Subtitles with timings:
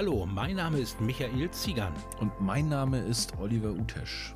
[0.00, 1.92] Hallo, mein Name ist Michael Ziegern.
[2.20, 4.32] Und mein Name ist Oliver Utesch.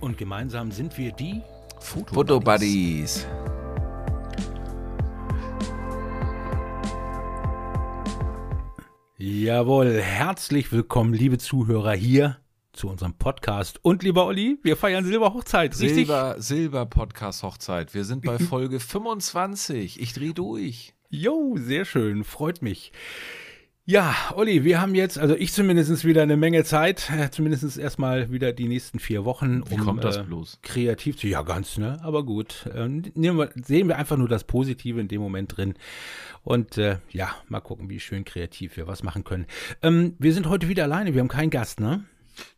[0.00, 1.42] Und gemeinsam sind wir die
[1.78, 3.24] Fotobuddies.
[9.16, 12.38] Jawohl, herzlich willkommen, liebe Zuhörer, hier
[12.72, 13.78] zu unserem Podcast.
[13.82, 16.08] Und lieber Olli, wir feiern Silberhochzeit, richtig?
[16.08, 17.94] Silber, Silber Podcast Hochzeit.
[17.94, 20.00] Wir sind bei Folge 25.
[20.00, 20.94] Ich drehe durch.
[21.08, 22.90] Jo, sehr schön, freut mich.
[23.88, 28.32] Ja, Olli, wir haben jetzt, also ich zumindest wieder eine Menge Zeit, äh, zumindest erstmal
[28.32, 29.62] wieder die nächsten vier Wochen.
[29.70, 30.58] Wie um, kommt das äh, bloß?
[30.62, 32.66] kreativ zu, ja ganz, ne, aber gut.
[32.74, 35.74] Äh, nehmen wir, sehen wir einfach nur das Positive in dem Moment drin
[36.42, 39.46] und äh, ja, mal gucken, wie schön kreativ wir was machen können.
[39.82, 42.02] Ähm, wir sind heute wieder alleine, wir haben keinen Gast, ne?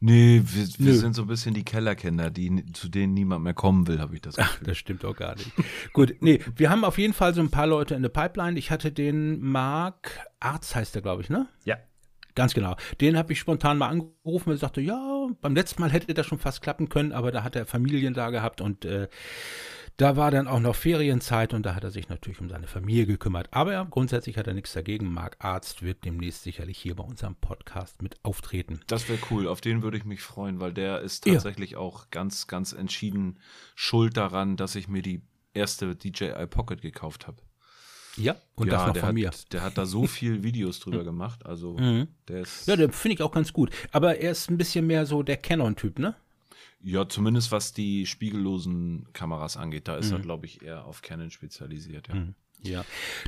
[0.00, 3.86] Nee, wir, wir sind so ein bisschen die Kellerkinder, die, zu denen niemand mehr kommen
[3.86, 4.52] will, habe ich das Gefühl.
[4.60, 5.50] Ach, das stimmt auch gar nicht.
[5.92, 8.58] Gut, nee, wir haben auf jeden Fall so ein paar Leute in der Pipeline.
[8.58, 11.48] Ich hatte den Marc Arz, heißt der, glaube ich, ne?
[11.64, 11.76] Ja.
[12.34, 12.76] Ganz genau.
[13.00, 16.38] Den habe ich spontan mal angerufen und sagte, ja, beim letzten Mal hätte das schon
[16.38, 19.08] fast klappen können, aber da hat er Familien da gehabt und äh,
[19.98, 23.04] da war dann auch noch Ferienzeit und da hat er sich natürlich um seine Familie
[23.04, 23.48] gekümmert.
[23.50, 25.12] Aber ja, grundsätzlich hat er nichts dagegen.
[25.12, 28.80] Marc Arzt wird demnächst sicherlich hier bei unserem Podcast mit auftreten.
[28.86, 31.78] Das wäre cool, auf den würde ich mich freuen, weil der ist tatsächlich ja.
[31.78, 33.40] auch ganz, ganz entschieden
[33.74, 35.20] schuld daran, dass ich mir die
[35.52, 37.42] erste DJI Pocket gekauft habe.
[38.16, 39.30] Ja, und ja, das noch von hat, mir.
[39.50, 41.44] Der hat da so viel Videos drüber gemacht.
[41.44, 42.06] Also mhm.
[42.28, 42.68] der ist.
[42.68, 43.70] Ja, der finde ich auch ganz gut.
[43.90, 46.14] Aber er ist ein bisschen mehr so der Canon-Typ, ne?
[46.80, 49.88] Ja, zumindest was die spiegellosen Kameras angeht.
[49.88, 50.16] Da ist mhm.
[50.16, 52.14] er, glaube ich, eher auf Canon spezialisiert, ja.
[52.14, 52.34] Mhm.
[52.60, 52.84] Ja.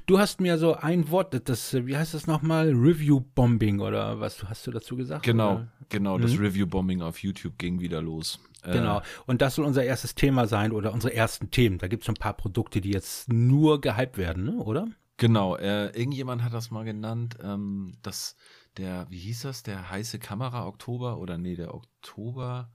[0.06, 2.70] Du hast mir so ein Wort, das, wie heißt das nochmal?
[2.70, 5.24] Review-Bombing oder was hast du dazu gesagt?
[5.24, 5.68] Genau, oder?
[5.88, 6.18] genau.
[6.18, 6.44] Das mhm.
[6.44, 8.40] Review-Bombing auf YouTube ging wieder los.
[8.62, 9.02] Äh, genau.
[9.26, 11.78] Und das soll unser erstes Thema sein oder unsere ersten Themen.
[11.78, 14.56] Da gibt es so ein paar Produkte, die jetzt nur gehypt werden, ne?
[14.56, 14.88] oder?
[15.16, 15.56] Genau.
[15.56, 18.36] Äh, irgendjemand hat das mal genannt, ähm, dass
[18.76, 22.70] der, wie hieß das, der heiße Kamera Oktober oder nee, der Oktober.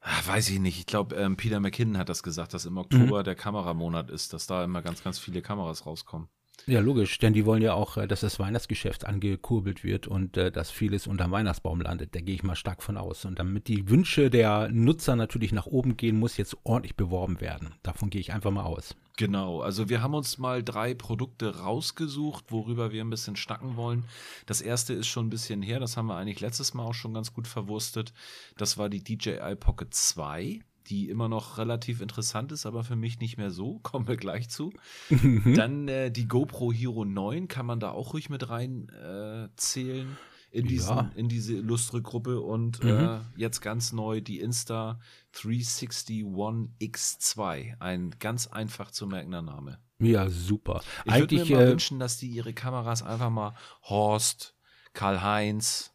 [0.00, 0.78] Ach, weiß ich nicht.
[0.78, 3.24] Ich glaube, ähm, Peter McKinnon hat das gesagt, dass im Oktober mhm.
[3.24, 6.28] der Kameramonat ist, dass da immer ganz, ganz viele Kameras rauskommen.
[6.66, 10.52] Ja, logisch, denn die wollen ja auch, äh, dass das Weihnachtsgeschäft angekurbelt wird und äh,
[10.52, 12.14] dass vieles unterm Weihnachtsbaum landet.
[12.14, 13.24] Da gehe ich mal stark von aus.
[13.24, 17.74] Und damit die Wünsche der Nutzer natürlich nach oben gehen, muss jetzt ordentlich beworben werden.
[17.82, 18.94] Davon gehe ich einfach mal aus.
[19.16, 24.04] Genau, also wir haben uns mal drei Produkte rausgesucht, worüber wir ein bisschen schnacken wollen.
[24.46, 27.12] Das erste ist schon ein bisschen her, das haben wir eigentlich letztes Mal auch schon
[27.12, 28.14] ganz gut verwurstet.
[28.56, 33.20] Das war die DJI Pocket 2 die immer noch relativ interessant ist, aber für mich
[33.20, 33.78] nicht mehr so.
[33.82, 34.72] Kommen wir gleich zu.
[35.08, 35.54] Mhm.
[35.54, 40.18] Dann äh, die GoPro Hero 9 kann man da auch ruhig mit rein äh, zählen
[40.50, 41.10] in, diesen, ja.
[41.14, 42.90] in diese illustre Gruppe und mhm.
[42.90, 44.98] äh, jetzt ganz neu die Insta
[45.32, 47.78] 360 One X2.
[47.78, 49.78] Ein ganz einfach zu merkender Name.
[49.98, 50.82] Ja, super.
[51.04, 54.56] Ich würde mir mal äh, wünschen, dass die ihre Kameras einfach mal Horst,
[54.92, 55.92] Karl-Heinz,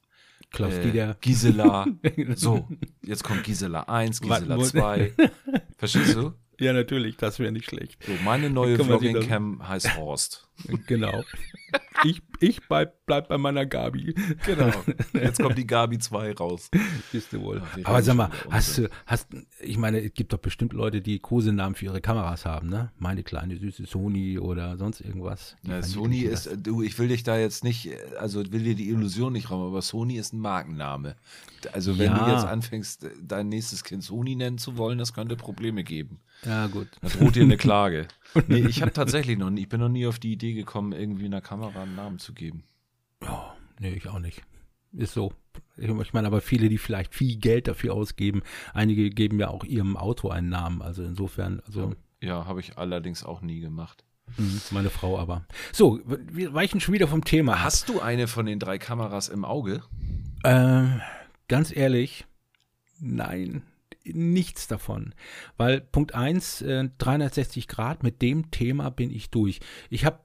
[0.55, 1.17] Klaus äh, Dieter.
[1.21, 1.85] Gisela.
[2.35, 2.67] so,
[3.03, 5.13] jetzt kommt Gisela 1, Gisela 2.
[5.77, 6.33] Verstehst du?
[6.59, 8.03] Ja, natürlich, das wäre nicht schlecht.
[8.05, 10.45] So, meine neue Vlogging-Cam heißt Horst.
[10.87, 11.23] Genau.
[12.03, 14.15] Ich, ich bleib, bleib bei meiner Gabi.
[14.45, 14.71] Genau.
[15.13, 16.69] Jetzt kommt die Gabi 2 raus.
[17.11, 17.61] Bist du wohl.
[17.61, 19.27] Ach, Aber sag mal, hast du, hast,
[19.59, 22.91] ich meine, es gibt doch bestimmt Leute, die Kosenamen für ihre Kameras haben, ne?
[22.97, 25.57] Meine kleine süße Sony oder sonst irgendwas.
[25.63, 29.33] Ja, Sony ist, du, ich will dich da jetzt nicht, also will dir die Illusion
[29.33, 31.15] nicht rauben, aber Sony ist ein Markenname.
[31.73, 32.25] Also wenn ja.
[32.25, 36.19] du jetzt anfängst, dein nächstes Kind Sony nennen zu wollen, das könnte Probleme geben.
[36.43, 36.87] Ja, gut.
[37.01, 38.07] Da droht dir eine Klage.
[38.47, 41.25] nee, ich habe tatsächlich noch nie, ich bin noch nie auf die Idee gekommen, irgendwie
[41.25, 42.63] einer Kamera einen Namen zu geben.
[43.21, 44.43] Oh, nee, ich auch nicht.
[44.93, 45.33] Ist so.
[45.77, 48.43] Ich meine, aber viele, die vielleicht viel Geld dafür ausgeben,
[48.73, 50.81] einige geben ja auch ihrem Auto einen Namen.
[50.81, 51.95] Also insofern, also.
[52.21, 54.03] Ja, ja habe ich allerdings auch nie gemacht.
[54.37, 55.45] Mhm, meine Frau aber.
[55.71, 57.63] So, wir weichen schon wieder vom Thema.
[57.63, 59.83] Hast du eine von den drei Kameras im Auge?
[60.43, 61.01] Ähm,
[61.47, 62.25] ganz ehrlich,
[62.99, 63.63] nein
[64.05, 65.13] nichts davon.
[65.57, 69.59] Weil Punkt 1, äh, 360 Grad, mit dem Thema bin ich durch.
[69.89, 70.19] Ich habe,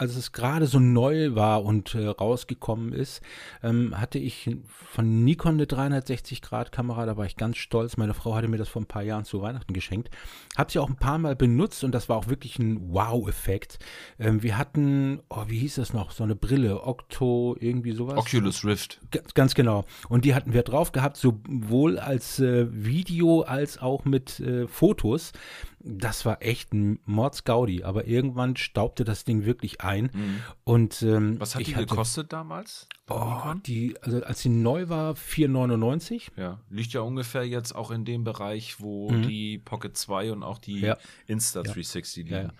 [0.00, 3.20] als es gerade so neu war und äh, rausgekommen ist,
[3.62, 7.96] ähm, hatte ich von Nikon eine 360 Grad Kamera, da war ich ganz stolz.
[7.96, 10.10] Meine Frau hatte mir das vor ein paar Jahren zu Weihnachten geschenkt.
[10.56, 13.78] Habe sie auch ein paar Mal benutzt und das war auch wirklich ein Wow-Effekt.
[14.18, 18.18] Ähm, wir hatten, oh, wie hieß das noch, so eine Brille, Octo, irgendwie sowas.
[18.18, 19.00] Oculus Rift.
[19.10, 19.84] G ganz genau.
[20.08, 24.66] Und die hatten wir drauf gehabt, sowohl als äh, Video Video als auch mit äh,
[24.66, 25.32] Fotos.
[25.82, 30.10] Das war echt ein Mordsgaudi, aber irgendwann staubte das Ding wirklich ein.
[30.12, 30.42] Mhm.
[30.64, 32.86] Und ähm, was hat die hatte, gekostet damals?
[33.08, 36.28] Oh, die, also als sie neu war, 4,99.
[36.36, 39.22] Ja, liegt ja ungefähr jetzt auch in dem Bereich, wo mhm.
[39.22, 40.98] die Pocket 2 und auch die ja.
[41.28, 42.30] Insta360 liegen.
[42.30, 42.52] Ja, ja.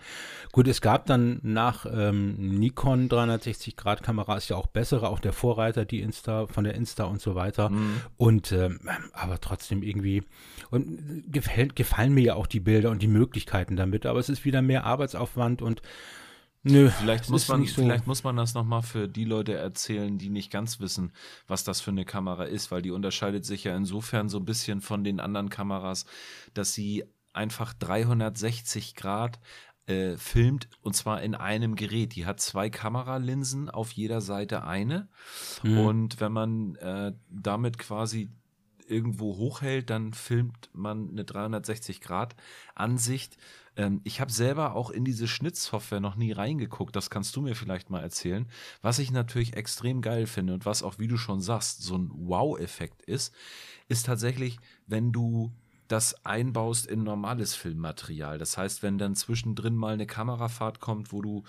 [0.51, 5.19] Gut, es gab dann nach ähm, Nikon 360 Grad Kamera ist ja auch bessere, auch
[5.19, 7.69] der Vorreiter, die Insta von der Insta und so weiter.
[7.69, 8.01] Mhm.
[8.17, 8.79] Und ähm,
[9.13, 10.23] aber trotzdem irgendwie
[10.71, 14.45] und gefällt, gefallen mir ja auch die Bilder und die Möglichkeiten damit, aber es ist
[14.45, 15.81] wieder mehr Arbeitsaufwand und
[16.63, 17.81] Nö, vielleicht muss man, so.
[17.81, 21.11] vielleicht muss man das nochmal für die Leute erzählen, die nicht ganz wissen,
[21.47, 24.81] was das für eine Kamera ist, weil die unterscheidet sich ja insofern so ein bisschen
[24.81, 26.05] von den anderen Kameras,
[26.53, 27.03] dass sie
[27.33, 29.39] einfach 360 Grad
[29.87, 32.15] äh, filmt und zwar in einem Gerät.
[32.15, 35.09] Die hat zwei Kameralinsen, auf jeder Seite eine.
[35.63, 35.77] Mhm.
[35.79, 38.29] Und wenn man äh, damit quasi
[38.91, 42.35] irgendwo hochhält, dann filmt man eine 360 Grad
[42.75, 43.37] Ansicht.
[43.75, 46.95] Ähm, ich habe selber auch in diese Schnittsoftware noch nie reingeguckt.
[46.95, 48.47] Das kannst du mir vielleicht mal erzählen.
[48.81, 52.11] Was ich natürlich extrem geil finde und was auch, wie du schon sagst, so ein
[52.13, 53.33] Wow-Effekt ist,
[53.87, 55.51] ist tatsächlich, wenn du
[55.87, 58.37] das einbaust in normales Filmmaterial.
[58.37, 61.43] Das heißt, wenn dann zwischendrin mal eine Kamerafahrt kommt, wo du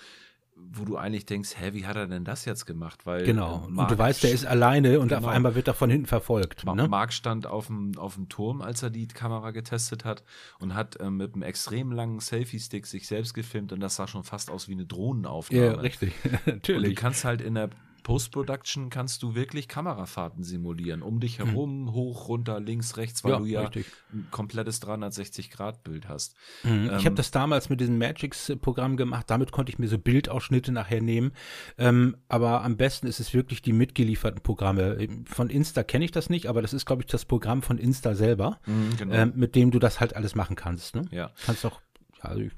[0.55, 3.05] wo du eigentlich denkst, hä, wie hat er denn das jetzt gemacht?
[3.05, 3.65] Weil genau.
[3.69, 5.21] Mark, und du weißt, der ist alleine und genau.
[5.21, 6.65] auf einmal wird er von hinten verfolgt.
[6.65, 6.87] Ne?
[6.87, 10.23] Mark stand auf dem, auf dem Turm, als er die Kamera getestet hat
[10.59, 14.23] und hat ähm, mit einem extrem langen Selfie-Stick sich selbst gefilmt und das sah schon
[14.23, 15.65] fast aus wie eine Drohnenaufnahme.
[15.65, 16.13] Ja, richtig.
[16.45, 16.89] Natürlich.
[16.89, 17.69] Und du kannst halt in der
[18.03, 21.47] Post-Production kannst du wirklich Kamerafahrten simulieren, um dich hm.
[21.47, 21.93] herum, hm.
[21.93, 23.85] hoch, runter, links, rechts, weil ja, du ja richtig.
[24.11, 26.35] ein komplettes 360-Grad-Bild hast.
[26.61, 26.89] Hm.
[26.89, 30.71] Ähm, ich habe das damals mit diesem Magix-Programm gemacht, damit konnte ich mir so Bildausschnitte
[30.71, 31.31] nachher nehmen.
[31.77, 34.97] Ähm, aber am besten ist es wirklich die mitgelieferten Programme.
[35.25, 38.15] Von Insta kenne ich das nicht, aber das ist, glaube ich, das Programm von Insta
[38.15, 39.15] selber, mhm, genau.
[39.15, 40.95] ähm, mit dem du das halt alles machen kannst.
[40.95, 41.05] Ne?
[41.11, 41.31] Ja.
[41.45, 41.79] Kannst auch,
[42.21, 42.51] also ich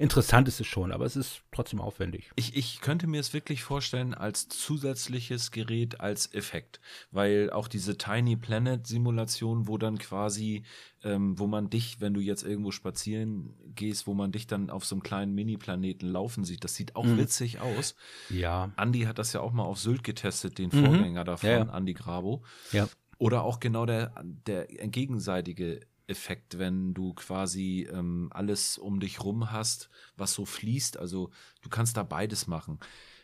[0.00, 2.30] interessant ist es schon, aber es ist trotzdem aufwendig.
[2.34, 6.80] Ich, ich könnte mir es wirklich vorstellen als zusätzliches Gerät, als Effekt,
[7.10, 10.64] weil auch diese Tiny Planet Simulation, wo dann quasi,
[11.04, 14.86] ähm, wo man dich, wenn du jetzt irgendwo spazieren gehst, wo man dich dann auf
[14.86, 17.18] so einem kleinen Mini-Planeten laufen sieht, das sieht auch mhm.
[17.18, 17.94] witzig aus.
[18.30, 18.72] Ja.
[18.78, 20.86] Andy hat das ja auch mal auf Sylt getestet, den mhm.
[20.86, 21.76] Vorgänger davon, ja, ja.
[21.76, 22.42] Andy Grabo.
[22.72, 22.88] Ja.
[23.18, 24.14] Oder auch genau der,
[24.46, 30.98] der gegenseitige Effekt, wenn du quasi ähm, alles um dich rum hast, was so fließt.
[30.98, 31.30] Also
[31.62, 32.78] du kannst da beides machen.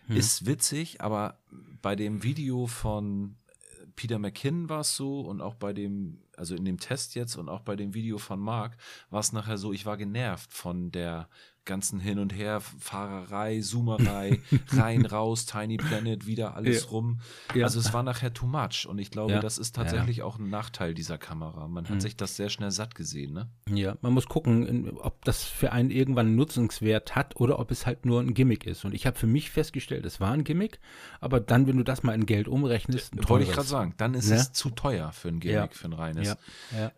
[0.07, 0.17] Hm.
[0.17, 1.41] Ist witzig, aber
[1.83, 6.55] bei dem Video von äh, Peter McKinnon war es so und auch bei dem, also
[6.55, 8.77] in dem Test jetzt und auch bei dem Video von Mark
[9.11, 11.29] war es nachher so, ich war genervt von der
[11.67, 16.91] ganzen Hin- und Her-Fahrerei, Zoomerei, rein, raus, Tiny Planet, wieder alles ja.
[16.91, 17.21] rum.
[17.55, 17.65] Ja.
[17.65, 19.41] Also es war nachher too much und ich glaube, ja.
[19.41, 21.69] das ist tatsächlich auch ein Nachteil dieser Kamera.
[21.69, 22.01] Man hat mhm.
[22.01, 23.49] sich das sehr schnell satt gesehen, ne?
[23.71, 27.85] Ja, man muss gucken, ob das für einen irgendwann einen Nutzungswert hat oder ob es
[27.85, 28.85] halt nur ein Gimmick ist.
[28.85, 30.79] Und ich habe für mich festgestellt, es war ein Gimmick,
[31.21, 34.31] aber dann, wenn du das mal in Geld umrechnest, wollte ich gerade sagen, dann ist
[34.31, 36.37] es zu teuer für ein Gimmick, für ein reines.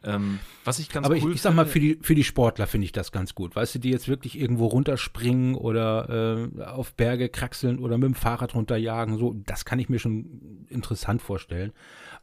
[0.04, 2.66] Ähm, was ich ganz aber cool ich, ich sag mal, für die, für die Sportler
[2.66, 3.56] finde ich das ganz gut.
[3.56, 8.06] Weißt du, die jetzt wirklich irgendwo irgendwo runterspringen oder äh, auf Berge kraxeln oder mit
[8.06, 9.16] dem Fahrrad runterjagen.
[9.16, 11.72] So, das kann ich mir schon interessant vorstellen.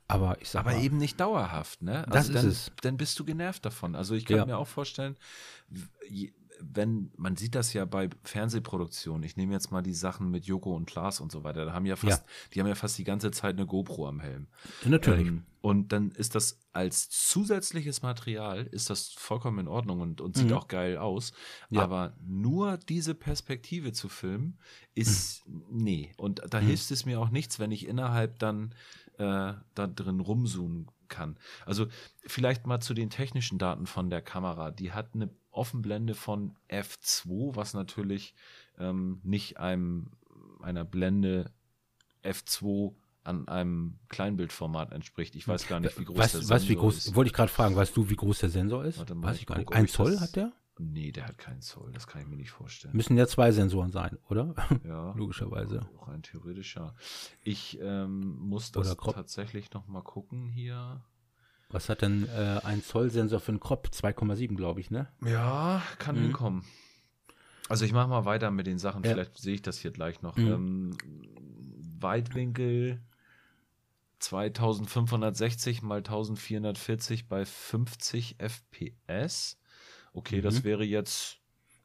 [0.08, 2.06] Aber ich sag Aber mal, eben nicht dauerhaft, ne?
[2.08, 2.72] Also das ist dann, es.
[2.82, 3.96] Dann bist du genervt davon.
[3.96, 4.46] Also ich kann ja.
[4.46, 5.16] mir auch vorstellen,
[6.62, 10.76] wenn, man sieht das ja bei Fernsehproduktionen, ich nehme jetzt mal die Sachen mit Joko
[10.76, 12.28] und Klaas und so weiter, da haben ja fast, ja.
[12.54, 14.48] die haben ja fast die ganze Zeit eine GoPro am Helm.
[14.86, 15.28] natürlich.
[15.28, 20.38] Ähm, und dann ist das als zusätzliches Material, ist das vollkommen in Ordnung und, und
[20.38, 20.54] sieht mhm.
[20.54, 21.34] auch geil aus.
[21.72, 21.82] Ja.
[21.82, 24.60] Aber nur diese Perspektive zu filmen,
[24.94, 25.64] ist, mhm.
[25.72, 26.14] nee.
[26.18, 26.68] Und da mhm.
[26.68, 28.76] hilft es mir auch nichts, wenn ich innerhalb dann
[29.18, 31.38] äh, da drin rumzoomen kann.
[31.66, 31.88] Also
[32.26, 34.72] vielleicht mal zu den technischen Daten von der Kamera.
[34.72, 38.36] Die hat eine Offenblende von f2, was natürlich
[38.78, 40.12] ähm, nicht einem
[40.62, 41.52] einer Blende
[42.24, 42.94] f2
[43.24, 45.36] an einem Kleinbildformat entspricht.
[45.36, 47.16] Ich weiß gar nicht, wie groß weißt, der Sensor weißt, wie groß, ist.
[47.16, 49.00] Wollte ich gerade fragen, weißt du, wie groß der Sensor ist?
[49.00, 49.74] Warte mal, weiß ich gar nicht.
[49.74, 50.54] Ein Zoll hat der?
[50.78, 52.96] Nee, der hat keinen Zoll, das kann ich mir nicht vorstellen.
[52.96, 54.54] Müssen ja zwei Sensoren sein, oder?
[54.84, 55.14] Ja.
[55.16, 55.88] Logischerweise.
[56.02, 56.94] Rein theoretisch, ja.
[57.42, 61.02] Ich ähm, muss das tatsächlich noch mal gucken hier.
[61.70, 63.90] Was hat denn äh, ein Zollsensor für einen Crop?
[63.92, 65.08] 2,7, glaube ich, ne?
[65.26, 66.22] Ja, kann mhm.
[66.22, 66.66] hinkommen.
[67.68, 69.12] Also ich mache mal weiter mit den Sachen, ja.
[69.12, 70.38] vielleicht sehe ich das hier gleich noch.
[70.38, 70.48] Mhm.
[70.48, 70.98] Ähm,
[72.00, 73.02] Weitwinkel
[74.20, 79.58] 2560 mal 1440 bei 50 FPS.
[80.14, 80.42] Okay, mhm.
[80.42, 81.40] das wäre jetzt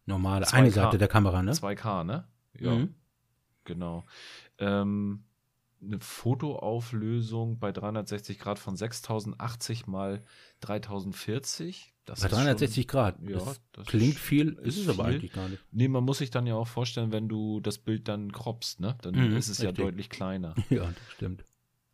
[0.06, 1.52] normal eine Seite der Kamera, ne?
[1.52, 2.28] 2K, ne?
[2.58, 2.75] Ja.
[2.75, 2.94] Mhm.
[3.64, 4.04] Genau.
[4.58, 5.25] Ähm,
[5.82, 10.22] eine Fotoauflösung bei 360 Grad von 6080 mal
[10.60, 11.94] 3040.
[12.04, 13.18] Das Bei ist 360 Grad.
[13.22, 15.14] Ja, das das klingt ist- viel, ist es aber viel.
[15.14, 15.62] eigentlich gar nicht.
[15.70, 18.96] Nee, man muss sich dann ja auch vorstellen, wenn du das Bild dann croppst, ne?
[19.02, 19.84] Dann Mhm, ist es ja richtig.
[19.84, 20.54] deutlich kleiner.
[20.70, 21.44] Ja, das stimmt.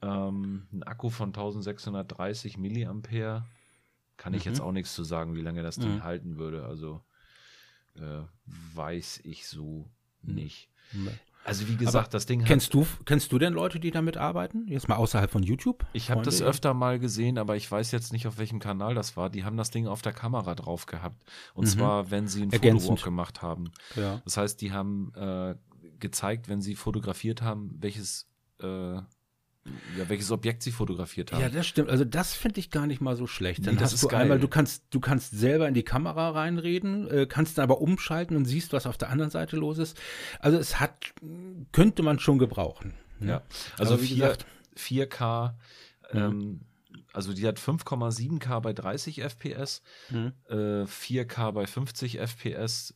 [0.03, 3.45] Ähm, ein Akku von 1630 Milliampere.
[4.17, 4.51] Kann ich Mhm.
[4.53, 6.03] jetzt auch nichts zu sagen, wie lange das Ding Mhm.
[6.05, 6.65] halten würde.
[6.65, 7.03] Also
[7.95, 8.23] äh,
[8.75, 9.89] weiß ich so
[10.23, 10.71] nicht.
[11.47, 12.49] Also wie gesagt, das Ding hat.
[12.49, 14.67] Kennst du, kennst du denn Leute, die damit arbeiten?
[14.67, 15.87] Jetzt mal außerhalb von YouTube?
[15.93, 19.17] Ich habe das öfter mal gesehen, aber ich weiß jetzt nicht, auf welchem Kanal das
[19.17, 19.31] war.
[19.31, 21.23] Die haben das Ding auf der Kamera drauf gehabt.
[21.55, 21.71] Und Mhm.
[21.71, 22.83] zwar, wenn sie einen Ergänzend.
[22.89, 23.71] Fotowalk gemacht haben.
[23.95, 24.21] Ja.
[24.25, 25.55] Das heißt, die haben äh,
[26.01, 28.29] gezeigt, wenn sie fotografiert haben, welches,
[28.61, 28.99] äh,
[29.99, 31.41] ja, welches Objekt sie fotografiert haben.
[31.41, 31.91] Ja, das stimmt.
[31.91, 33.67] Also das finde ich gar nicht mal so schlecht.
[33.67, 34.23] Dann Nee, das hast ist du geil.
[34.23, 38.37] einmal, du kannst, du kannst selber in die Kamera reinreden, äh, kannst dann aber umschalten
[38.37, 39.99] und siehst, was auf der anderen Seite los ist.
[40.41, 41.13] Also es hat,
[41.73, 42.95] könnte man schon gebrauchen.
[43.19, 43.29] ne?
[43.31, 43.43] Ja,
[43.79, 44.47] also Aber wie 4, gesagt-
[44.77, 45.55] 4K,
[46.13, 46.61] ähm,
[47.13, 50.33] also die hat 5,7K bei 30 FPS, Mhm.
[50.49, 52.95] äh, 4K bei 50 FPS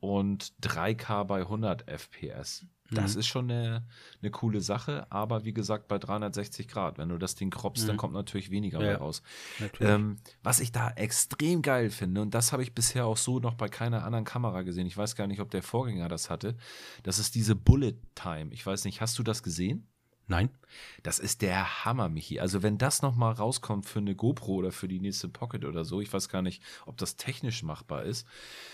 [0.00, 2.66] und 3K bei 100 FPS.
[2.92, 3.20] Das Mhm.
[3.20, 3.84] ist schon eine,
[4.22, 7.96] eine coole Sache, aber wie gesagt, bei 360 Grad, wenn du das Ding croppst, dann
[7.96, 8.00] Mhm.
[8.00, 9.22] kommt natürlich weniger Ja, raus.
[9.80, 13.54] Ähm, was ich da extrem geil finde, und das habe ich bisher auch so noch
[13.54, 16.56] bei keiner anderen Kamera gesehen, ich weiß gar nicht, ob der Vorgänger das hatte,
[17.02, 18.52] das ist diese Bullet Time.
[18.52, 19.88] Ich weiß nicht, hast du das gesehen?
[20.28, 20.50] Nein?
[21.04, 22.40] Das ist der Hammer, Michi.
[22.40, 26.00] Also wenn das nochmal rauskommt für eine GoPro oder für die nächste Pocket oder so,
[26.00, 28.26] ich weiß gar nicht, ob das technisch machbar ist.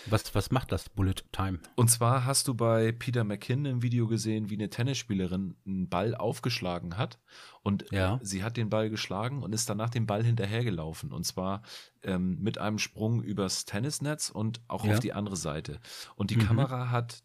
[0.07, 1.59] Was, was macht das Bullet Time?
[1.75, 6.15] Und zwar hast du bei Peter McKinnon im Video gesehen, wie eine Tennisspielerin einen Ball
[6.15, 7.19] aufgeschlagen hat.
[7.61, 8.19] Und Ja.
[8.23, 11.11] sie hat den Ball geschlagen und ist danach dem Ball hinterhergelaufen.
[11.11, 11.61] Und zwar
[12.01, 14.93] ähm, mit einem Sprung übers Tennisnetz und auch Ja.
[14.93, 15.79] auf die andere Seite.
[16.15, 16.41] Und die Mhm.
[16.47, 17.23] Kamera hat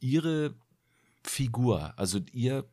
[0.00, 0.54] ihre
[1.24, 2.64] Figur, also ihr,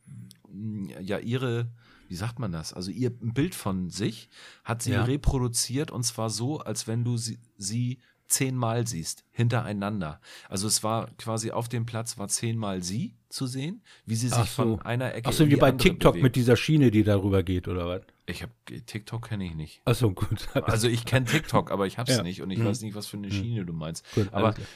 [1.02, 1.72] ja, ihre,
[2.08, 2.74] wie sagt man das?
[2.74, 4.30] Also ihr Bild von sich
[4.64, 5.04] hat sie Ja.
[5.04, 10.22] reproduziert und zwar so, als wenn du sie, sie zehnmal siehst, hintereinander.
[10.48, 14.38] Also es war quasi auf dem Platz war zehnmal sie zu sehen, wie sie sich
[14.52, 14.64] so.
[14.78, 16.24] von einer Ecke Ach so, in wie bei TikTok bewegt.
[16.24, 18.02] mit dieser Schiene, die darüber geht, oder was?
[18.26, 18.52] Ich habe
[18.86, 19.82] TikTok kenne ich nicht.
[19.86, 20.48] Ach so, gut.
[20.64, 22.24] Also ich kenne TikTok, aber ich hab's Ja.
[22.24, 22.66] nicht und ich Mhm.
[22.66, 24.06] weiß nicht, was für eine Schiene du meinst.
[24.14, 24.68] Gut, aber klar.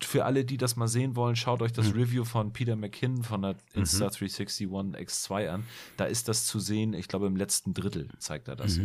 [0.00, 2.00] für alle, die das mal sehen wollen, schaut euch das Mhm.
[2.00, 5.64] Review von Peter McKinnon von der Insta361 X2 an.
[5.96, 6.94] Da ist das zu sehen.
[6.94, 8.78] Ich glaube, im letzten Drittel zeigt er das.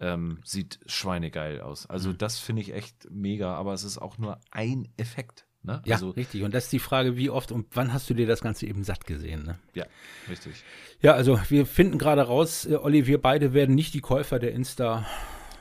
[0.00, 0.06] Mhm.
[0.06, 1.86] Ähm, sieht schweinegeil aus.
[1.86, 5.46] Also das finde ich echt mega, aber es ist auch nur ein Effekt.
[5.62, 5.80] Ne?
[5.86, 6.42] Ja, Also, richtig.
[6.42, 8.84] Und das ist die Frage, wie oft und wann hast du dir das Ganze eben
[8.84, 9.44] satt gesehen?
[9.44, 9.58] Ne?
[9.74, 9.86] ja,
[10.28, 10.62] richtig.
[11.00, 14.52] Ja, also wir finden gerade raus, äh, Olli, wir beide werden nicht die Käufer der
[14.52, 15.06] Insta.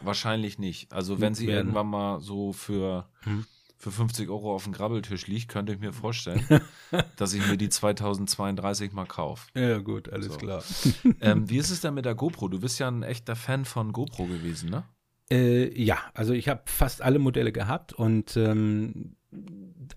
[0.02, 0.92] Wahrscheinlich nicht.
[0.92, 1.58] Also wenn sie werden.
[1.68, 3.46] irgendwann mal so für, Hm.
[3.84, 6.46] Für 50 Euro auf dem Grabbeltisch liegt, könnte ich mir vorstellen,
[7.18, 9.48] dass ich mir die 2032 mal kaufe.
[9.60, 10.38] Ja, gut, alles So.
[10.38, 10.64] klar.
[11.22, 12.48] ähm, wie ist es denn mit der GoPro?
[12.48, 14.86] Du bist ja ein echter Fan von GoPro gewesen, ne?
[15.30, 19.16] Äh, ja, also ich habe fast alle Modelle gehabt und ähm,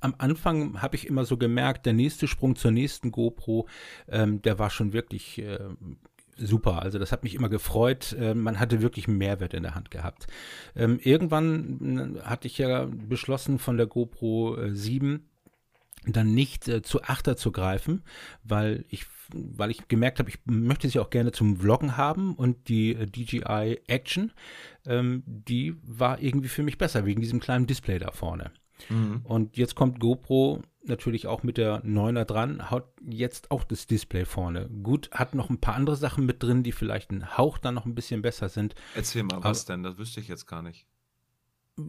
[0.00, 3.68] am Anfang habe ich immer so gemerkt, der nächste Sprung zur nächsten GoPro,
[4.08, 5.58] ähm, der war schon wirklich äh,
[6.36, 6.82] super.
[6.82, 8.14] Also das hat mich immer gefreut.
[8.18, 10.26] Äh, man hatte wirklich einen Mehrwert in der Hand gehabt.
[10.74, 15.28] Ähm, irgendwann äh, hatte ich ja beschlossen, von der GoPro äh, 7
[16.06, 18.02] dann nicht äh, zu Achter zu greifen,
[18.44, 22.68] weil ich, weil ich gemerkt habe, ich möchte sie auch gerne zum Vloggen haben und
[22.68, 24.32] die äh, DJI Action,
[24.86, 28.52] ähm, die war irgendwie für mich besser wegen diesem kleinen Display da vorne.
[28.88, 29.20] Mhm.
[29.24, 34.24] Und jetzt kommt GoPro natürlich auch mit der 9er dran, haut jetzt auch das Display
[34.24, 34.68] vorne.
[34.68, 37.86] Gut, hat noch ein paar andere Sachen mit drin, die vielleicht ein Hauch dann noch
[37.86, 38.74] ein bisschen besser sind.
[38.94, 39.82] Erzähl mal, was denn?
[39.82, 40.86] Das wüsste ich jetzt gar nicht.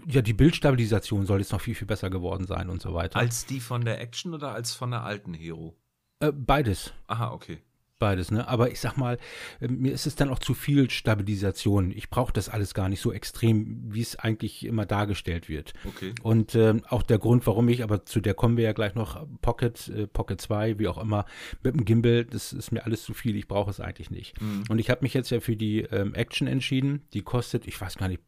[0.06, 3.20] Ja, die Bildstabilisation soll jetzt noch viel, viel besser geworden sein und so weiter.
[3.20, 5.78] Als die von der Action oder als von der alten Hero?
[6.20, 6.94] Äh, beides.
[7.08, 7.62] Aha, okay.
[8.00, 8.48] Beides, ne?
[8.48, 9.18] Aber ich sag mal,
[9.60, 11.90] äh, mir ist es dann auch zu viel Stabilisation.
[11.90, 15.74] Ich brauche das alles gar nicht so extrem, wie es eigentlich immer dargestellt wird.
[15.84, 16.14] Okay.
[16.22, 19.26] Und ähm, auch der Grund, warum ich, aber zu der kommen wir ja gleich noch,
[19.42, 21.26] Pocket, äh, Pocket 2, wie auch immer,
[21.64, 24.40] mit dem Gimbal, das ist mir alles zu viel, ich brauche es eigentlich nicht.
[24.40, 24.66] Mhm.
[24.70, 27.02] Und ich habe mich jetzt ja für die ähm, Action entschieden.
[27.14, 28.22] Die kostet, ich weiß gar nicht,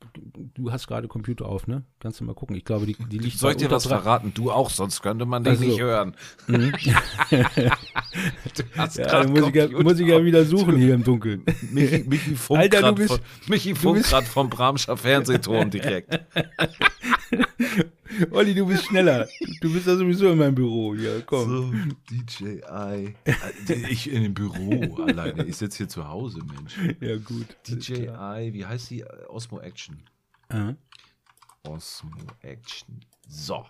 [0.56, 1.84] du, hast gerade Computer auf, ne?
[2.00, 2.56] Kannst du mal gucken.
[2.56, 4.32] Ich glaube, die, die liegt Soll ich dir was drei- verraten?
[4.34, 5.66] Du auch, sonst könnte man dich Also.
[5.66, 6.16] nicht hören.
[6.48, 6.74] Mhm.
[8.56, 9.30] Du hast Ja, ich,
[9.68, 11.44] ja, muss ich ja wieder suchen hier im Dunkeln.
[11.72, 13.22] Michi, Michi Alter, du bist-
[13.80, 16.20] von, grad vom Bramscher Fernsehturm direkt.
[18.32, 19.28] Olli, du bist schneller.
[19.62, 20.94] Du bist ja sowieso in meinem Büro.
[20.96, 21.50] Ja, komm.
[21.50, 21.74] So,
[22.12, 23.16] DJI.
[23.24, 23.34] Äh,
[23.90, 25.46] Ich in dem Büro alleine.
[25.46, 26.76] Ich sitze hier zu Hause, Mensch.
[27.00, 27.46] Ja, gut.
[27.68, 29.06] DJI, wie heißt die?
[29.28, 30.02] Osmo Action.
[30.50, 30.74] Äh,
[31.64, 32.10] Osmo
[32.42, 33.00] Action.
[33.28, 33.66] So.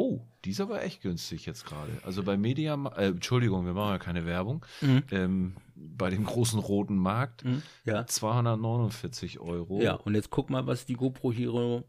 [0.00, 1.92] Oh, die Die ist aber echt günstig jetzt gerade.
[2.04, 4.64] Also bei Media, äh, Entschuldigung, wir machen ja keine Werbung.
[4.80, 5.02] Mhm.
[5.10, 7.60] Ähm, bei dem großen roten Markt Mhm.
[7.84, 8.06] Ja.
[8.06, 9.82] 249 Euro.
[9.82, 11.84] Ja, und jetzt guck mal, was die GoPro Hero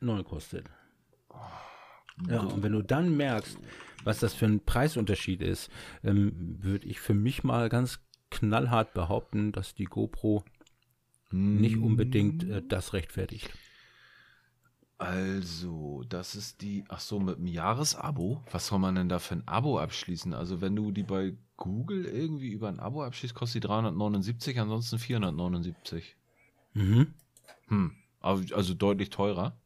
[0.00, 0.66] 9 kostet.
[2.28, 3.56] Ja, und wenn du dann merkst,
[4.02, 5.70] was das für ein Preisunterschied ist,
[6.02, 10.42] ähm, würde ich für mich mal ganz knallhart behaupten, dass die GoPro
[11.30, 13.48] nicht unbedingt äh, das rechtfertigt.
[14.98, 18.42] Also, das ist die, ach so, mit einem Jahresabo.
[18.50, 20.34] Was soll man denn da für ein Abo abschließen?
[20.34, 24.98] Also, wenn du die bei Google irgendwie über ein Abo abschließt, kostet die 379, ansonsten
[24.98, 26.16] 479.
[26.74, 27.14] Mhm.
[27.68, 29.56] Hm, aber- also deutlich teurer.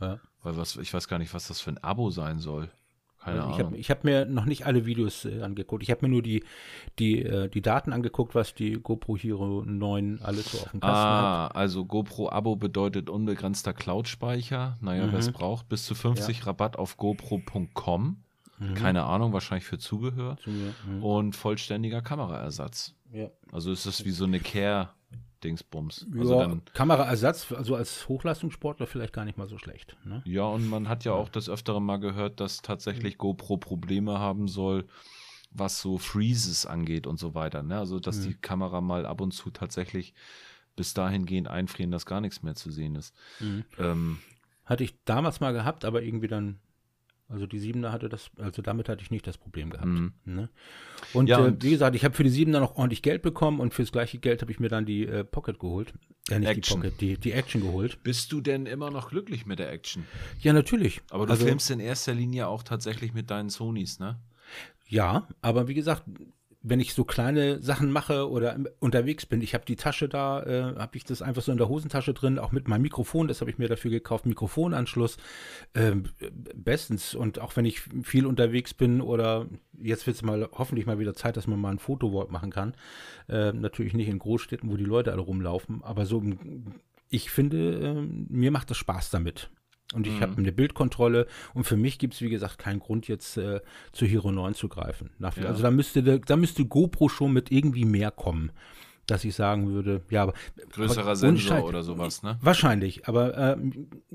[0.00, 0.20] Ja.
[0.42, 2.70] Weil was, ich weiß gar nicht, was das für ein Abo sein soll.
[3.24, 3.58] Keine ich Ahnung.
[3.58, 5.82] habe ich hab mir noch nicht alle Videos äh, angeguckt.
[5.82, 6.42] Ich habe mir nur die,
[6.98, 10.96] die, äh, die Daten angeguckt, was die GoPro Hero 9 alles so auf dem Kasten
[10.96, 11.24] hat.
[11.24, 14.76] Ah, also GoPro-Abo bedeutet unbegrenzter Cloud-Speicher.
[14.80, 15.32] Naja, wer es Mhm.
[15.34, 18.16] braucht, bis zu 50 Rabatt auf GoPro.com.
[18.58, 18.74] Mhm.
[18.74, 20.36] Keine Ahnung, wahrscheinlich für Zubehör.
[20.38, 20.74] Zu mir.
[20.86, 21.02] Mhm.
[21.04, 22.94] Und vollständiger Kameraersatz.
[23.12, 23.28] Ja.
[23.52, 25.01] Also ist das wie so eine Care-Dingsbums.
[26.18, 29.96] Also Ja, dann, Kameraersatz, also als Hochleistungssportler vielleicht gar nicht mal so schlecht.
[30.04, 30.22] Ne?
[30.24, 34.48] ja, und man hat ja auch das öftere mal gehört, dass tatsächlich GoPro Probleme haben
[34.48, 34.86] soll,
[35.50, 37.62] was so Freezes angeht und so weiter.
[37.62, 37.78] Ne?
[37.78, 38.22] Also, dass Mhm.
[38.22, 40.14] die Kamera mal ab und zu tatsächlich
[40.76, 43.14] bis dahingehend einfrieren, dass gar nichts mehr zu sehen ist.
[43.40, 43.64] Mhm.
[43.78, 44.18] Ähm,
[44.64, 46.58] Hatte ich damals mal gehabt, aber irgendwie dann,
[47.28, 49.88] also die Siebener hatte das, also damit hatte ich nicht das Problem gehabt.
[49.88, 50.12] Mhm.
[50.24, 50.48] Ne?
[51.14, 53.60] Und, Ja, äh, und- wie gesagt, ich habe für die Siebener noch ordentlich Geld bekommen
[53.60, 55.94] und fürs gleiche Geld habe ich mir dann die äh, Pocket geholt.
[56.28, 56.80] Ja, nicht Action.
[56.82, 58.02] die Pocket, die, die Action geholt.
[58.02, 60.04] bist du denn immer noch glücklich mit der Action?
[60.40, 61.00] Ja, natürlich.
[61.10, 64.20] Aber du also, filmst in erster Linie auch tatsächlich mit deinen Sonys, ne?
[64.86, 66.04] Ja, aber wie gesagt,
[66.62, 70.76] wenn ich so kleine Sachen mache oder unterwegs bin, ich habe die Tasche da, äh,
[70.76, 73.50] habe ich das einfach so in der Hosentasche drin, auch mit meinem Mikrofon, das habe
[73.50, 75.16] ich mir dafür gekauft, Mikrofonanschluss,
[75.74, 76.04] ähm,
[76.54, 77.14] bestens.
[77.14, 79.46] Und auch wenn ich viel unterwegs bin oder
[79.80, 82.74] jetzt wird es mal hoffentlich mal wieder Zeit, dass man mal ein Fotowalk machen kann.
[83.28, 86.22] Äh, natürlich nicht in Großstädten, wo die Leute alle rumlaufen, aber so,
[87.08, 89.50] ich finde, ähm, mir macht das Spaß damit.
[89.94, 90.20] Und ich Mhm.
[90.20, 93.60] habe eine Bildkontrolle und für mich gibt es, wie gesagt, keinen Grund, jetzt äh,
[93.92, 95.10] zu Hero 9 zu greifen.
[95.18, 95.44] Nach, Ja.
[95.46, 98.50] Also da müsste, da müsste GoPro schon mit irgendwie mehr kommen,
[99.06, 100.32] dass ich sagen würde, ja, aber
[100.70, 102.38] Größerer aber Sensor oder sowas, ne?
[102.40, 103.56] Wahrscheinlich, aber äh,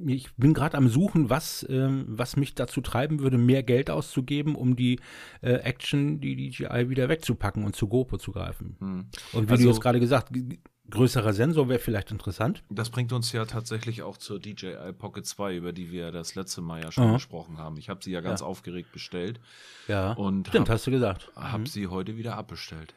[0.05, 4.55] ich bin gerade am Suchen, was, ähm, was mich dazu treiben würde, mehr Geld auszugeben,
[4.55, 4.99] um die
[5.41, 8.77] äh, Action, die DJI wieder wegzupacken und zu GoPro zu greifen.
[8.79, 9.05] Hm.
[9.33, 10.57] Und wie Also- du jetzt gerade gesagt, g-
[10.89, 12.63] größerer Sensor wäre vielleicht interessant.
[12.69, 16.35] Das bringt uns ja tatsächlich auch zur DJI Pocket 2, über die wir ja das
[16.35, 17.13] letzte Mal ja schon Mhm.
[17.13, 17.77] gesprochen haben.
[17.77, 18.47] Ich habe sie ja ganz Ja.
[18.47, 19.39] aufgeregt bestellt
[19.87, 21.29] Ja, und stimmt, habe hast du gesagt.
[21.35, 21.65] hab Mhm.
[21.65, 22.93] sie heute wieder abbestellt.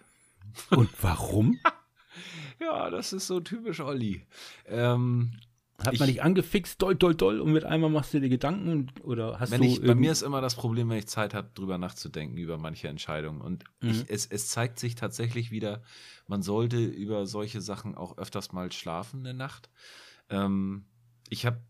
[0.71, 1.59] Und warum?
[2.59, 4.27] Ja, das ist so typisch Olli.
[4.67, 5.33] Ähm,
[5.85, 8.91] Hat Ich- man dich angefixt, doll, doll, doll, und mit einmal machst du dir Gedanken
[9.03, 9.67] oder hast wenn du.
[9.67, 12.89] ich, bei mir ist immer das Problem, wenn ich Zeit habe, drüber nachzudenken über manche
[12.89, 13.41] Entscheidungen.
[13.41, 13.91] Und Mhm.
[13.91, 15.83] ich, es, es zeigt sich tatsächlich wieder,
[16.27, 19.71] man sollte über solche Sachen auch öfters mal schlafen eine Nacht.
[20.29, 20.85] Ähm,
[21.29, 21.61] ich habe,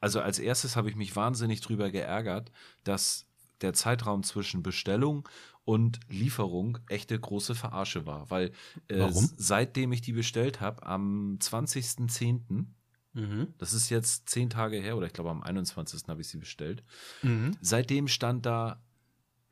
[0.00, 2.52] also als erstes habe ich mich wahnsinnig drüber geärgert,
[2.84, 3.26] dass
[3.62, 5.28] der Zeitraum zwischen Bestellung
[5.64, 8.30] und Lieferung echte große Verarsche war.
[8.30, 8.52] Weil
[8.88, 12.66] äh, seitdem ich die bestellt habe, am 20.10.,
[13.16, 13.54] Mhm.
[13.58, 16.02] das ist jetzt zehn Tage her, oder ich glaube am 21.
[16.08, 16.84] habe ich sie bestellt,
[17.22, 17.56] Mhm.
[17.60, 18.82] seitdem stand da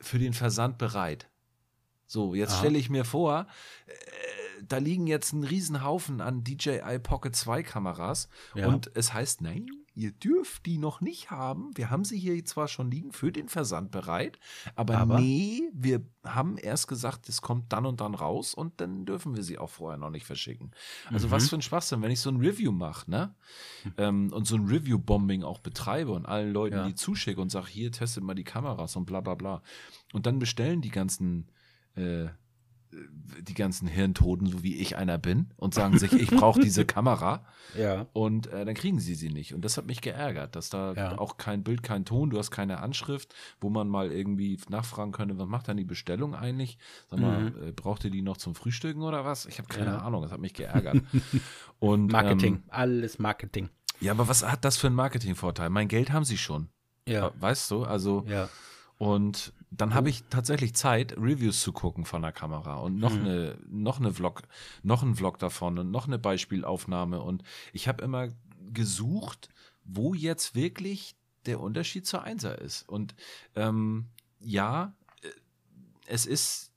[0.01, 1.29] für den Versand bereit.
[2.07, 3.47] So, jetzt stelle ich mir vor,
[3.87, 3.93] äh,
[4.63, 8.67] da liegen jetzt ein Riesenhaufen an DJI Pocket 2 Kameras Ja.
[8.69, 11.71] und es heißt, nein, ihr dürft die noch nicht haben.
[11.77, 14.39] Wir haben sie hier zwar schon liegen für den Versand bereit,
[14.75, 15.21] aber, Aber?
[15.21, 19.43] nee, wir haben erst gesagt, es kommt dann und dann raus und dann dürfen wir
[19.43, 20.73] sie auch vorher noch nicht verschicken.
[21.11, 21.31] Also Mhm.
[21.33, 23.35] was für ein Schwachsinn, wenn ich so ein Review mache, ne?
[23.99, 26.87] Ähm, und so ein Review-Bombing auch betreibe und allen Leuten Ja.
[26.87, 29.63] die zuschicke und sage, hier, testet mal die Kameras und bla bla bla.
[30.13, 31.51] Und dann bestellen die ganzen
[31.97, 32.27] äh,
[33.41, 37.45] die ganzen Hirntoten, so wie ich einer bin, und sagen sich, ich brauche diese Kamera.
[37.77, 38.07] Ja.
[38.13, 39.55] Und äh, dann kriegen sie sie nicht.
[39.55, 41.19] Und das hat mich geärgert, dass da Ja.
[41.19, 45.37] auch kein Bild, kein Ton, du hast keine Anschrift, wo man mal irgendwie nachfragen könnte,
[45.39, 46.79] was macht dann die Bestellung eigentlich?
[47.11, 49.47] Sag mal, äh, braucht ihr die noch zum Frühstücken oder was?
[49.47, 49.97] Ich habe keine Mhm.
[49.97, 50.03] Ja.
[50.03, 51.03] Ahnung, das hat mich geärgert.
[51.81, 53.69] Und, Marketing, Ähm, alles Marketing.
[54.01, 55.71] ja, aber was hat das für einen Marketingvorteil?
[55.71, 56.69] Mein Geld haben sie schon.
[57.07, 57.33] Ja.
[57.41, 57.83] Weißt du?
[57.85, 58.49] Also, Ja.
[58.99, 63.21] und dann habe ich tatsächlich Zeit, Reviews zu gucken von der Kamera und noch Mhm.
[63.21, 64.43] eine, noch eine Vlog,
[64.83, 67.21] noch ein Vlog davon und noch eine Beispielaufnahme.
[67.21, 68.29] Und ich habe immer
[68.73, 69.49] gesucht,
[69.85, 72.89] wo jetzt wirklich der Unterschied zur Einser ist.
[72.89, 73.15] Und
[73.55, 74.07] ähm,
[74.41, 75.29] ja, äh,
[76.07, 76.73] es ist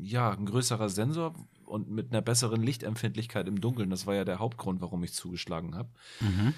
[0.00, 3.90] ja ein größerer Sensor und mit einer besseren Lichtempfindlichkeit im Dunkeln.
[3.90, 5.88] Das war ja der Hauptgrund, warum ich zugeschlagen habe.
[6.20, 6.52] Mhm.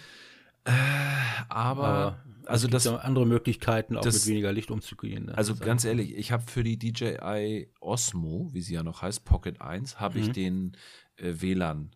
[0.64, 5.26] Aber, Aber, also das, andere Möglichkeiten, auch das, mit weniger Licht umzugehen.
[5.26, 5.36] Ne?
[5.36, 9.60] Also ganz ehrlich, ich habe für die DJI Osmo, wie sie ja noch heißt, Pocket
[9.60, 10.24] 1, habe mhm.
[10.24, 10.76] ich den
[11.16, 11.90] äh, WLAN,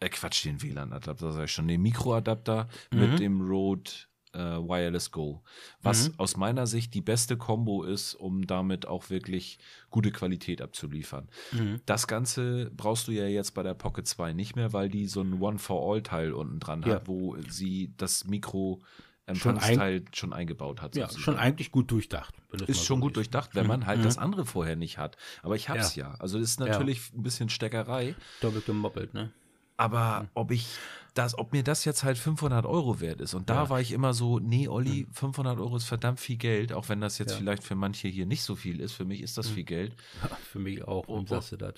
[0.00, 3.00] äh Quatsch, den WLAN-Adapter, sag ich schon, den Mikroadapter mhm.
[3.00, 3.90] mit dem Rode
[4.32, 5.42] äh, Wireless Go.
[5.82, 6.14] Was mhm.
[6.18, 9.58] aus meiner Sicht die beste Combo ist, um damit auch wirklich
[9.90, 11.28] gute Qualität abzuliefern.
[11.52, 11.80] Mhm.
[11.86, 15.22] Das Ganze brauchst du ja jetzt bei der Pocket 2 nicht mehr, weil die so
[15.22, 16.94] ein One-for-All-Teil unten dran ja.
[16.94, 18.82] hat, wo sie das Mikro
[19.30, 20.96] Empfangsteil schon, ein, schon eingebaut hat.
[20.96, 21.22] Ja, sozusagen.
[21.22, 22.34] schon eigentlich gut durchdacht.
[22.66, 23.16] Ist schon gut ist.
[23.16, 24.04] durchdacht, wenn man halt mhm.
[24.04, 25.16] das andere vorher nicht hat.
[25.42, 26.10] Aber ich hab's ja.
[26.10, 26.14] ja.
[26.18, 27.18] Also das ist natürlich ja.
[27.18, 28.14] ein bisschen Steckerei.
[28.40, 29.32] Doppelt gemoppelt, ne?
[29.76, 30.66] Aber ob ich
[31.14, 33.34] das, ob mir das jetzt halt 500 Euro wert ist.
[33.34, 33.70] Und da ja.
[33.70, 37.18] war ich immer so, nee, Olli, 500 Euro ist verdammt viel Geld, auch wenn das
[37.18, 37.38] jetzt ja.
[37.38, 38.92] vielleicht für manche hier nicht so viel ist.
[38.92, 39.54] Für mich ist das mhm.
[39.54, 39.96] viel Geld.
[40.52, 41.08] für mich auch.
[41.08, 41.30] Und,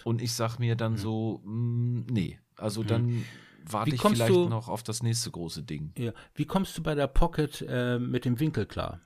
[0.05, 0.99] und ich sag mir dann mhm.
[0.99, 2.87] so, mh, mm, nee, also mhm.
[2.87, 3.25] dann
[3.67, 5.93] warte ich vielleicht du, noch auf das nächste große Ding.
[5.97, 6.13] Ja.
[6.35, 9.01] Wie kommst du bei der Pocket äh, mit dem Winkel klar?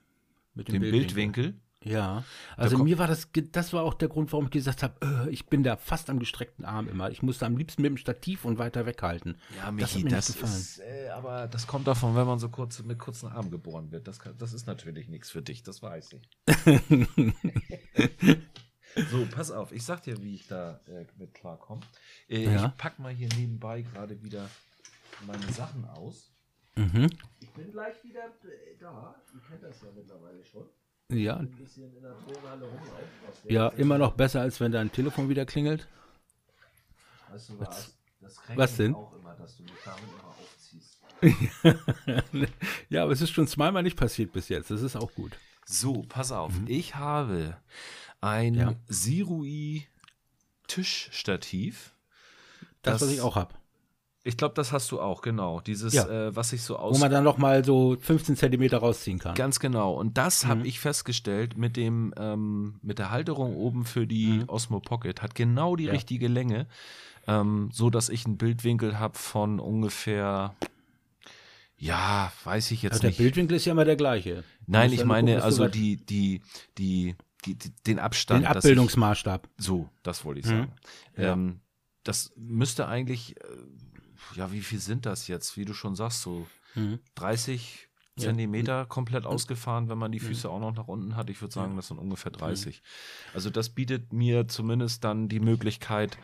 [0.53, 1.43] Mit dem, dem Bildwinkel?
[1.43, 1.67] Bildwinkel?
[1.83, 2.23] Ja,
[2.55, 5.45] also mir war das, das war auch der Grund, warum ich gesagt habe, äh, ich
[5.45, 7.11] bin da fast am gestreckten Arm immer.
[7.11, 9.37] Ich musste am liebsten mit dem Stativ und weiter weghalten.
[9.55, 12.99] Ja, Michi, das, das ist, äh, aber das kommt davon, wenn man so kurz mit
[12.99, 14.07] kurzen Armen geboren wird.
[14.07, 16.29] Das, das ist natürlich nichts für dich, das weiß ich.
[19.11, 21.81] so, pass auf, ich sag dir, wie ich da äh, mit klarkomme.
[22.29, 22.67] Äh, ja.
[22.67, 24.49] Ich pack mal hier nebenbei gerade wieder
[25.25, 26.31] meine Sachen aus.
[26.75, 27.09] Mhm.
[27.39, 29.15] Ich bin gleich wieder äh, da.
[29.33, 30.67] Ihr kennt das ja mittlerweile schon.
[31.09, 31.41] Ja.
[33.47, 35.87] Ja, immer noch besser, als wenn dein Telefon wieder klingelt.
[37.29, 37.97] Weißt du was?
[38.19, 38.93] Das was denn?
[38.93, 40.99] auch immer, dass du mich damit immer aufziehst.
[42.89, 44.69] ja, aber es ist schon zweimal nicht passiert bis jetzt.
[44.69, 45.31] Das ist auch gut.
[45.65, 46.53] So, pass auf.
[46.53, 46.65] Mhm.
[46.67, 47.57] Ich habe
[48.21, 48.73] ein ja.
[48.87, 49.87] Sirui
[50.67, 51.93] Tischstativ.
[52.81, 53.53] Das, das, was ich auch habe.
[54.23, 55.61] Ich glaube, das hast du auch, genau.
[55.61, 56.05] Dieses, ja.
[56.07, 56.95] äh, was sich so aus.
[56.95, 59.35] Wo man dann noch mal so 15 Zentimeter rausziehen kann.
[59.35, 59.93] Ganz genau.
[59.93, 60.49] Und das mhm.
[60.49, 64.49] habe ich festgestellt mit dem, ähm, mit der Halterung oben für die mhm.
[64.49, 65.21] Osmo Pocket.
[65.21, 65.93] Hat genau die ja.
[65.93, 66.67] richtige Länge.
[67.25, 70.55] Ähm, so dass ich einen Bildwinkel habe von ungefähr,
[71.77, 73.19] ja, weiß ich jetzt also nicht.
[73.19, 74.43] Der Bildwinkel ist ja immer der gleiche.
[74.65, 76.41] Nein, ich meine, gucken, also die, die,
[76.77, 77.15] die,
[77.55, 78.43] die, den Abstand.
[78.45, 79.47] Den Abbildungsmaßstab.
[79.57, 80.49] Ich, so, das wollte ich mhm.
[80.49, 80.71] sagen.
[81.15, 81.23] Mhm.
[81.23, 81.33] Ja.
[81.33, 81.59] Ähm,
[82.03, 83.43] das müsste eigentlich äh,
[84.35, 85.57] ja, wie viel sind das jetzt?
[85.57, 86.99] Wie du schon sagst, so mhm.
[87.15, 88.23] 30 ja.
[88.23, 90.53] Zentimeter komplett ausgefahren, wenn man die Füße mhm.
[90.53, 91.29] auch noch nach unten hat.
[91.29, 92.77] Ich würde sagen, das sind ungefähr 30.
[92.77, 93.33] Mhm.
[93.33, 96.17] Also das bietet mir zumindest dann die Möglichkeit,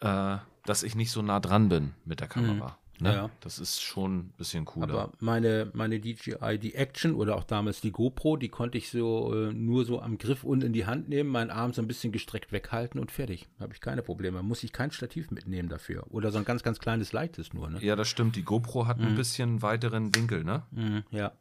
[0.00, 2.78] äh, dass ich nicht so nah dran bin mit der Kamera.
[3.00, 3.12] Ne?
[3.12, 3.30] Ja.
[3.40, 4.88] Das ist schon ein bisschen cooler.
[4.88, 9.34] Aber meine, meine DJI, die Action oder auch damals die GoPro, die konnte ich so
[9.34, 12.12] äh, nur so am Griff und in die Hand nehmen, meinen Arm so ein bisschen
[12.12, 13.48] gestreckt weghalten und fertig.
[13.58, 14.42] Habe ich keine Probleme.
[14.42, 16.06] Muss ich kein Stativ mitnehmen dafür.
[16.10, 17.68] Oder so ein ganz, ganz kleines leichtes nur.
[17.70, 17.78] Ne?
[17.82, 18.36] Ja, das stimmt.
[18.36, 19.08] Die GoPro hat mhm.
[19.08, 20.62] ein bisschen weiteren Winkel, ne?
[20.70, 21.32] Mhm, ja.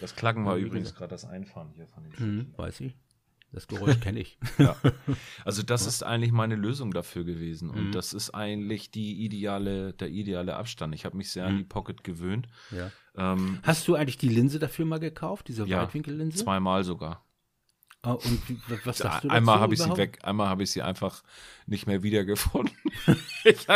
[0.00, 2.94] Das Klacken war übrigens gerade das Einfahren hier von den mhm, Weiß ich.
[3.52, 4.38] Das Geräusch kenne ich.
[4.58, 4.76] ja.
[5.44, 7.70] Also das ist eigentlich meine Lösung dafür gewesen.
[7.70, 7.92] Und mhm.
[7.92, 10.94] das ist eigentlich die ideale, der ideale Abstand.
[10.94, 11.50] Ich habe mich sehr mhm.
[11.50, 12.46] an die Pocket gewöhnt.
[12.70, 12.92] Ja.
[13.16, 16.44] Ähm, Hast du eigentlich die Linse dafür mal gekauft, diese ja, Weitwinkellinse?
[16.44, 17.24] Zweimal sogar.
[18.06, 18.40] Oh, und
[18.84, 21.24] was sagst du Einmal habe ich sie weg, einmal habe ich sie einfach
[21.66, 22.72] nicht mehr wiedergefunden.
[23.44, 23.66] ich,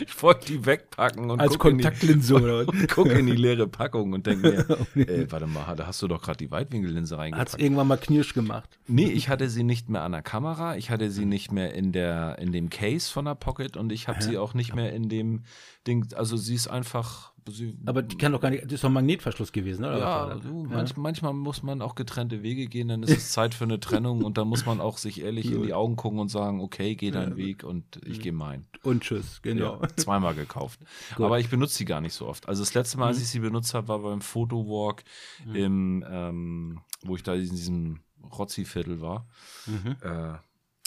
[0.00, 3.68] ich wollte die wegpacken und als Kontaktlinse in die, oder und gucke in die leere
[3.68, 7.16] Packung und denke mir, oh, ey, warte mal, da hast du doch gerade die Weitwinkellinse
[7.16, 7.52] reingepackt.
[7.52, 8.68] Hat irgendwann mal knirsch gemacht?
[8.88, 11.92] Nee, ich hatte sie nicht mehr an der Kamera, ich hatte sie nicht mehr in
[11.92, 15.08] der in dem Case von der Pocket und ich habe sie auch nicht mehr in
[15.08, 15.44] dem
[15.86, 18.88] Ding, also sie ist einfach Sie, aber die kann doch gar nicht, das ist doch
[18.88, 19.98] ein Magnetverschluss gewesen, oder?
[19.98, 20.76] Ja, du, ja.
[20.76, 24.24] Manch, manchmal muss man auch getrennte Wege gehen, dann ist es Zeit für eine Trennung
[24.24, 27.10] und dann muss man auch sich ehrlich in die Augen gucken und sagen, okay, geh
[27.10, 27.36] deinen ja.
[27.36, 28.66] Weg und ich gehe meinen.
[28.82, 29.80] Und tschüss, genau.
[29.80, 30.80] Ja, zweimal gekauft.
[31.16, 31.26] Gut.
[31.26, 32.48] Aber ich benutze sie gar nicht so oft.
[32.48, 33.22] Also das letzte Mal, als mhm.
[33.24, 35.04] ich sie benutzt habe, war beim Fotowalk
[35.44, 35.54] mhm.
[35.54, 39.26] im, ähm, wo ich da in diesem Rotzi-Viertel war.
[39.66, 39.96] Mhm.
[40.02, 40.38] Äh,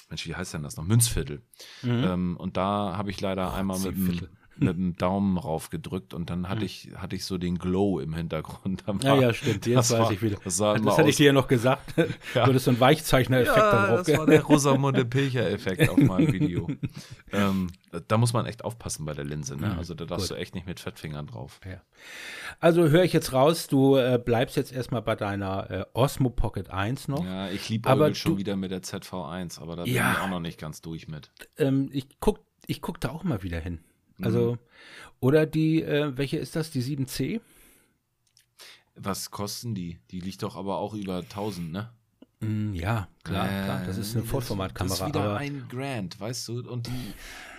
[0.09, 0.83] Mensch, wie heißt denn das noch?
[0.83, 1.41] Münzviertel.
[1.81, 2.03] Mhm.
[2.03, 6.29] Ähm, und da habe ich leider einmal mit dem mit dem Daumen rauf gedrückt und
[6.29, 6.65] dann hatte hm.
[6.65, 8.85] ich, hatte ich so den Glow im Hintergrund.
[8.87, 9.65] War, ja, ja, stimmt.
[9.65, 10.37] Jetzt weiß war, ich wieder.
[10.43, 11.93] Das, das hätte ich dir ja noch gesagt.
[12.33, 12.43] Ja.
[12.43, 14.05] Du hattest so einen Weichzeichner-Effekt ja, da drauf.
[14.05, 16.67] Das war der Rosamunde Pilcher-Effekt auf meinem Video.
[17.31, 17.67] ähm,
[18.07, 19.55] da muss man echt aufpassen bei der Linse.
[19.55, 19.71] Ne?
[19.71, 20.37] Hm, also da darfst Gut.
[20.37, 21.59] du echt nicht mit Fettfingern drauf.
[21.65, 21.81] Ja.
[22.59, 26.69] Also höre ich jetzt raus, du äh, bleibst jetzt erstmal bei deiner äh, Osmo Pocket
[26.69, 27.23] 1 noch.
[27.23, 30.59] Ja, ich liebe schon wieder mit der ZV1, aber da bin ich auch noch nicht
[30.59, 31.31] ganz durch mit.
[31.57, 33.79] Ähm, ich gucke ich guck da auch mal wieder hin.
[34.25, 34.59] Also, mhm.
[35.19, 36.71] oder die, äh, welche ist das?
[36.71, 37.41] Die 7C?
[38.95, 39.99] Was kosten die?
[40.11, 41.89] Die liegt doch aber auch über 1000, ne?
[42.41, 43.83] Mm, ja, klar, äh, klar.
[43.85, 44.95] Das ist eine Vollformatkamera.
[44.95, 46.69] Das ist wieder ein Grand, weißt du?
[46.69, 47.13] Und die,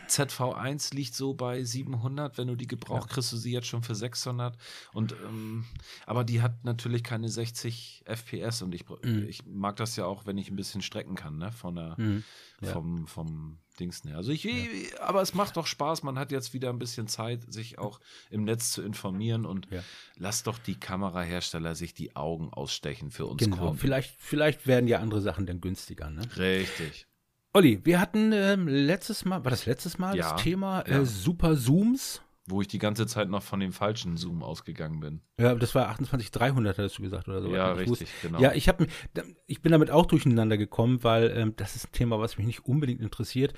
[0.09, 2.39] ZV1 liegt so bei 700.
[2.39, 4.57] Wenn du die gebraucht, kriegst du sie jetzt schon für 600.
[4.93, 5.65] Und, ähm,
[6.07, 9.27] aber die hat natürlich keine 60 FPS und ich, mhm.
[9.29, 11.53] ich mag das ja auch, wenn ich ein bisschen strecken kann, ne?
[11.53, 12.25] Von der, mhm.
[12.61, 12.73] ja.
[12.73, 14.17] vom, vom Dings ne.
[14.17, 14.53] Also ich, ja.
[15.01, 16.03] aber es macht doch Spaß.
[16.03, 19.83] Man hat jetzt wieder ein bisschen Zeit, sich auch im Netz zu informieren und ja.
[20.17, 23.57] lass doch die Kamerahersteller sich die Augen ausstechen für uns genau.
[23.57, 23.79] Kunden.
[23.79, 26.23] Vielleicht, vielleicht werden ja andere Sachen dann günstiger, ne?
[26.37, 27.07] Richtig.
[27.53, 31.57] Olli, wir hatten ähm, letztes Mal, war das letztes Mal ja, das Thema äh, Super
[31.57, 32.21] Zooms?
[32.47, 35.23] Wo ich die ganze Zeit noch von dem falschen Zoom ausgegangen bin.
[35.39, 37.49] Ja, das war 28300, hattest du gesagt oder so.
[37.49, 38.07] Ja, richtig, wusste.
[38.21, 38.39] genau.
[38.39, 38.85] Ja, ich, hab,
[39.47, 42.67] ich bin damit auch durcheinander gekommen, weil ähm, das ist ein Thema, was mich nicht
[42.67, 43.55] unbedingt interessiert.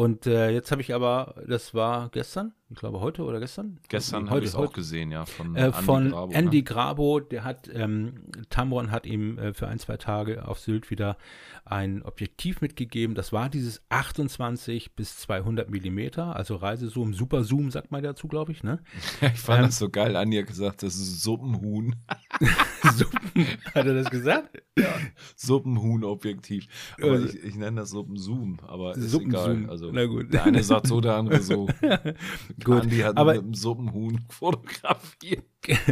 [0.00, 3.80] Und äh, jetzt habe ich aber, das war gestern, ich glaube heute oder gestern?
[3.88, 6.62] Gestern habe ich es auch gesehen, ja, von, äh, Andy, von Grabo, Andy ne?
[6.62, 7.20] Grabo.
[7.20, 8.14] Der hat, ähm,
[8.48, 11.18] Tamron hat ihm äh, für ein, zwei Tage auf Sylt wieder
[11.66, 13.14] ein Objektiv mitgegeben.
[13.14, 18.52] Das war dieses 28 bis 200 Millimeter, also Reisezoom, Super Zoom, sagt man dazu, glaube
[18.52, 18.78] ich, ne?
[19.20, 20.16] ich fand ähm, das so geil.
[20.16, 21.96] Andi hat gesagt, das ist Suppenhuhn.
[22.94, 24.62] Suppen, hat er das gesagt?
[24.78, 24.94] Ja,
[25.36, 26.66] Suppenhuhn-Objektiv.
[27.02, 29.66] Also, ich, ich, nenne das Suppenzoom, aber ist egal.
[29.68, 30.32] Also, Na gut.
[30.32, 31.66] Der eine sagt so, der andere so.
[32.64, 35.44] Gut, Andi hat aber, mit einem Suppenhuhn fotografiert.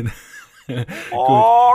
[1.13, 1.75] oh.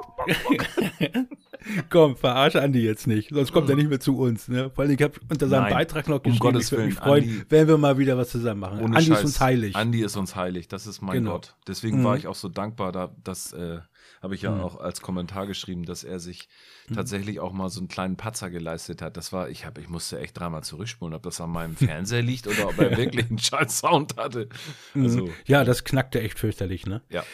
[1.90, 4.48] Komm, verarsche Andi jetzt nicht, sonst kommt er nicht mehr zu uns.
[4.48, 4.70] Ne?
[4.70, 6.96] Vor allem, ich habe unter seinem Nein, Beitrag noch geschrieben, um Gottes ich würde mich
[6.96, 8.80] freuen, Andi, wenn wir mal wieder was zusammen machen.
[8.80, 9.76] Andi Scheiß, ist uns heilig.
[9.76, 11.34] Andi ist uns heilig, das ist mein genau.
[11.34, 11.56] Gott.
[11.68, 12.04] Deswegen mhm.
[12.04, 13.80] war ich auch so dankbar, da, dass äh,
[14.24, 14.62] habe ich ja mhm.
[14.62, 16.48] auch als Kommentar geschrieben, dass er sich
[16.88, 16.96] mhm.
[16.96, 19.18] tatsächlich auch mal so einen kleinen Patzer geleistet hat.
[19.18, 22.48] Das war, ich habe, ich musste echt dreimal zurückspulen, ob das an meinem Fernseher liegt
[22.48, 24.48] oder ob er wirklich einen scheiß Sound hatte.
[24.94, 25.04] Mhm.
[25.04, 27.02] Also, ja, das knackte echt fürchterlich, ne?
[27.10, 27.26] Ja.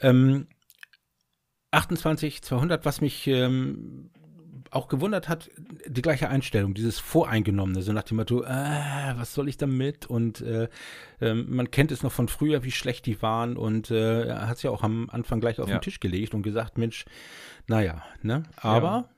[0.00, 0.46] Ähm,
[1.72, 4.10] 28 200, was mich ähm,
[4.70, 5.50] auch gewundert hat,
[5.86, 10.06] die gleiche Einstellung, dieses Voreingenommene, so nach dem Motto, äh, was soll ich damit?
[10.06, 10.68] Und äh,
[11.20, 14.56] äh, man kennt es noch von früher, wie schlecht die waren und äh, er hat
[14.56, 15.78] es ja auch am Anfang gleich auf ja.
[15.78, 17.04] den Tisch gelegt und gesagt, Mensch,
[17.66, 18.44] naja, ne?
[18.56, 19.15] Aber ja.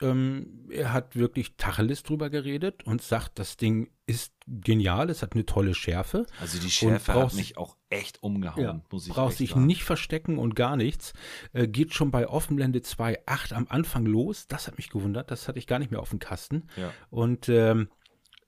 [0.00, 5.34] Ähm, er hat wirklich Tacheles drüber geredet und sagt, das Ding ist genial, es hat
[5.34, 6.26] eine tolle Schärfe.
[6.40, 9.66] Also die Schärfe hat mich auch echt umgehauen, ja, muss ich Brauchst dich sagen.
[9.66, 11.12] nicht verstecken und gar nichts.
[11.52, 14.46] Äh, geht schon bei Offenblende 2.8 am Anfang los.
[14.48, 16.68] Das hat mich gewundert, das hatte ich gar nicht mehr auf dem Kasten.
[16.76, 16.92] Ja.
[17.10, 17.88] Und ähm,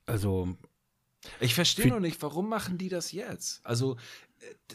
[0.06, 0.48] also
[1.40, 3.64] ich verstehe noch nicht, warum machen die das jetzt?
[3.64, 3.96] Also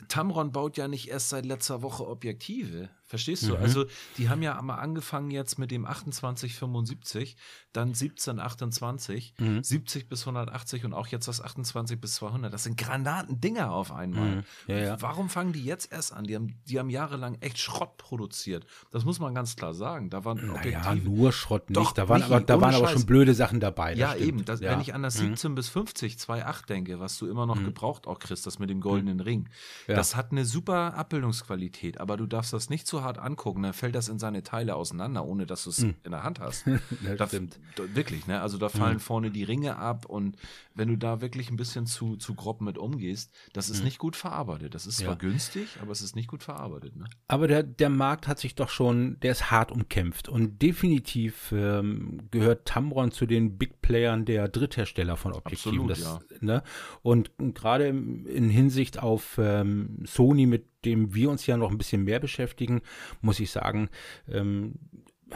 [0.07, 2.89] Tamron baut ja nicht erst seit letzter Woche Objektive.
[3.07, 3.55] Verstehst du?
[3.55, 3.62] Mhm.
[3.62, 3.86] Also,
[4.17, 7.38] die haben ja mal angefangen jetzt mit dem 2875,
[7.71, 9.63] dann 1728, mhm.
[9.63, 12.53] 70 bis 180 und auch jetzt das 28 bis 200.
[12.53, 14.38] Das sind Granatendinger auf einmal.
[14.38, 14.43] Mhm.
[14.67, 15.01] Ja, ja.
[15.01, 16.25] Warum fangen die jetzt erst an?
[16.25, 18.65] Die haben, die haben jahrelang echt Schrott produziert.
[18.91, 20.10] Das muss man ganz klar sagen.
[20.10, 21.10] Da waren naja, Objektive.
[21.10, 21.77] nur Schrott nicht.
[21.77, 23.93] Doch, da waren, aber, da waren aber schon blöde Sachen dabei.
[23.93, 24.43] Ja, eben.
[24.43, 24.71] Das, ja.
[24.71, 25.55] Wenn ich an das 17 mhm.
[25.55, 27.65] bis 50, 2,8 denke, was du immer noch mhm.
[27.67, 29.47] gebraucht auch kriegst, das mit dem goldenen Ring.
[29.95, 33.95] Das hat eine super Abbildungsqualität, aber du darfst das nicht zu hart angucken, dann fällt
[33.95, 35.95] das in seine Teile auseinander, ohne dass du es hm.
[36.04, 36.65] in der Hand hast.
[37.06, 37.60] das da, stimmt.
[37.93, 38.41] Wirklich, ne?
[38.41, 39.00] Also da fallen hm.
[39.00, 40.36] vorne die Ringe ab und
[40.73, 43.86] wenn du da wirklich ein bisschen zu, zu grob mit umgehst, das ist hm.
[43.86, 44.76] nicht gut verarbeitet.
[44.76, 45.15] Das ist zwar ja.
[45.15, 46.95] günstig, aber es ist nicht gut verarbeitet.
[46.95, 47.06] Ne?
[47.28, 52.28] Aber der, der Markt hat sich doch schon, der ist hart umkämpft und definitiv ähm,
[52.32, 55.89] gehört Tamron zu den Big Playern der Dritthersteller von Objektiven.
[55.89, 56.38] Absolut, das, ja.
[56.41, 56.63] ne?
[57.02, 62.03] Und gerade in Hinsicht auf ähm, Sony, mit dem wir uns ja noch ein bisschen
[62.03, 62.81] mehr beschäftigen,
[63.21, 63.89] muss ich sagen,
[64.29, 64.75] ähm,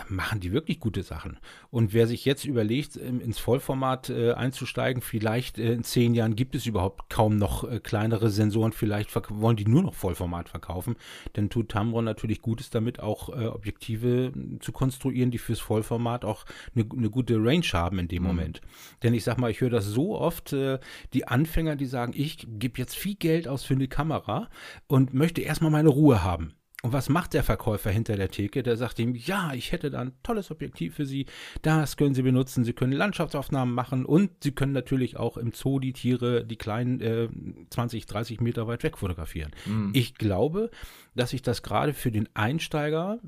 [0.08, 1.38] machen die wirklich gute Sachen.
[1.70, 6.56] Und wer sich jetzt überlegt, ins Vollformat äh, einzusteigen, vielleicht äh, in zehn Jahren gibt
[6.56, 10.96] es überhaupt kaum noch äh, kleinere Sensoren, vielleicht wollen die nur noch Vollformat verkaufen,
[11.34, 16.86] dann tut Tamron natürlich Gutes damit, auch Objektive zu konstruieren, die fürs Vollformat auch eine
[16.94, 18.28] ne gute Range haben in dem mhm.
[18.28, 18.62] Moment.
[19.04, 20.56] Denn ich sag mal, ich höre das so oft,
[21.14, 24.50] die Anfänger, die sagen, ich gebe jetzt viel Geld aus für eine Kamera
[24.88, 26.54] und möchte erstmal meine Ruhe haben.
[26.84, 28.64] Und was macht der Verkäufer hinter der Theke?
[28.64, 31.28] Der sagt ihm, ja, ich hätte da ein tolles Objektiv für Sie.
[31.62, 32.64] Das können Sie benutzen.
[32.64, 37.00] Sie können Landschaftsaufnahmen machen und Sie können natürlich auch im Zoo die Tiere, die kleinen,
[37.00, 37.30] äh,
[37.70, 39.52] 20, 30 Meter weit weg fotografieren.
[39.66, 39.92] Mhm.
[39.94, 40.72] Ich glaube,
[41.14, 43.20] dass sich das gerade für den Einsteiger,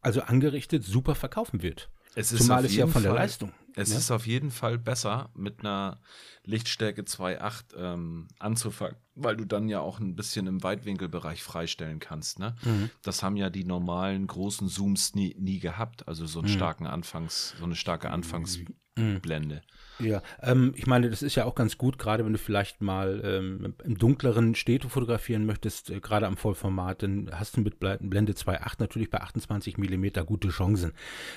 [0.00, 1.90] also angerichtet, super verkaufen wird.
[2.14, 3.52] Es Zumal es ja von Fall, der Leistung.
[3.74, 3.98] Es ja?
[3.98, 6.00] ist auf jeden Fall besser, mit einer
[6.44, 12.38] Lichtstärke 2.8 ähm, anzufangen weil du dann ja auch ein bisschen im Weitwinkelbereich freistellen kannst.
[12.38, 12.54] Ne?
[12.64, 12.90] Mhm.
[13.02, 16.54] Das haben ja die normalen großen Zooms nie, nie gehabt, also so einen mhm.
[16.54, 19.62] starken Anfangs, so eine starke Anfangsblende.
[19.98, 23.20] Ja, ähm, ich meine, das ist ja auch ganz gut, gerade wenn du vielleicht mal
[23.24, 28.32] ähm, im dunkleren Städte fotografieren möchtest, äh, gerade am Vollformat, dann hast du mit Blende
[28.32, 30.92] 2.8 natürlich bei 28 Millimeter gute Chancen.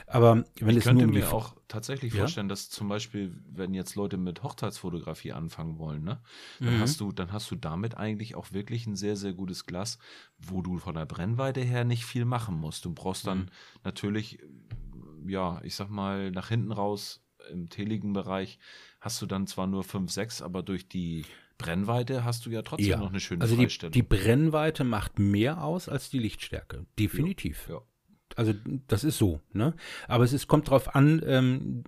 [0.07, 2.19] Aber wenn ich es könnte nur um mir auch tatsächlich ja?
[2.19, 4.94] vorstellen, dass zum Beispiel, wenn jetzt Leute mit Hochzeitsfotografie
[5.33, 6.21] anfangen wollen, ne,
[6.59, 6.79] dann mhm.
[6.81, 9.97] hast du, dann hast du damit eigentlich auch wirklich ein sehr, sehr gutes Glas,
[10.37, 12.85] wo du von der Brennweite her nicht viel machen musst.
[12.85, 13.49] Du brauchst dann mhm.
[13.83, 14.39] natürlich,
[15.27, 18.59] ja, ich sag mal, nach hinten raus im teligen Bereich
[19.01, 21.25] hast du dann zwar nur 5, 6, aber durch die
[21.57, 22.97] Brennweite hast du ja trotzdem ja.
[22.97, 23.91] noch eine schöne also Freistellung.
[23.91, 26.85] Die, die Brennweite macht mehr aus als die Lichtstärke.
[26.99, 27.67] Definitiv.
[27.69, 27.75] Ja.
[27.75, 27.81] ja.
[28.35, 28.53] Also
[28.87, 29.73] das ist so, ne?
[30.07, 31.83] Aber es ist, kommt drauf an, ähm,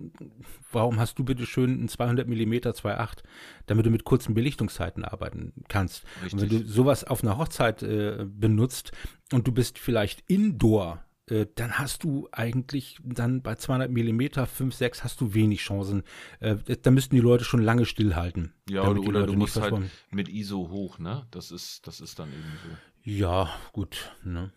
[0.72, 3.18] warum hast du bitte schön ein 200 mm 2.8,
[3.66, 6.04] damit du mit kurzen Belichtungszeiten arbeiten kannst.
[6.32, 8.92] Wenn du sowas auf einer Hochzeit äh, benutzt
[9.32, 14.74] und du bist vielleicht indoor äh, dann hast du eigentlich dann bei 200 mm 5,
[14.74, 16.02] 6 hast du wenig Chancen.
[16.40, 18.54] Äh, da müssten die Leute schon lange stillhalten.
[18.68, 19.74] Ja, oder, oder du musst halt
[20.10, 21.26] mit ISO hoch, ne?
[21.30, 23.10] Das ist, das ist dann eben so.
[23.10, 24.52] Ja, gut, ne?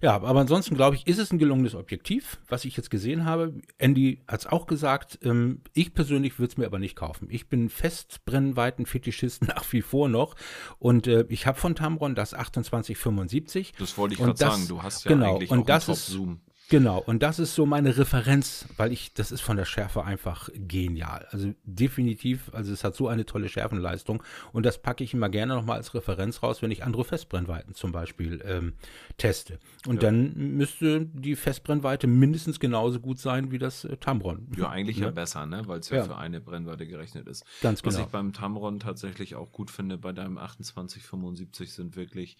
[0.00, 3.54] Ja, aber ansonsten glaube ich, ist es ein gelungenes Objektiv, was ich jetzt gesehen habe.
[3.78, 5.18] Andy hat es auch gesagt.
[5.22, 7.28] Ähm, ich persönlich würde es mir aber nicht kaufen.
[7.30, 10.36] Ich bin Festbrennweiten-Fetischist nach wie vor noch.
[10.78, 13.72] Und äh, ich habe von Tamron das 2875.
[13.78, 14.68] Das wollte ich gerade sagen.
[14.68, 16.40] Du hast ja genau, eigentlich und auch das Top-Zoom.
[16.70, 20.48] Genau, und das ist so meine Referenz, weil ich, das ist von der Schärfe einfach
[20.54, 21.26] genial.
[21.32, 25.54] Also definitiv, also es hat so eine tolle Schärfenleistung und das packe ich immer gerne
[25.54, 28.74] nochmal als Referenz raus, wenn ich andere Festbrennweiten zum Beispiel ähm,
[29.16, 29.58] teste.
[29.84, 30.10] Und ja.
[30.10, 34.46] dann müsste die Festbrennweite mindestens genauso gut sein wie das äh, Tamron.
[34.56, 35.62] Ja, eigentlich ja, ja besser, ne?
[35.66, 37.44] weil es ja, ja, für eine Brennweite gerechnet ist.
[37.62, 37.96] Ganz genau.
[37.96, 42.36] Was ich beim Tamron tatsächlich auch gut finde, bei deinem 2875 sind wirklich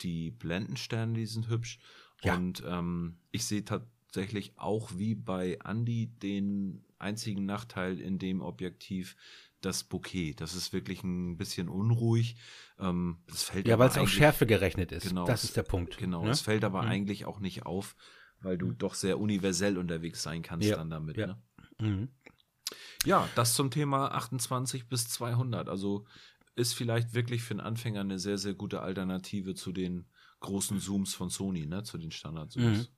[0.00, 1.78] die Blendensterne, die sind hübsch.
[2.22, 2.34] Ja.
[2.34, 9.16] Und ähm, ich sehe tatsächlich auch wie bei Andy den einzigen Nachteil in dem Objektiv,
[9.60, 10.34] das Bouquet.
[10.34, 12.36] Das ist wirklich ein bisschen unruhig.
[12.78, 15.08] Ähm, das fällt ja, weil es auf Schärfe gerechnet ist.
[15.08, 15.98] Genau, das ist der Punkt.
[15.98, 16.30] Genau, ne?
[16.30, 16.88] es fällt aber mhm.
[16.88, 17.96] eigentlich auch nicht auf,
[18.40, 18.78] weil du mhm.
[18.78, 20.76] doch sehr universell unterwegs sein kannst ja.
[20.76, 21.16] dann damit.
[21.16, 21.26] Ja.
[21.26, 21.38] Ne?
[21.80, 22.08] Mhm.
[23.04, 25.68] ja, das zum Thema 28 bis 200.
[25.68, 26.06] Also
[26.54, 30.06] ist vielleicht wirklich für einen Anfänger eine sehr, sehr gute Alternative zu den
[30.40, 32.90] großen Zooms von Sony, ne, zu den Standard-Zooms.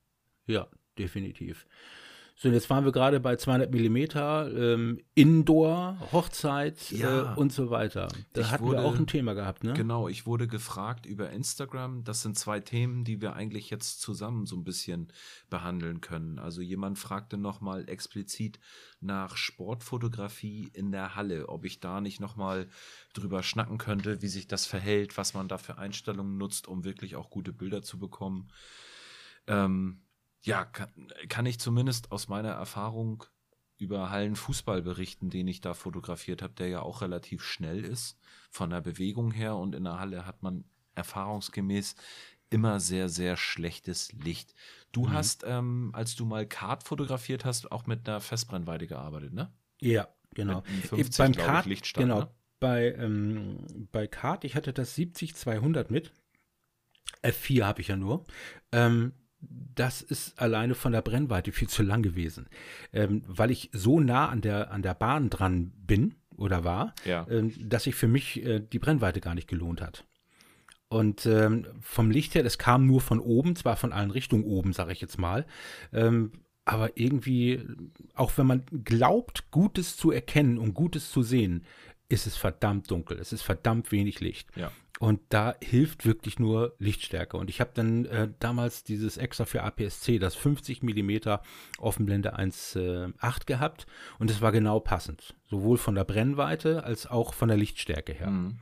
[0.46, 0.52] Mhm.
[0.52, 1.66] Ja, definitiv.
[2.42, 7.68] So, jetzt waren wir gerade bei 200 Millimeter, ähm, Indoor, Hochzeit ja, äh, und so
[7.68, 8.08] weiter.
[8.32, 9.74] Da hatten wurde, wir auch ein Thema gehabt, ne?
[9.74, 12.02] Genau, ich wurde gefragt über Instagram.
[12.02, 15.12] Das sind zwei Themen, die wir eigentlich jetzt zusammen so ein bisschen
[15.50, 16.38] behandeln können.
[16.38, 18.58] Also jemand fragte nochmal explizit
[19.00, 22.68] nach Sportfotografie in der Halle, ob ich da nicht nochmal
[23.12, 27.16] drüber schnacken könnte, wie sich das verhält, was man da für Einstellungen nutzt, um wirklich
[27.16, 28.48] auch gute Bilder zu bekommen.
[29.46, 30.00] Ähm,
[30.42, 30.90] ja, kann,
[31.28, 33.24] kann ich zumindest aus meiner Erfahrung
[33.78, 38.18] über Hallenfußball berichten, den ich da fotografiert habe, der ja auch relativ schnell ist
[38.50, 41.94] von der Bewegung her und in der Halle hat man erfahrungsgemäß
[42.50, 44.54] immer sehr, sehr schlechtes Licht.
[44.92, 45.12] Du mhm.
[45.12, 49.52] hast, ähm, als du mal Kart fotografiert hast, auch mit einer Festbrennweite gearbeitet, ne?
[49.80, 50.62] Ja, genau.
[50.88, 52.20] 50, Beim Kart, Lichtstand, genau.
[52.20, 52.30] Ne?
[52.58, 56.12] Bei, ähm, bei Kart, ich hatte das 70-200 mit.
[57.22, 58.26] F4 habe ich ja nur.
[58.72, 62.48] Ähm, das ist alleine von der Brennweite viel zu lang gewesen.
[62.92, 67.26] Ähm, weil ich so nah an der, an der Bahn dran bin oder war, ja.
[67.30, 70.04] ähm, dass sich für mich äh, die Brennweite gar nicht gelohnt hat.
[70.88, 74.72] Und ähm, vom Licht her, das kam nur von oben, zwar von allen Richtungen oben,
[74.72, 75.46] sage ich jetzt mal.
[75.92, 76.32] Ähm,
[76.64, 77.64] aber irgendwie,
[78.14, 81.64] auch wenn man glaubt, Gutes zu erkennen und Gutes zu sehen,
[82.08, 83.18] ist es verdammt dunkel.
[83.18, 84.48] Es ist verdammt wenig Licht.
[84.56, 84.72] Ja.
[85.00, 87.38] Und da hilft wirklich nur Lichtstärke.
[87.38, 91.38] Und ich habe dann äh, damals dieses extra für APS-C, das 50 mm
[91.78, 93.86] Offenblende 1.8 äh, gehabt.
[94.18, 95.34] Und es war genau passend.
[95.48, 98.28] Sowohl von der Brennweite als auch von der Lichtstärke her.
[98.28, 98.58] Mhm.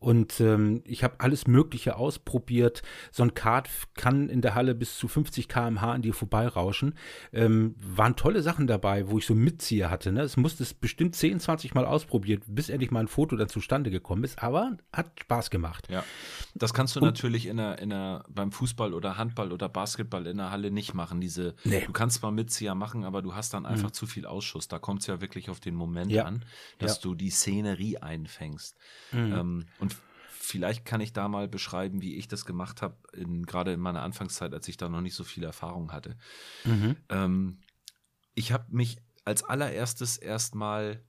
[0.00, 2.82] Und ähm, ich habe alles Mögliche ausprobiert.
[3.12, 6.94] So ein Kart kann in der Halle bis zu 50 km/h an dir vorbeirauschen.
[7.34, 10.10] Ähm, waren tolle Sachen dabei, wo ich so Mitzieher hatte.
[10.10, 10.22] Ne?
[10.22, 13.90] Es musste es bestimmt 10, 20 Mal ausprobiert, bis endlich mal ein Foto dann zustande
[13.90, 14.42] gekommen ist.
[14.42, 15.86] Aber hat Spaß gemacht.
[15.90, 16.02] Ja,
[16.54, 20.26] das kannst du Und, natürlich in der, in der, beim Fußball oder Handball oder Basketball
[20.26, 21.20] in der Halle nicht machen.
[21.20, 21.84] Diese, nee.
[21.84, 23.94] Du kannst zwar Mitzieher machen, aber du hast dann einfach mhm.
[23.94, 24.66] zu viel Ausschuss.
[24.66, 26.24] Da kommt es ja wirklich auf den Moment ja.
[26.24, 26.46] an,
[26.78, 27.02] dass ja.
[27.02, 28.78] du die Szenerie einfängst.
[29.12, 29.32] Mhm.
[29.34, 29.89] Ähm, und
[30.50, 32.96] vielleicht kann ich da mal beschreiben, wie ich das gemacht habe,
[33.46, 36.16] gerade in meiner Anfangszeit, als ich da noch nicht so viel Erfahrung hatte.
[36.64, 36.96] Mhm.
[37.08, 37.60] Ähm,
[38.34, 41.04] ich habe mich als allererstes erstmal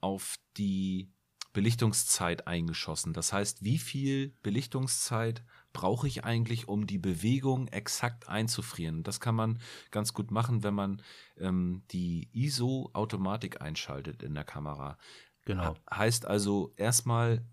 [0.00, 1.12] auf die
[1.52, 3.12] Belichtungszeit eingeschossen.
[3.12, 9.02] Das heißt, wie viel Belichtungszeit brauche ich eigentlich, um die Bewegung exakt einzufrieren?
[9.02, 11.02] Das kann man ganz gut machen, wenn man
[11.38, 14.98] ähm, die ISO-Automatik einschaltet in der Kamera.
[15.44, 15.76] Genau.
[15.90, 17.44] Heißt also erstmal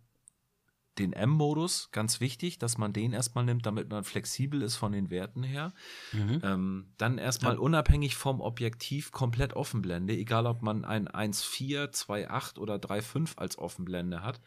[1.00, 5.10] den M-Modus, ganz wichtig, dass man den erstmal nimmt, damit man flexibel ist von den
[5.10, 5.73] Werten her.
[6.12, 6.42] Mhm.
[6.44, 7.60] Ähm, dann erstmal ja.
[7.60, 14.21] unabhängig vom Objektiv komplett Offenblende, egal ob man ein 1.4, 2.8 oder 3.5 als Offenblende
[14.21, 14.40] hat.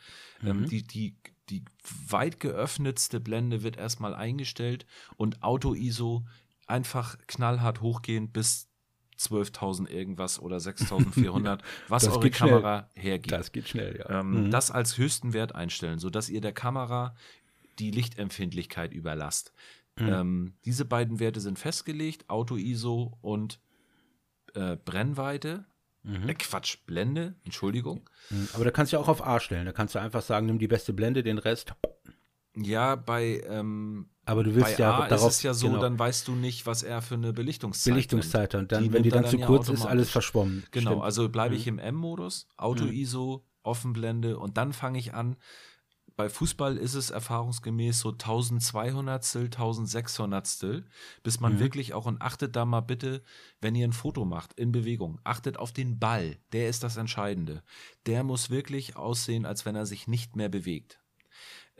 [0.43, 0.63] Ähm, mhm.
[0.63, 1.17] Ähm, die, die,
[1.51, 1.65] die
[2.09, 6.25] weit geöffnetste Blende wird erstmal eingestellt und Auto-ISO
[6.67, 8.72] einfach knallhart hochgehen bis
[9.31, 13.05] 12.000 irgendwas oder 6.400, was das eure Kamera schnell.
[13.05, 13.33] hergibt.
[13.33, 14.21] Das geht schnell, ja.
[14.21, 14.51] Ähm, mhm.
[14.51, 17.15] Das als höchsten Wert einstellen, sodass ihr der Kamera
[17.79, 19.53] die Lichtempfindlichkeit überlasst.
[19.99, 20.09] Mhm.
[20.09, 23.61] Ähm, diese beiden Werte sind festgelegt, Auto-ISO und
[24.55, 25.65] äh, Brennweite.
[26.03, 26.29] Mhm.
[26.29, 28.09] Äh, Quatsch, Blende, Entschuldigung.
[28.31, 28.49] Mhm.
[28.55, 29.67] Aber da kannst du ja auch auf A stellen.
[29.67, 31.75] Da kannst du einfach sagen, nimm die beste Blende, den Rest.
[32.57, 35.81] Ja, bei ähm, aber du willst Bei ja A darauf, ist es ja so, genau.
[35.81, 39.11] dann weißt du nicht, was er für eine Belichtungszeit Belichtungszeit und dann, die wenn die
[39.11, 40.65] dann, dann zu ja kurz ist, alles verschwommen.
[40.71, 41.05] Genau, Stimmt.
[41.05, 41.79] also bleibe ich mhm.
[41.79, 43.51] im M-Modus, Auto-ISO, mhm.
[43.65, 45.37] Offenblende und dann fange ich an.
[46.15, 50.85] Bei Fußball ist es erfahrungsgemäß so 1200 1600
[51.23, 51.59] bis man mhm.
[51.59, 53.23] wirklich auch und achtet da mal bitte,
[53.61, 57.63] wenn ihr ein Foto macht in Bewegung, achtet auf den Ball, der ist das Entscheidende.
[58.07, 61.02] Der muss wirklich aussehen, als wenn er sich nicht mehr bewegt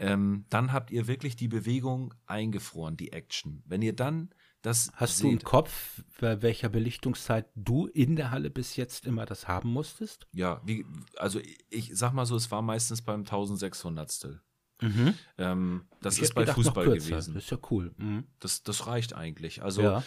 [0.03, 3.63] ähm, dann habt ihr wirklich die Bewegung eingefroren, die Action.
[3.67, 4.31] Wenn ihr dann
[4.61, 9.07] das Hast seht, du im Kopf, bei welcher Belichtungszeit du in der Halle bis jetzt
[9.07, 10.27] immer das haben musstest?
[10.33, 10.85] Ja, wie,
[11.17, 11.41] also
[11.71, 14.41] ich sag mal so, es war meistens beim 1600.
[14.81, 15.15] Mhm.
[15.39, 17.35] Ähm, das ich ist bei gedacht, Fußball gewesen.
[17.35, 17.95] Das ist ja cool.
[17.97, 18.25] Mhm.
[18.41, 19.63] Das, das reicht eigentlich.
[19.63, 20.03] Also ja.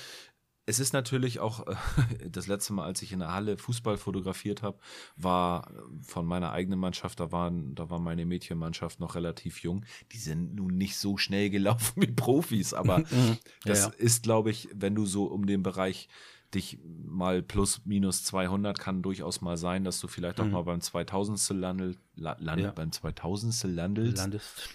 [0.68, 1.76] Es ist natürlich auch, äh,
[2.30, 4.80] das letzte Mal, als ich in der Halle Fußball fotografiert habe,
[5.16, 9.86] war äh, von meiner eigenen Mannschaft, da, waren, da war meine Mädchenmannschaft noch relativ jung.
[10.12, 13.38] Die sind nun nicht so schnell gelaufen wie Profis, aber mhm.
[13.64, 13.94] das ja, ja.
[13.98, 16.08] ist, glaube ich, wenn du so um den Bereich
[16.54, 20.52] dich mal plus minus 200 kann durchaus mal sein, dass du vielleicht auch mhm.
[20.52, 22.72] mal beim 2000 landel, land, ja.
[22.72, 24.18] beim 2000 landelst.
[24.18, 24.70] Landest.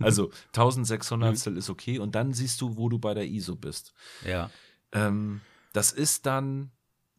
[0.00, 1.56] also 1600 mhm.
[1.56, 3.94] ist okay und dann siehst du, wo du bei der ISO bist.
[4.26, 4.50] Ja.
[4.92, 5.40] Ähm,
[5.72, 6.70] das ist dann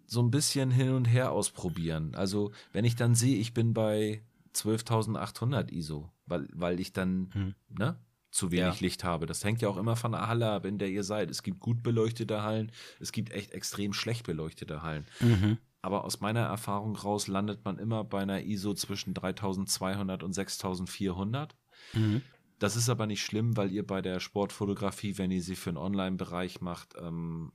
[0.06, 2.16] so ein bisschen hin und her ausprobieren.
[2.16, 4.24] Also, wenn ich dann sehe, ich bin bei
[4.56, 7.56] 12.800 ISO, weil, weil ich dann hm.
[7.70, 8.00] ne,
[8.32, 8.82] zu wenig ja.
[8.82, 9.26] Licht habe.
[9.26, 11.30] Das hängt ja auch immer von der Halle ab, in der ihr seid.
[11.30, 15.06] Es gibt gut beleuchtete Hallen, es gibt echt extrem schlecht beleuchtete Hallen.
[15.20, 15.58] Mhm.
[15.82, 21.56] Aber aus meiner Erfahrung raus landet man immer bei einer ISO zwischen 3200 und 6400.
[21.94, 22.22] Mhm.
[22.60, 25.78] Das ist aber nicht schlimm, weil ihr bei der Sportfotografie, wenn ihr sie für einen
[25.78, 27.54] Online-Bereich macht, ähm,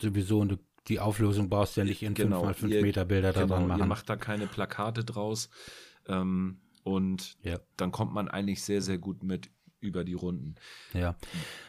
[0.00, 3.66] sowieso und die Auflösung brauchst du ja nicht in genau, 5x5 Meter Bilder genau, daran
[3.66, 3.80] machen.
[3.80, 5.50] Ihr macht da keine Plakate draus.
[6.08, 7.58] Ähm, und ja.
[7.76, 10.56] dann kommt man eigentlich sehr, sehr gut mit über die Runden.
[10.92, 11.16] Ja.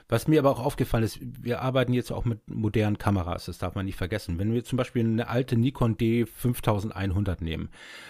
[0.09, 3.75] Was mir aber auch aufgefallen ist, wir arbeiten jetzt auch mit modernen Kameras, das darf
[3.75, 4.37] man nicht vergessen.
[4.37, 7.69] Wenn wir zum Beispiel eine alte Nikon D5100 nehmen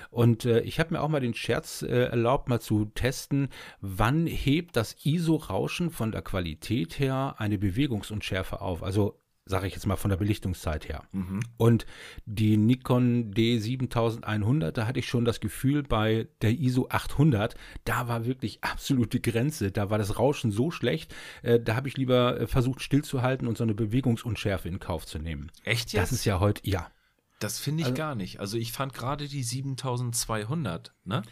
[0.09, 3.49] und äh, ich habe mir auch mal den Scherz äh, erlaubt, mal zu testen,
[3.81, 8.81] wann hebt das ISO-Rauschen von der Qualität her eine Bewegungsunschärfe auf?
[8.81, 11.03] Also sage ich jetzt mal von der Belichtungszeit her.
[11.11, 11.41] Mhm.
[11.57, 11.85] Und
[12.25, 18.25] die Nikon D7100, da hatte ich schon das Gefühl, bei der ISO 800, da war
[18.25, 19.71] wirklich absolute Grenze.
[19.71, 23.57] Da war das Rauschen so schlecht, äh, da habe ich lieber äh, versucht stillzuhalten und
[23.57, 25.51] so eine Bewegungsunschärfe in Kauf zu nehmen.
[25.63, 26.03] Echt jetzt?
[26.03, 26.91] Das ist ja heute, ja.
[27.39, 28.39] Das finde ich also, gar nicht.
[28.39, 31.23] Also ich fand gerade die 7200, ne?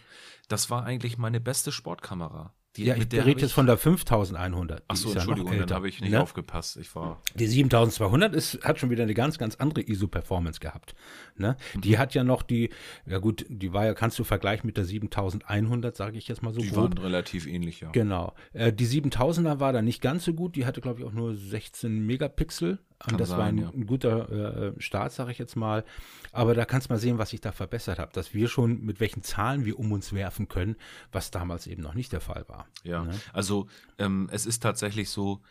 [0.47, 2.53] Das war eigentlich meine beste Sportkamera.
[2.75, 4.83] Die, ja, ich rede jetzt von der 5100.
[4.87, 6.21] Ach so, Entschuldigung, ja dann habe ich nicht ne?
[6.21, 6.77] aufgepasst.
[6.77, 10.93] Ich war die 7200 ist, hat schon wieder eine ganz, ganz andere ISO-Performance gehabt.
[11.35, 11.57] Ne?
[11.73, 11.81] Mhm.
[11.81, 12.69] Die hat ja noch die,
[13.07, 16.53] ja gut, die war ja, kannst du vergleichen mit der 7100, sage ich jetzt mal
[16.53, 16.95] so Die grob.
[16.95, 17.89] waren relativ ähnlich, ja.
[17.89, 18.35] Genau.
[18.53, 20.55] Äh, die 7000er war da nicht ganz so gut.
[20.55, 22.77] Die hatte, glaube ich, auch nur 16 Megapixel.
[22.99, 23.69] Kann das sein, war ein, ja.
[23.69, 25.85] ein guter äh, Start, sage ich jetzt mal.
[26.33, 28.99] Aber da kannst du mal sehen, was sich da verbessert hat, dass wir schon mit
[28.99, 30.75] welchen Zahlen wir um uns werfen können,
[31.11, 32.67] was damals eben noch nicht der Fall war.
[32.83, 33.19] Ja, ne?
[33.31, 35.41] also ähm, es ist tatsächlich so,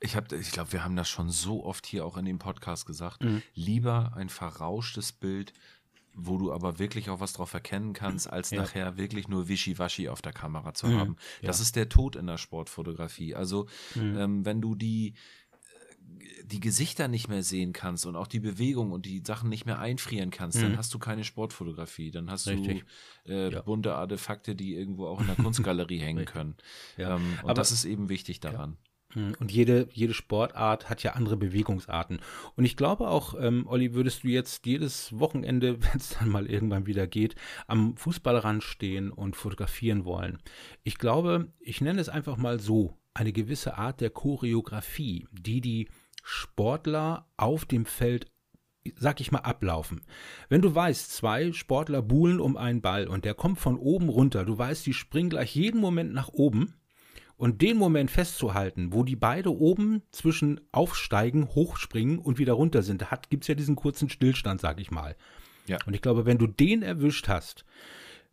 [0.00, 2.86] ich habe, ich glaube, wir haben das schon so oft hier auch in dem Podcast
[2.86, 3.22] gesagt.
[3.22, 3.42] Mhm.
[3.54, 5.52] Lieber ein verrauschtes Bild,
[6.12, 8.60] wo du aber wirklich auch was drauf erkennen kannst, als ja.
[8.60, 10.98] nachher wirklich nur Wischiwaschi auf der Kamera zu mhm.
[10.98, 11.16] haben.
[11.42, 11.62] Das ja.
[11.62, 13.34] ist der Tod in der Sportfotografie.
[13.34, 14.18] Also mhm.
[14.18, 15.14] ähm, wenn du die
[16.44, 19.78] die Gesichter nicht mehr sehen kannst und auch die Bewegung und die Sachen nicht mehr
[19.78, 20.62] einfrieren kannst, mhm.
[20.62, 22.10] dann hast du keine Sportfotografie.
[22.10, 22.84] Dann hast Richtig.
[23.24, 23.62] du äh, ja.
[23.62, 26.56] bunte Artefakte, die irgendwo auch in der Kunstgalerie hängen können.
[26.96, 27.16] Ja.
[27.16, 28.76] Ähm, und Aber, das ist eben wichtig daran.
[29.12, 32.20] Hm, und jede, jede Sportart hat ja andere Bewegungsarten.
[32.56, 36.46] Und ich glaube auch, ähm, Olli, würdest du jetzt jedes Wochenende, wenn es dann mal
[36.46, 37.36] irgendwann wieder geht,
[37.66, 40.38] am Fußballrand stehen und fotografieren wollen.
[40.82, 45.88] Ich glaube, ich nenne es einfach mal so, eine gewisse Art der Choreografie, die die
[46.22, 48.30] Sportler auf dem Feld
[48.96, 50.02] sag ich mal, ablaufen.
[50.50, 54.44] Wenn du weißt, zwei Sportler buhlen um einen Ball und der kommt von oben runter,
[54.44, 56.74] du weißt, die springen gleich jeden Moment nach oben,
[57.36, 63.02] und den Moment festzuhalten, wo die beide oben zwischen aufsteigen, hochspringen und wieder runter sind,
[63.02, 65.16] da gibt es ja diesen kurzen Stillstand, sag ich mal.
[65.66, 65.78] Ja.
[65.86, 67.64] Und ich glaube, wenn du den erwischt hast,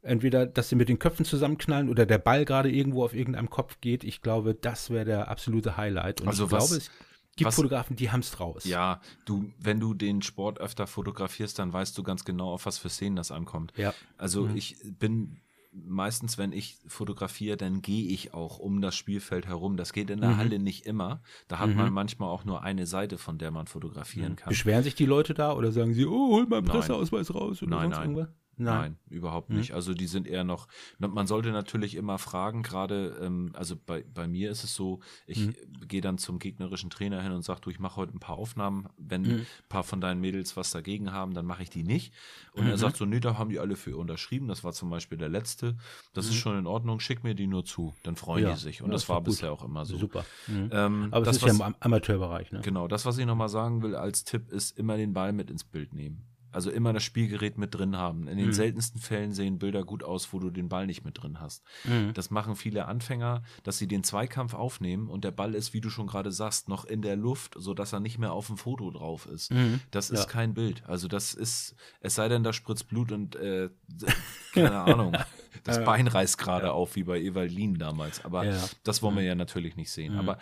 [0.02, 3.80] entweder, dass sie mit den Köpfen zusammenknallen oder der Ball gerade irgendwo auf irgendeinem Kopf
[3.82, 6.22] geht, ich glaube, das wäre der absolute Highlight.
[6.22, 6.92] Und also ich was, glaube, es
[7.36, 8.66] gibt was, Fotografen, die haben es draus.
[8.66, 12.78] Ja, du, wenn du den Sport öfter fotografierst, dann weißt du ganz genau, auf was
[12.78, 13.74] für Szenen das ankommt.
[13.78, 13.94] Ja.
[14.18, 14.56] Also mhm.
[14.56, 15.42] ich bin
[15.74, 19.78] meistens, wenn ich fotografiere, dann gehe ich auch um das Spielfeld herum.
[19.78, 20.38] Das geht in der mhm.
[20.38, 21.22] Halle nicht immer.
[21.48, 21.78] Da hat mhm.
[21.78, 24.36] man manchmal auch nur eine Seite, von der man fotografieren mhm.
[24.36, 24.50] kann.
[24.50, 27.84] Beschweren sich die Leute da oder sagen sie, oh, hol mal Presseausweis raus oder nein,
[27.84, 28.10] sonst nein.
[28.10, 28.41] irgendwas?
[28.58, 29.58] Nein, Nein überhaupt mhm.
[29.58, 29.74] nicht.
[29.74, 30.68] Also die sind eher noch,
[31.00, 35.48] man sollte natürlich immer fragen, gerade, ähm, also bei, bei mir ist es so, ich
[35.48, 35.56] mhm.
[35.88, 38.88] gehe dann zum gegnerischen Trainer hin und sage, du, ich mache heute ein paar Aufnahmen,
[38.98, 39.30] wenn mhm.
[39.32, 42.14] ein paar von deinen Mädels was dagegen haben, dann mache ich die nicht.
[42.54, 42.78] Und er mhm.
[42.78, 45.78] sagt so, nee, da haben die alle für unterschrieben, das war zum Beispiel der letzte,
[46.14, 46.38] das ist mhm.
[46.38, 48.54] schon in Ordnung, schick mir die nur zu, dann freuen ja.
[48.54, 48.82] die sich.
[48.82, 49.98] Und ja, das, das war bisher auch immer so.
[49.98, 50.26] Super.
[50.48, 52.62] Ähm, Aber das ist was, ja im Amateurbereich, ne?
[52.62, 55.64] Genau, das, was ich nochmal sagen will als Tipp, ist immer den Ball mit ins
[55.64, 56.31] Bild nehmen.
[56.52, 58.28] Also immer das Spielgerät mit drin haben.
[58.28, 58.54] In den mhm.
[58.54, 61.64] seltensten Fällen sehen Bilder gut aus, wo du den Ball nicht mit drin hast.
[61.86, 62.14] Mhm.
[62.14, 65.90] Das machen viele Anfänger, dass sie den Zweikampf aufnehmen und der Ball ist, wie du
[65.90, 69.26] schon gerade sagst, noch in der Luft, sodass er nicht mehr auf dem Foto drauf
[69.26, 69.52] ist.
[69.52, 69.80] Mhm.
[69.92, 70.26] Das ist ja.
[70.26, 70.84] kein Bild.
[70.88, 73.70] Also das ist, es sei denn, da spritzt Blut und äh,
[74.54, 75.18] keine Ahnung,
[75.64, 76.72] das Bein reißt gerade ja.
[76.72, 78.24] auf, wie bei Evalin damals.
[78.26, 78.70] Aber ja.
[78.84, 79.28] das wollen wir mhm.
[79.28, 80.14] ja natürlich nicht sehen.
[80.14, 80.20] Mhm.
[80.20, 80.38] Aber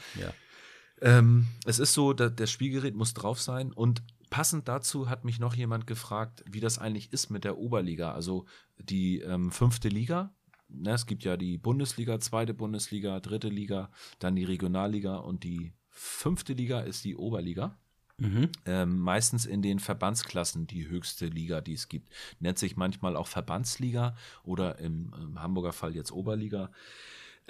[1.01, 5.55] ähm, es ist so, das Spielgerät muss drauf sein und Passend dazu hat mich noch
[5.55, 8.45] jemand gefragt, wie das eigentlich ist mit der Oberliga, also
[8.77, 10.33] die ähm, fünfte Liga.
[10.67, 15.73] Ne, es gibt ja die Bundesliga, zweite Bundesliga, dritte Liga, dann die Regionalliga und die
[15.89, 17.75] fünfte Liga ist die Oberliga.
[18.19, 18.49] Mhm.
[18.65, 22.09] Ähm, meistens in den Verbandsklassen die höchste Liga, die es gibt.
[22.39, 26.69] Nennt sich manchmal auch Verbandsliga oder im, im Hamburger Fall jetzt Oberliga.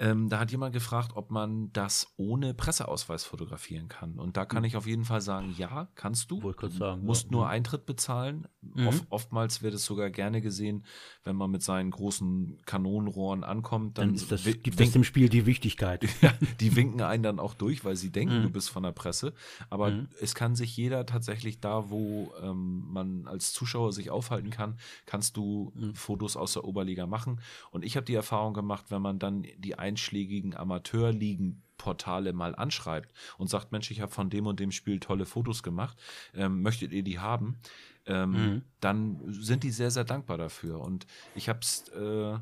[0.00, 4.18] Ähm, da hat jemand gefragt, ob man das ohne Presseausweis fotografieren kann.
[4.18, 4.64] Und da kann hm.
[4.64, 6.42] ich auf jeden Fall sagen, ja, kannst du.
[6.42, 7.32] Wollte sagen, musst ja.
[7.32, 7.50] nur hm.
[7.50, 8.48] Eintritt bezahlen.
[8.62, 8.86] Mhm.
[8.86, 10.86] Oft, oftmals wird es sogar gerne gesehen,
[11.22, 13.98] wenn man mit seinen großen Kanonenrohren ankommt.
[13.98, 16.08] Dann, dann ist das, gibt es dem Spiel die Wichtigkeit.
[16.22, 18.42] ja, die winken einen dann auch durch, weil sie denken, mhm.
[18.44, 19.34] du bist von der Presse.
[19.68, 20.08] Aber mhm.
[20.18, 25.36] es kann sich jeder tatsächlich da, wo ähm, man als Zuschauer sich aufhalten kann, kannst
[25.36, 25.94] du hm.
[25.94, 27.40] Fotos aus der Oberliga machen.
[27.70, 33.12] Und ich habe die Erfahrung gemacht, wenn man dann die ein einschlägigen Amateurligen-Portale mal anschreibt
[33.38, 35.98] und sagt, Mensch, ich habe von dem und dem Spiel tolle Fotos gemacht,
[36.34, 37.58] ähm, möchtet ihr die haben?
[38.06, 38.62] Ähm, mhm.
[38.80, 40.80] Dann sind die sehr, sehr dankbar dafür.
[40.80, 42.38] Und ich habe es äh,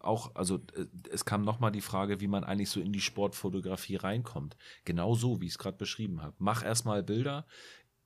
[0.00, 3.96] auch, also äh, es kam nochmal die Frage, wie man eigentlich so in die Sportfotografie
[3.96, 4.56] reinkommt.
[4.84, 6.34] Genau so, wie ich es gerade beschrieben habe.
[6.38, 7.46] Mach erstmal Bilder,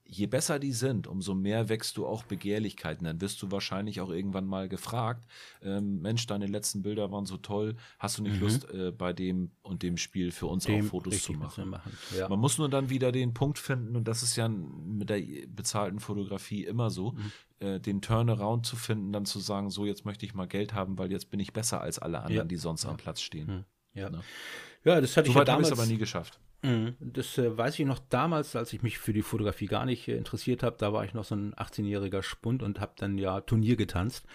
[0.07, 3.05] je besser die sind, umso mehr wächst du auch Begehrlichkeiten.
[3.05, 5.25] Dann wirst du wahrscheinlich auch irgendwann mal gefragt,
[5.61, 8.41] ähm, Mensch, deine letzten Bilder waren so toll, hast du nicht mhm.
[8.41, 11.69] Lust, äh, bei dem und dem Spiel für uns dem auch Fotos zu machen?
[11.69, 11.97] machen.
[12.17, 12.29] Ja.
[12.29, 15.99] Man muss nur dann wieder den Punkt finden, und das ist ja mit der bezahlten
[15.99, 17.31] Fotografie immer so, mhm.
[17.59, 20.97] äh, den Turnaround zu finden, dann zu sagen, so jetzt möchte ich mal Geld haben,
[20.97, 22.43] weil jetzt bin ich besser als alle anderen, ja.
[22.43, 22.91] die sonst ja.
[22.91, 23.47] am Platz stehen.
[23.47, 23.65] Mhm.
[23.99, 24.09] Ja.
[24.09, 24.21] Ne?
[24.83, 26.39] ja, das hatte so ich ja damals aber nie geschafft.
[26.65, 26.95] Mhm.
[26.99, 30.17] Das äh, weiß ich noch damals, als ich mich für die Fotografie gar nicht äh,
[30.17, 30.75] interessiert habe.
[30.79, 34.25] Da war ich noch so ein 18-jähriger Spund und habe dann ja Turnier getanzt.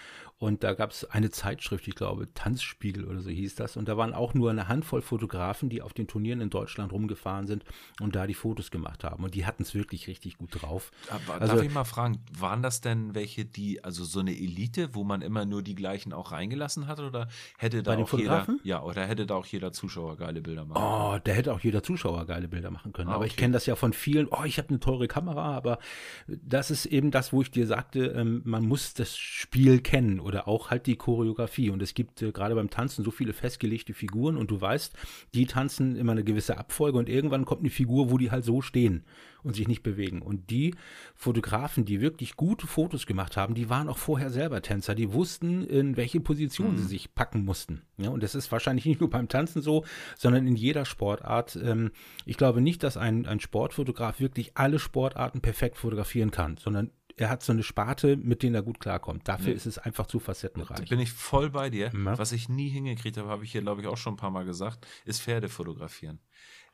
[0.41, 3.77] Und da gab es eine Zeitschrift, ich glaube, Tanzspiegel oder so hieß das.
[3.77, 7.47] Und da waren auch nur eine Handvoll Fotografen, die auf den Turnieren in Deutschland rumgefahren
[7.47, 7.63] sind
[8.01, 9.23] und da die Fotos gemacht haben.
[9.23, 10.93] Und die hatten es wirklich richtig gut drauf.
[11.11, 14.95] Aber also, darf ich mal fragen, waren das denn welche, die, also so eine Elite,
[14.95, 17.01] wo man immer nur die gleichen auch reingelassen hat?
[17.01, 17.29] Oder
[17.59, 20.83] hätte da auch jeder, ja, oder hätte da auch jeder Zuschauer geile Bilder machen können?
[20.83, 23.11] Oh, da hätte auch jeder Zuschauer geile Bilder machen können.
[23.11, 23.33] Ah, aber okay.
[23.33, 25.81] ich kenne das ja von vielen, oh, ich habe eine teure Kamera, aber
[26.27, 30.47] das ist eben das, wo ich dir sagte, ähm, man muss das Spiel kennen oder
[30.47, 31.71] auch halt die Choreografie.
[31.71, 34.95] Und es gibt äh, gerade beim Tanzen so viele festgelegte Figuren und du weißt,
[35.35, 38.63] die tanzen immer eine gewisse Abfolge und irgendwann kommt eine Figur, wo die halt so
[38.63, 39.05] stehen
[39.43, 40.23] und sich nicht bewegen.
[40.23, 40.77] Und die
[41.17, 44.95] Fotografen, die wirklich gute Fotos gemacht haben, die waren auch vorher selber Tänzer.
[44.95, 46.79] Die wussten, in welche Position mhm.
[46.79, 47.83] sie sich packen mussten.
[47.97, 49.85] Ja, und das ist wahrscheinlich nicht nur beim Tanzen so,
[50.17, 51.59] sondern in jeder Sportart.
[51.61, 51.91] Ähm,
[52.25, 57.31] ich glaube nicht, dass ein, ein Sportfotograf wirklich alle Sportarten perfekt fotografieren kann, sondern er
[57.31, 59.29] hat so eine Sparte, mit denen er gut klarkommt.
[59.29, 59.55] Dafür ja.
[59.55, 60.79] ist es einfach zu facettenreich.
[60.79, 61.91] Da bin ich voll bei dir.
[61.95, 62.19] Ja.
[62.19, 64.45] Was ich nie hingekriegt habe, habe ich hier, glaube ich, auch schon ein paar Mal
[64.45, 66.21] gesagt, ist Pferde fotografieren.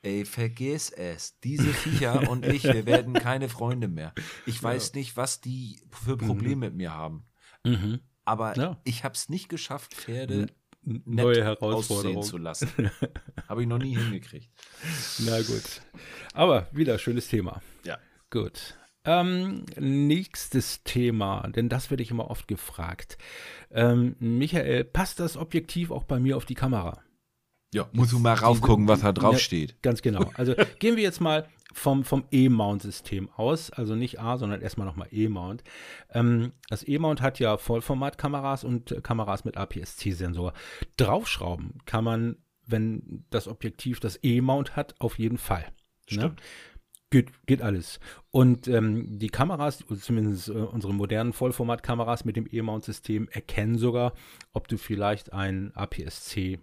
[0.02, 1.38] Ey, vergiss es.
[1.40, 4.12] Diese Viecher und ich, wir werden keine Freunde mehr.
[4.44, 4.98] Ich weiß ja.
[4.98, 6.60] nicht, was die für Probleme mhm.
[6.60, 7.26] mit mir haben.
[7.64, 8.00] Mhm.
[8.24, 8.80] Aber ja.
[8.84, 10.48] ich habe es nicht geschafft, Pferde
[10.86, 12.70] neue Herausforderungen zu lassen.
[13.48, 14.50] Habe ich noch nie hingekriegt.
[15.18, 15.82] Na gut.
[16.32, 17.60] Aber wieder schönes Thema.
[17.84, 17.98] Ja.
[18.30, 18.76] Gut.
[19.06, 23.16] Ähm, nächstes Thema, denn das werde ich immer oft gefragt.
[23.70, 27.00] Ähm, Michael, passt das Objektiv auch bei mir auf die Kamera?
[27.72, 29.70] Ja, muss du mal raufgucken, was da drauf steht.
[29.70, 30.30] Ja, ganz genau.
[30.34, 35.08] Also gehen wir jetzt mal vom, vom E-Mount-System aus, also nicht A, sondern erstmal nochmal
[35.10, 35.62] E-Mount.
[36.10, 40.52] Ähm, das E-Mount hat ja Vollformatkameras und Kameras mit APS-C-Sensor.
[40.96, 42.36] Draufschrauben kann man,
[42.66, 45.62] wenn das Objektiv das E-Mount hat, auf jeden Fall.
[45.62, 45.72] Ne?
[46.06, 46.36] Stimmt.
[46.36, 46.42] Ne?
[47.16, 47.98] Geht, geht alles.
[48.30, 54.12] Und ähm, die Kameras, zumindest äh, unsere modernen Vollformatkameras mit dem E-Mount-System, erkennen sogar,
[54.52, 56.58] ob du vielleicht ein APS-C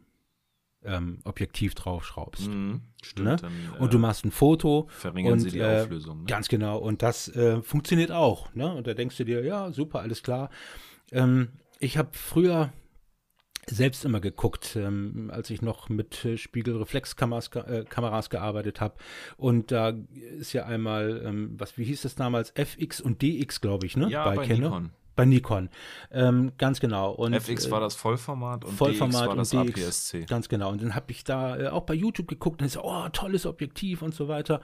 [0.85, 2.49] ähm, Objektiv draufschraubst.
[2.49, 3.35] Mhm, stimmt, ne?
[3.37, 4.85] dann, äh, und du machst ein Foto.
[4.89, 6.19] Verringern und, sie die äh, Auflösung.
[6.19, 6.25] Ne?
[6.25, 6.77] Ganz genau.
[6.77, 8.53] Und das äh, funktioniert auch.
[8.53, 8.71] Ne?
[8.71, 10.51] Und da denkst du dir, ja, super, alles klar.
[11.11, 11.49] Ähm,
[11.79, 12.71] ich habe früher
[13.69, 18.95] selbst immer geguckt, ähm, als ich noch mit äh, Spiegelreflexkameras äh, Kameras gearbeitet habe.
[19.37, 19.93] Und da
[20.37, 22.51] ist ja einmal, ähm, was, wie hieß es damals?
[22.55, 24.09] FX und DX, glaube ich, ne?
[24.09, 24.91] Ja, bei, bei Nikon.
[25.15, 25.69] Bei Nikon.
[26.11, 27.11] Ähm, ganz genau.
[27.11, 30.25] Und, FX war äh, das Vollformat und Vollformat DX war das DX, APS-C.
[30.25, 30.71] Ganz genau.
[30.71, 34.01] Und dann habe ich da äh, auch bei YouTube geguckt und so, oh, tolles Objektiv
[34.01, 34.61] und so weiter.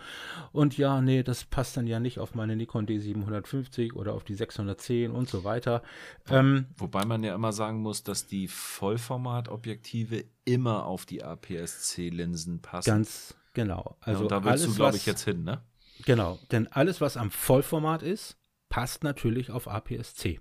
[0.51, 4.33] Und ja, nee, das passt dann ja nicht auf meine Nikon D750 oder auf die
[4.33, 5.83] 610 und so weiter.
[6.29, 12.89] Ähm, Wobei man ja immer sagen muss, dass die Vollformat-Objektive immer auf die APS-C-Linsen passen.
[12.89, 13.97] Ganz genau.
[14.01, 15.61] Also ja, da willst du, glaube ich, jetzt hin, ne?
[16.05, 18.38] Genau, denn alles, was am Vollformat ist,
[18.69, 20.39] passt natürlich auf APS-C.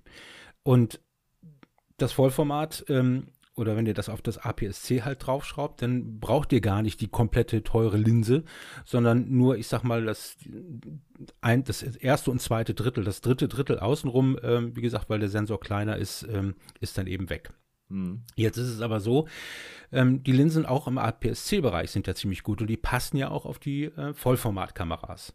[0.62, 1.00] Und
[1.96, 6.60] das Vollformat, ähm, oder wenn ihr das auf das APS-C halt draufschraubt, dann braucht ihr
[6.60, 8.44] gar nicht die komplette teure Linse,
[8.84, 10.36] sondern nur, ich sag mal, das,
[11.40, 13.02] ein, das erste und zweite Drittel.
[13.02, 17.08] Das dritte Drittel außenrum, ähm, wie gesagt, weil der Sensor kleiner ist, ähm, ist dann
[17.08, 17.50] eben weg.
[17.88, 18.22] Mhm.
[18.36, 19.26] Jetzt ist es aber so,
[19.90, 23.46] ähm, die Linsen auch im APS-C-Bereich sind ja ziemlich gut und die passen ja auch
[23.46, 25.34] auf die äh, Vollformatkameras.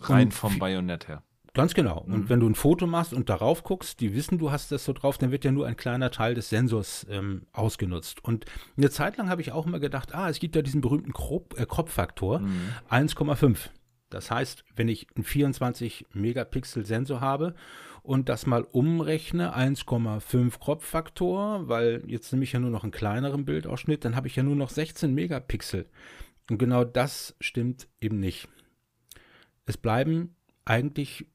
[0.00, 1.22] Rein und vom Bajonett her.
[1.54, 2.00] Ganz genau.
[2.00, 2.28] Und mhm.
[2.30, 5.18] wenn du ein Foto machst und darauf guckst, die wissen, du hast das so drauf,
[5.18, 8.24] dann wird ja nur ein kleiner Teil des Sensors ähm, ausgenutzt.
[8.24, 8.46] Und
[8.78, 12.38] eine Zeit lang habe ich auch immer gedacht, ah, es gibt ja diesen berühmten Crop-Faktor,
[12.38, 13.06] äh, mhm.
[13.08, 13.68] 1,5.
[14.08, 17.54] Das heißt, wenn ich einen 24 Megapixel Sensor habe
[18.02, 23.44] und das mal umrechne, 1,5 Crop-Faktor, weil jetzt nehme ich ja nur noch einen kleineren
[23.44, 25.86] Bildausschnitt, dann habe ich ja nur noch 16 Megapixel.
[26.50, 28.48] Und genau das stimmt eben nicht.
[29.66, 30.34] Es bleiben
[30.64, 31.26] eigentlich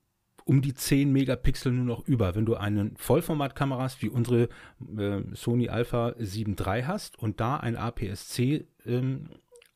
[0.48, 2.36] um die 10 Megapixel nur noch über.
[2.36, 4.50] Wenn du einen Vollformatkamera hast, wie unsere
[4.98, 9.30] äh, Sony Alpha 7 III hast und da ein APS-C ähm,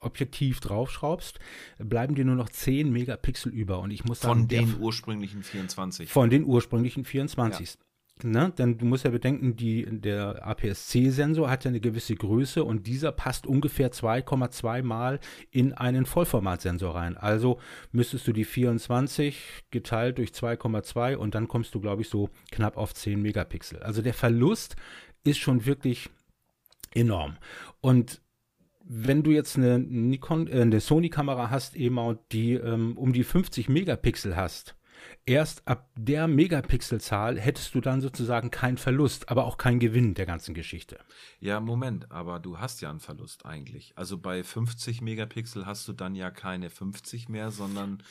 [0.04, 1.40] Objektiv draufschraubst,
[1.78, 3.80] bleiben dir nur noch 10 Megapixel über.
[3.80, 6.10] Und ich muss sagen, von den ursprünglichen 24.
[6.10, 7.76] Von den ursprünglichen 24.
[7.76, 7.76] Ja.
[8.24, 8.54] Ne?
[8.58, 13.12] Denn du musst ja bedenken, die, der APS-C-Sensor hat ja eine gewisse Größe und dieser
[13.12, 15.20] passt ungefähr 2,2 Mal
[15.52, 17.18] in einen Vollformatsensor rein.
[17.18, 17.60] Also
[17.92, 22.78] müsstest du die 24 geteilt durch 2,2 und dann kommst du, glaube ich, so knapp
[22.78, 23.82] auf 10 Megapixel.
[23.84, 24.76] Also der Verlust
[25.24, 26.10] ist schon wirklich
[26.94, 27.38] enorm.
[27.80, 28.22] Und
[28.84, 34.36] wenn du jetzt eine äh, eine Sony-Kamera hast, eben die ähm, um die 50 Megapixel
[34.36, 34.76] hast,
[35.26, 40.26] Erst ab der Megapixelzahl hättest du dann sozusagen keinen Verlust, aber auch keinen Gewinn der
[40.26, 41.00] ganzen Geschichte.
[41.40, 43.94] Ja, Moment, aber du hast ja einen Verlust eigentlich.
[43.96, 48.02] Also bei 50 Megapixel hast du dann ja keine 50 mehr, sondern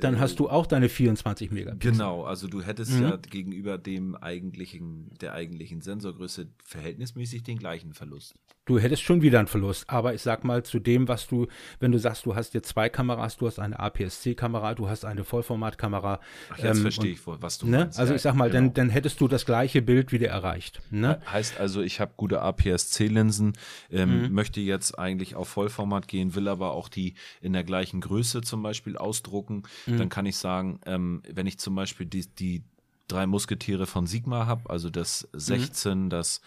[0.00, 1.92] dann äh, hast du auch deine 24 Megapixel.
[1.92, 3.02] Genau, also du hättest mhm.
[3.02, 8.34] ja gegenüber dem eigentlichen, der eigentlichen Sensorgröße verhältnismäßig den gleichen Verlust.
[8.68, 11.46] Du hättest schon wieder einen Verlust, aber ich sag mal zu dem, was du,
[11.80, 15.24] wenn du sagst, du hast jetzt zwei Kameras, du hast eine APS-C-Kamera, du hast eine
[15.24, 16.20] Vollformatkamera.
[16.50, 17.78] Ach, jetzt ähm, verstehe ich, was du ne?
[17.78, 17.98] meinst.
[17.98, 18.66] Also ich sag mal, genau.
[18.66, 20.82] dann, dann hättest du das gleiche Bild wieder erreicht.
[20.90, 21.18] Ne?
[21.32, 23.54] Heißt also, ich habe gute APS-C-Linsen,
[23.90, 24.32] ähm, mhm.
[24.34, 28.62] möchte jetzt eigentlich auf Vollformat gehen, will aber auch die in der gleichen Größe zum
[28.62, 29.96] Beispiel ausdrucken mhm.
[29.96, 32.62] dann kann ich sagen, ähm, wenn ich zum Beispiel die, die
[33.08, 36.10] drei Musketiere von Sigma habe, also das 16, mhm.
[36.10, 36.40] das,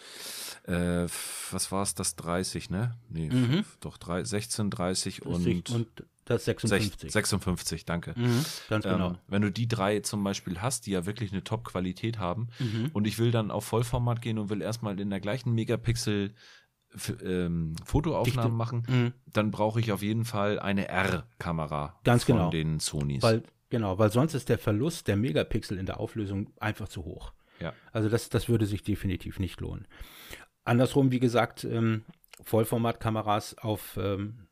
[0.64, 1.06] äh,
[1.50, 2.96] was war es, das 30, ne?
[3.08, 3.64] Nee, mhm.
[3.80, 5.88] doch, drei, 16, 30 und, und
[6.24, 7.10] das 56.
[7.10, 8.14] 56, danke.
[8.16, 9.10] Mhm, ganz genau.
[9.10, 12.90] Ähm, wenn du die drei zum Beispiel hast, die ja wirklich eine Top-Qualität haben mhm.
[12.92, 16.32] und ich will dann auf Vollformat gehen und will erstmal in der gleichen Megapixel
[17.24, 18.56] ähm, Fotoaufnahmen Dichte.
[18.56, 19.12] machen, mhm.
[19.32, 22.50] dann brauche ich auf jeden Fall eine R-Kamera Ganz von genau.
[22.50, 23.22] den Sonys.
[23.22, 23.42] Weil,
[23.72, 27.32] genau, weil sonst ist der Verlust der Megapixel in der Auflösung einfach zu hoch.
[27.58, 27.72] Ja.
[27.90, 29.88] Also das, das würde sich definitiv nicht lohnen.
[30.64, 32.04] Andersrum, wie gesagt, ähm,
[32.42, 34.46] Vollformatkameras auf ähm,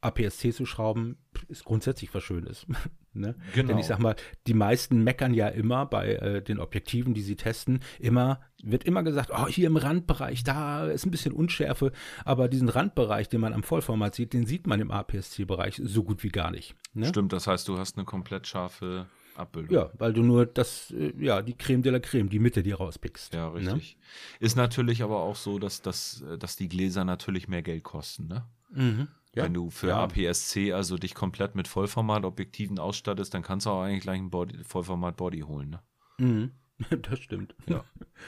[0.00, 2.66] APS-C zu schrauben, ist grundsätzlich was Schönes.
[3.12, 3.34] ne?
[3.54, 3.68] Genau.
[3.68, 7.36] Denn ich sag mal, die meisten meckern ja immer bei äh, den Objektiven, die sie
[7.36, 11.92] testen, immer, wird immer gesagt, oh, hier im Randbereich, da ist ein bisschen Unschärfe,
[12.24, 16.22] aber diesen Randbereich, den man am Vollformat sieht, den sieht man im APS-C-Bereich so gut
[16.22, 16.74] wie gar nicht.
[16.94, 17.06] Ne?
[17.06, 19.74] Stimmt, das heißt, du hast eine komplett scharfe Abbildung.
[19.74, 22.72] Ja, weil du nur das, äh, ja, die Creme de la Creme, die Mitte, die
[22.72, 23.34] rauspickst.
[23.34, 23.56] Ja, ne?
[23.56, 23.96] richtig.
[24.38, 28.44] Ist natürlich aber auch so, dass, dass, dass die Gläser natürlich mehr Geld kosten, ne?
[28.72, 29.08] Mhm.
[29.34, 29.44] Ja.
[29.44, 30.02] Wenn du für Ja.
[30.04, 34.64] APS-C also dich komplett mit Vollformat-Objektiven ausstattest, dann kannst du auch eigentlich gleich ein Body,
[34.64, 35.80] Vollformat-Body holen, ne?
[36.18, 36.50] Mhm.
[37.02, 37.84] Das stimmt, ja.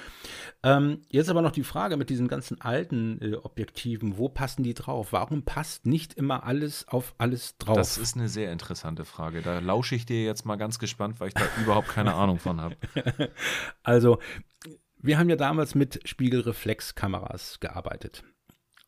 [0.62, 4.74] ähm, jetzt aber noch die Frage mit diesen ganzen alten äh, Objektiven, wo passen die
[4.74, 5.12] drauf?
[5.12, 7.76] Warum passt nicht immer alles auf alles drauf?
[7.76, 9.40] Das ist eine sehr interessante Frage.
[9.40, 12.60] Da lausche ich dir jetzt mal ganz gespannt, weil ich da überhaupt keine Ahnung von
[12.60, 12.76] habe.
[13.82, 14.18] Also,
[14.98, 18.22] wir haben ja damals mit Spiegelreflexkameras gearbeitet.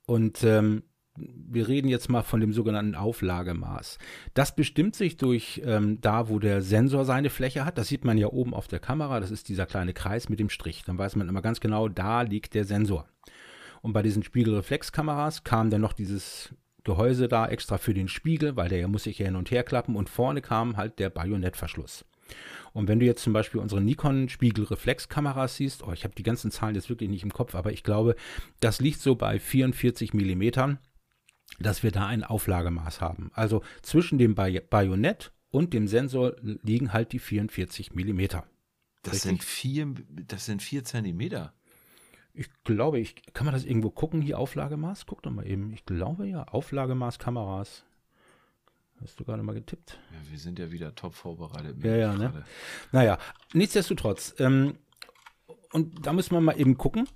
[0.06, 0.82] Und ähm,
[1.16, 3.98] wir reden jetzt mal von dem sogenannten Auflagemaß.
[4.34, 7.78] Das bestimmt sich durch ähm, da, wo der Sensor seine Fläche hat.
[7.78, 9.20] Das sieht man ja oben auf der Kamera.
[9.20, 10.82] Das ist dieser kleine Kreis mit dem Strich.
[10.84, 13.06] Dann weiß man immer ganz genau, da liegt der Sensor.
[13.82, 16.52] Und bei diesen Spiegelreflexkameras kam dann noch dieses
[16.82, 19.94] Gehäuse da extra für den Spiegel, weil der muss sich ja hin und her klappen.
[19.94, 22.04] Und vorne kam halt der Bajonettverschluss.
[22.72, 26.50] Und wenn du jetzt zum Beispiel unsere Nikon Spiegelreflexkameras siehst, oh, ich habe die ganzen
[26.50, 28.16] Zahlen jetzt wirklich nicht im Kopf, aber ich glaube,
[28.58, 30.78] das liegt so bei 44 Millimetern,
[31.58, 33.30] dass wir da ein Auflagemaß haben.
[33.34, 38.44] Also zwischen dem Bay Bajonett und dem Sensor liegen halt die 44 Millimeter.
[39.02, 39.30] Das Richtig.
[39.30, 41.52] sind vier, das sind vier Zentimeter.
[42.32, 45.06] Ich glaube, ich kann man das irgendwo gucken, hier Auflagemaß?
[45.06, 45.72] Guck doch mal eben.
[45.72, 47.84] Ich glaube ja, Auflagemaß Kameras.
[49.00, 49.98] Hast du gerade mal getippt?
[50.10, 51.82] Ja, wir sind ja wieder top vorbereitet.
[51.84, 52.44] Ja, ja, ne?
[52.90, 53.18] Naja,
[53.52, 54.34] nichtsdestotrotz.
[54.38, 54.78] Ähm,
[55.72, 57.08] und da müssen wir mal eben gucken,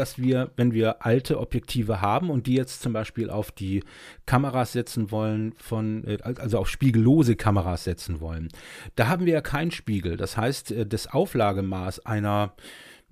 [0.00, 3.84] dass wir, wenn wir alte Objektive haben und die jetzt zum Beispiel auf die
[4.24, 8.48] Kameras setzen wollen, von, äh, also auf spiegellose Kameras setzen wollen,
[8.96, 10.16] da haben wir ja keinen Spiegel.
[10.16, 12.54] Das heißt, äh, das Auflagemaß einer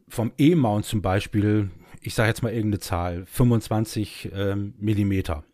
[0.08, 1.70] vom E-Mount zum Beispiel,
[2.00, 5.44] ich sage jetzt mal irgendeine Zahl, 25 ähm, Millimeter.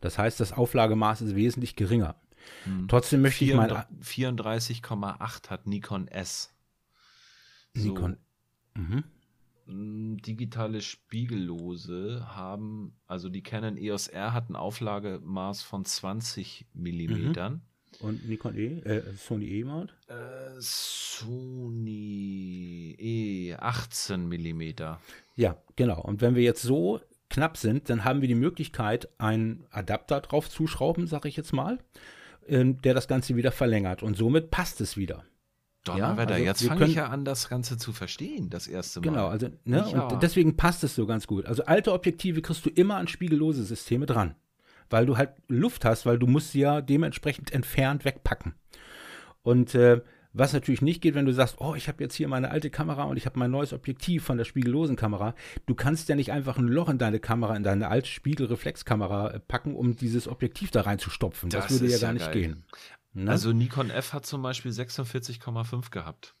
[0.00, 2.16] Das heißt, das Auflagemaß ist wesentlich geringer.
[2.64, 2.88] Hm.
[2.88, 6.54] Trotzdem möchte ich mein 34,8 hat Nikon S.
[7.74, 7.88] So.
[7.88, 8.16] Nikon.
[8.74, 9.04] Mhm.
[9.66, 17.62] Mm, Digitale Spiegellose haben, also die Canon EOS R hat ein Auflagemaß von 20 Millimetern.
[18.00, 19.94] Und Nikon E, äh, Sony E-Mount?
[20.08, 21.76] Äh, Sony
[22.98, 25.00] E 18 Millimeter.
[25.36, 26.00] Ja, genau.
[26.00, 27.00] Und wenn wir jetzt so
[27.30, 31.78] knapp sind, dann haben wir die Möglichkeit, einen Adapter drauf zuschrauben, sage ich jetzt mal,
[32.46, 34.02] ähm, der das Ganze wieder verlängert.
[34.02, 35.24] Und somit passt es wieder.
[35.84, 39.04] Donnerwetter, also jetzt wir fange ich ja an, das Ganze zu verstehen, das erste Mal.
[39.08, 40.08] Genau, also, ne, Ja.
[40.08, 41.46] und deswegen passt es so ganz gut.
[41.46, 44.34] Also alte Objektive kriegst du immer an spiegellose Systeme dran.
[44.90, 48.54] Weil du halt Luft hast, weil du musst sie ja dementsprechend entfernt wegpacken.
[49.42, 50.02] Und äh,
[50.34, 53.04] was natürlich nicht geht, wenn du sagst, oh, ich habe jetzt hier meine alte Kamera
[53.04, 55.34] und ich habe mein neues Objektiv von der spiegellosen Kamera.
[55.66, 59.40] Du kannst ja nicht einfach ein Loch in deine Kamera, in deine alte Spiegelreflexkamera äh,
[59.40, 61.50] packen, um dieses Objektiv da reinzustopfen.
[61.50, 62.42] Das, Das würde ja ist ja gar nicht geil.
[62.42, 62.64] gehen.
[63.14, 63.30] Ne?
[63.30, 66.34] Also Nikon F hat zum Beispiel 46,5 gehabt.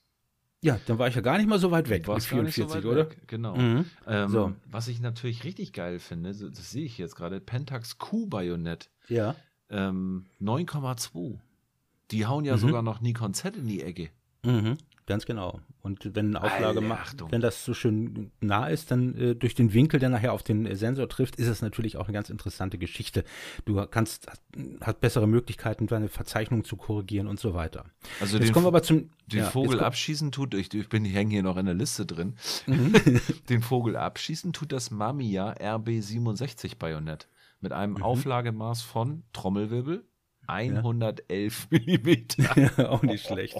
[0.62, 2.84] ja, dann war ich ja gar nicht mal so weit weg nicht 44, so weit
[2.84, 3.10] oder?
[3.10, 3.56] weg, Genau.
[3.56, 3.84] Mhm.
[4.06, 4.54] Ähm, So.
[4.70, 9.36] Was ich natürlich richtig geil finde, das sehe ich jetzt gerade, Pentax Q-Bajonett, Ja.
[9.70, 11.38] ähm, 9,2.
[12.10, 12.60] Die hauen ja Mhm.
[12.60, 14.10] sogar noch Nikon Z in die Ecke.
[14.44, 14.76] Mhm,
[15.06, 15.60] ganz genau.
[15.82, 19.72] Und wenn eine Auflage macht, wenn das so schön nah ist, dann äh, durch den
[19.74, 22.78] Winkel, der nachher auf den äh, Sensor trifft, ist es natürlich auch eine ganz interessante
[22.78, 23.24] Geschichte.
[23.64, 24.26] Du kannst,
[24.80, 27.84] hast bessere Möglichkeiten, deine Verzeichnung zu korrigieren und so weiter.
[28.20, 31.04] Also Jetzt den, kommen wir aber zum den ja, Vogel abschießen tut, ich, ich bin,
[31.04, 32.36] ich hänge hier noch in der Liste drin.
[32.66, 32.94] Mhm.
[33.48, 37.28] den Vogel abschießen tut das Mamiya RB67 Bajonett
[37.60, 38.02] mit einem Mhm.
[38.02, 40.04] Auflagemaß von Trommelwirbel
[40.46, 42.70] 111 Millimeter.
[42.76, 43.56] Ja, auch nicht schlecht.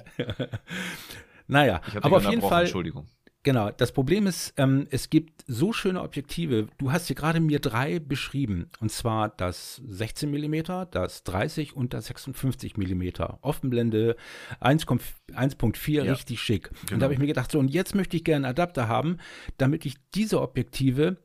[1.46, 3.06] Naja, aber auf jeden Fall, Entschuldigung.
[3.44, 6.66] Genau, das Problem ist, ähm, es gibt so schöne Objektive.
[6.78, 8.70] Du hast hier gerade mir drei beschrieben.
[8.80, 13.02] Und zwar das 16 mm, das 30 und das 56 mm.
[13.42, 14.16] Offenblende
[14.62, 15.02] 1,4,
[15.34, 16.12] 1.4, Ja.
[16.14, 16.70] richtig schick.
[16.70, 17.00] Und Genau.
[17.00, 19.18] da habe ich mir gedacht, so, und jetzt möchte ich gerne einen Adapter haben,
[19.58, 21.18] damit ich diese Objektive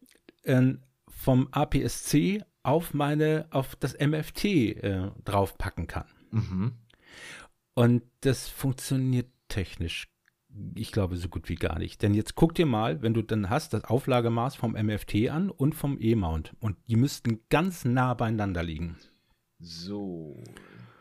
[0.43, 0.73] äh,
[1.07, 6.07] vom APS-C auf meine, auf das MFT äh, draufpacken kann.
[6.31, 6.73] Mhm.
[7.75, 10.07] Und das funktioniert technisch,
[10.75, 12.01] ich glaube, so gut wie gar nicht.
[12.01, 15.75] Denn jetzt guck dir mal, wenn du dann hast, das Auflagemaß vom MFT an und
[15.75, 16.55] vom E-Mount.
[16.59, 18.97] Und die müssten ganz nah beieinander liegen.
[19.59, 20.41] So,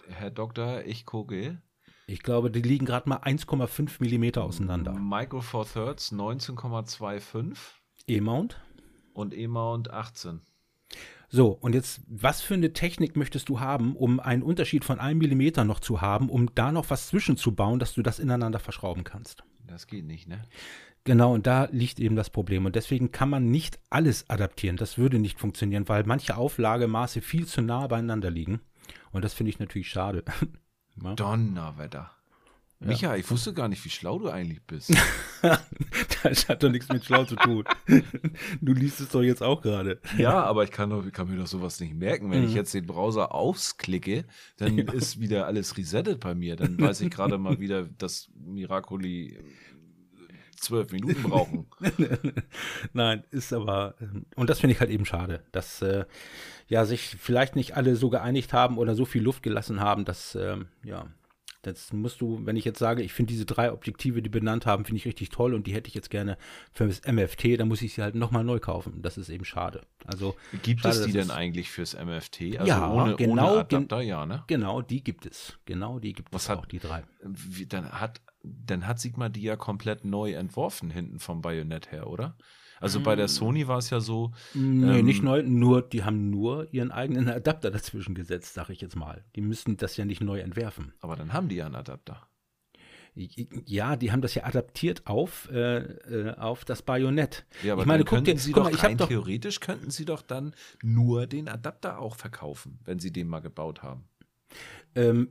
[0.09, 1.63] Herr Doktor, ich gucke.
[2.09, 4.95] Ich glaube, die liegen gerade mal 1,5 Millimeter auseinander.
[4.95, 7.57] Micro Four Thirds 19,25
[8.07, 8.61] E-Mount?
[9.19, 10.41] und E-Mount 18.
[11.31, 15.19] So, und jetzt, was für eine Technik möchtest du haben, um einen Unterschied von einem
[15.19, 19.45] Millimeter noch zu haben, um da noch was zwischenzubauen, dass du das ineinander verschrauben kannst?
[19.67, 20.43] Das geht nicht, ne?
[21.05, 22.67] Genau, und da liegt eben das Problem.
[22.67, 24.77] Und deswegen kann man nicht alles adaptieren.
[24.77, 28.61] Das würde nicht funktionieren, weil manche Auflagemaße viel zu nah beieinander liegen.
[29.13, 30.25] Und das finde ich natürlich schade.
[31.17, 32.11] Donnerwetter.
[32.81, 32.87] Ja.
[32.87, 34.95] Micha, ich wusste gar nicht, wie schlau du eigentlich bist.
[36.23, 37.65] das hat doch nichts mit schlau zu tun.
[38.61, 40.01] Du liest es doch jetzt auch gerade.
[40.17, 42.31] Ja, aber ich kann, doch, ich kann mir doch sowas nicht merken.
[42.31, 42.49] Wenn mhm.
[42.49, 44.25] ich jetzt den Browser ausklicke,
[44.59, 44.93] dann ja.
[44.93, 46.55] ist wieder alles resettet bei mir.
[46.55, 49.39] Dann weiß ich gerade mal wieder, dass Miracoli
[50.57, 51.67] zwölf Minuten brauchen.
[52.93, 53.95] Nein, ist aber,
[54.37, 56.05] und das finde ich halt eben schade, dass äh,
[56.69, 60.35] ja sich vielleicht nicht alle so geeinigt haben oder so viel Luft gelassen haben, dass
[60.35, 61.07] äh, ja,
[61.63, 64.85] das musst du, wenn ich jetzt sage, ich finde diese drei Objektive, die benannt haben,
[64.85, 66.39] finde ich richtig toll und die hätte ich jetzt gerne
[66.73, 69.03] für das MFT, dann muss ich sie halt nochmal neu kaufen.
[69.03, 69.83] Das ist eben schade.
[70.05, 72.59] Also gibt schade, es die denn eigentlich fürs MFT?
[72.59, 74.45] Also ja, ohne, genau, ohne Adapter, ja, ne?
[74.47, 75.59] Genau, die gibt es.
[75.65, 77.03] Genau, die gibt Was es hat, auch, die drei.
[77.23, 82.07] Wie, dann hat dann hat Sigma die ja komplett neu entworfen hinten vom Bajonett her,
[82.07, 82.37] oder?
[82.81, 83.33] Also bei der hm.
[83.33, 84.33] Sony war es ja so.
[84.55, 88.81] Nee, ähm, nicht neu, nur, die haben nur ihren eigenen Adapter dazwischen gesetzt, sag ich
[88.81, 89.25] jetzt mal.
[89.37, 90.93] Die müssen das ja nicht neu entwerfen.
[91.01, 92.29] Aber dann haben die ja einen Adapter.
[93.15, 97.47] Ja, die haben das ja adaptiert auf, äh, äh auf das Bajonett.
[97.65, 100.05] Ja, aber ich meine, guck dir, Sie guck doch mal, rein doch, theoretisch könnten Sie
[100.05, 104.05] doch dann nur den Adapter auch verkaufen, wenn Sie den mal gebaut haben.
[104.95, 105.31] Ähm,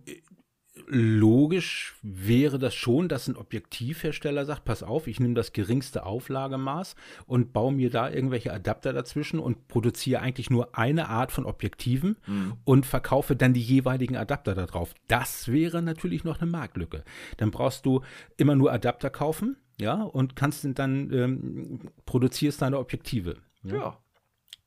[0.87, 6.95] logisch wäre das schon, dass ein Objektivhersteller sagt, pass auf, ich nehme das geringste Auflagemaß
[7.25, 12.17] und baue mir da irgendwelche Adapter dazwischen und produziere eigentlich nur eine Art von Objektiven
[12.25, 12.53] mhm.
[12.63, 14.93] und verkaufe dann die jeweiligen Adapter da drauf.
[15.07, 17.03] Das wäre natürlich noch eine Marktlücke.
[17.37, 18.01] Dann brauchst du
[18.37, 23.35] immer nur Adapter kaufen, ja, und kannst dann ähm, produzierst deine Objektive.
[23.63, 23.75] ja.
[23.75, 23.97] ja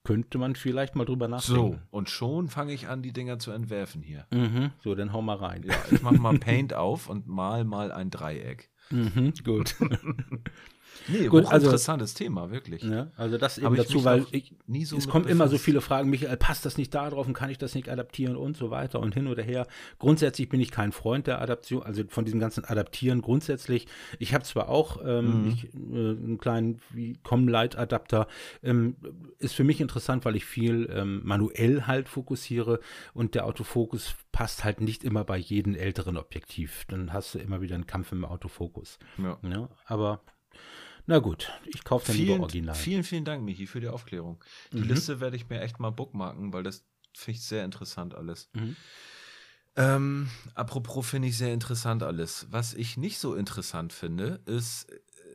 [0.03, 1.73] könnte man vielleicht mal drüber nachdenken.
[1.73, 4.27] So, und schon fange ich an, die Dinger zu entwerfen hier.
[4.33, 5.63] Mhm, so, dann hau mal rein.
[5.63, 8.71] Ja, ich mache mal Paint auf und mal mal ein Dreieck.
[8.91, 9.77] Mhm, gut.
[11.09, 12.83] Nee, Gut, also, interessantes Thema, wirklich.
[12.83, 16.37] Ja, also das eben dazu, weil ich, so es kommen immer so viele Fragen, Michael,
[16.37, 19.15] passt das nicht da drauf und kann ich das nicht adaptieren und so weiter und
[19.15, 19.67] hin oder her.
[19.99, 23.87] Grundsätzlich bin ich kein Freund der Adaption, also von diesem ganzen Adaptieren grundsätzlich.
[24.19, 25.49] Ich habe zwar auch ähm, mhm.
[25.49, 26.81] ich, äh, einen kleinen
[27.23, 28.27] Com-Light-Adapter,
[28.63, 28.97] ähm,
[29.39, 32.81] ist für mich interessant, weil ich viel ähm, manuell halt fokussiere
[33.15, 36.85] und der Autofokus passt halt nicht immer bei jedem älteren Objektiv.
[36.89, 38.99] Dann hast du immer wieder einen Kampf im Autofokus.
[39.19, 39.39] Ja.
[39.43, 40.21] ja aber
[41.07, 42.75] na gut, ich kaufe dann vielen, lieber Original.
[42.75, 44.43] Vielen, vielen Dank, Michi, für die Aufklärung.
[44.73, 44.89] Die mhm.
[44.89, 46.85] Liste werde ich mir echt mal bookmarken, weil das
[47.15, 48.51] finde ich sehr interessant alles.
[48.53, 48.77] Mhm.
[49.77, 52.47] Ähm, apropos finde ich sehr interessant alles.
[52.51, 54.89] Was ich nicht so interessant finde, ist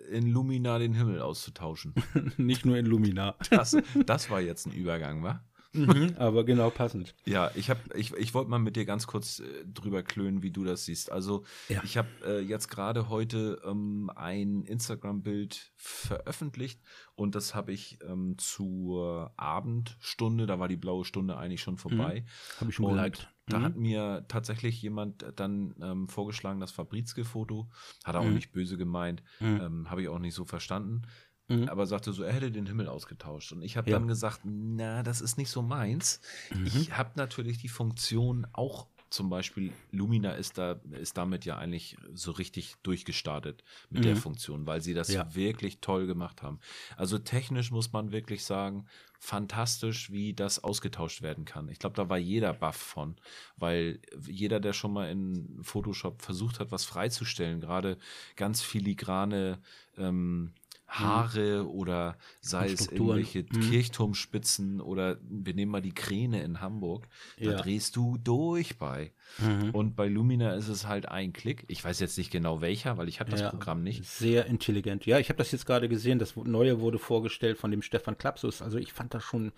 [0.10, 1.94] in Lumina den Himmel auszutauschen.
[2.38, 3.36] nicht nur in Lumina.
[3.50, 5.44] Das, das war jetzt ein Übergang, wa?
[5.76, 7.16] Mhm, aber genau passend.
[7.26, 10.52] Ja, ich habe, ich, ich wollte mal mit dir ganz kurz äh, drüber klönen, wie
[10.52, 11.12] du das siehst.
[11.12, 11.82] Also ja.
[11.84, 16.82] ich habe äh, jetzt gerade heute ähm, ein Instagram-Bild veröffentlicht
[17.16, 22.22] und das habe ich ähm, zur Abendstunde, da war die blaue Stunde eigentlich schon vorbei.
[22.26, 22.60] Mhm.
[22.60, 23.30] Habe ich schon geliked.
[23.48, 23.64] Da mhm.
[23.64, 27.70] hat mir tatsächlich jemand dann ähm, vorgeschlagen, das Fabrizke-Foto.
[28.04, 28.34] Hat er auch mhm.
[28.34, 29.22] nicht böse gemeint.
[29.40, 29.62] Mhm.
[29.62, 31.04] Ähm, habe ich auch nicht so verstanden.
[31.48, 31.70] Mhm.
[31.70, 33.52] Aber sagte so, er hätte den Himmel ausgetauscht.
[33.52, 33.98] Und ich habe ja.
[33.98, 36.22] dann gesagt, na, das ist nicht so meins.
[36.54, 36.66] Mhm.
[36.66, 41.96] Ich habe natürlich die Funktion auch zum Beispiel Lumina ist da ist damit ja eigentlich
[42.14, 44.08] so richtig durchgestartet mit mhm.
[44.08, 45.34] der Funktion, weil sie das ja.
[45.34, 46.60] wirklich toll gemacht haben.
[46.98, 48.88] Also technisch muss man wirklich sagen,
[49.20, 51.70] fantastisch, wie das ausgetauscht werden kann.
[51.70, 53.16] Ich glaube, da war jeder baff von,
[53.56, 57.98] weil jeder, der schon mal in Photoshop versucht hat, was freizustellen, gerade
[58.36, 59.60] ganz filigrane
[59.98, 60.54] ähm,
[60.88, 60.94] Mhm.
[60.94, 63.62] Haare oder sei es irgendwelche mhm.
[63.62, 67.08] Kirchturmspitzen oder wir nehmen mal die Kräne in Hamburg,
[67.38, 67.58] da ja.
[67.58, 69.12] drehst du durch bei.
[69.40, 69.72] Mhm.
[69.72, 71.66] Und bei Lumina ist es halt ein Klick.
[71.68, 74.06] Ich weiß jetzt nicht genau welcher, weil ich habe das ja, Programm nicht.
[74.06, 75.06] Sehr intelligent.
[75.06, 76.20] Ja, ich habe das jetzt gerade gesehen.
[76.20, 78.62] Das neue wurde vorgestellt von dem Stefan Klapsus.
[78.62, 79.52] Also ich fand das schon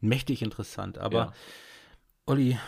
[0.00, 0.98] mächtig interessant.
[0.98, 1.32] Aber ja.
[2.26, 2.58] Olli,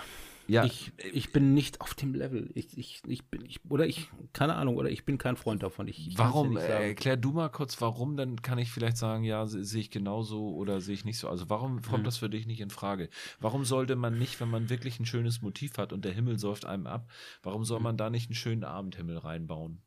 [0.49, 0.64] ja.
[0.64, 2.51] Ich, ich bin nicht auf dem Level.
[2.55, 5.88] Ich, ich, ich bin, ich, oder ich, keine Ahnung, oder ich bin kein Freund davon.
[5.88, 6.57] Ich, warum?
[6.57, 9.90] Ja äh, erklär du mal kurz, warum, dann kann ich vielleicht sagen, ja, sehe ich
[9.90, 11.28] genauso oder sehe ich nicht so.
[11.28, 12.05] Also warum kommt mhm.
[12.05, 13.09] das für dich nicht in Frage?
[13.40, 16.64] Warum sollte man nicht, wenn man wirklich ein schönes Motiv hat und der Himmel säuft
[16.64, 17.11] einem ab,
[17.43, 19.80] warum soll man da nicht einen schönen Abendhimmel reinbauen?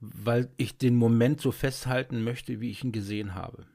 [0.00, 3.66] Weil ich den Moment so festhalten möchte, wie ich ihn gesehen habe.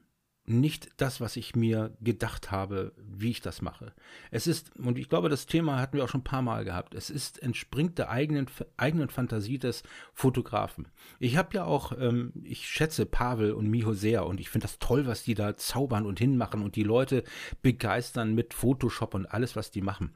[0.50, 3.92] Nicht das, was ich mir gedacht habe, wie ich das mache.
[4.30, 6.94] Es ist, und ich glaube, das Thema hatten wir auch schon ein paar Mal gehabt,
[6.94, 8.46] es ist, entspringt der eigenen,
[8.76, 9.82] eigenen Fantasie des
[10.12, 10.88] Fotografen.
[11.18, 14.78] Ich habe ja auch, ähm, ich schätze Pavel und Miho sehr und ich finde das
[14.78, 17.24] toll, was die da zaubern und hinmachen und die Leute
[17.62, 20.14] begeistern mit Photoshop und alles, was die machen.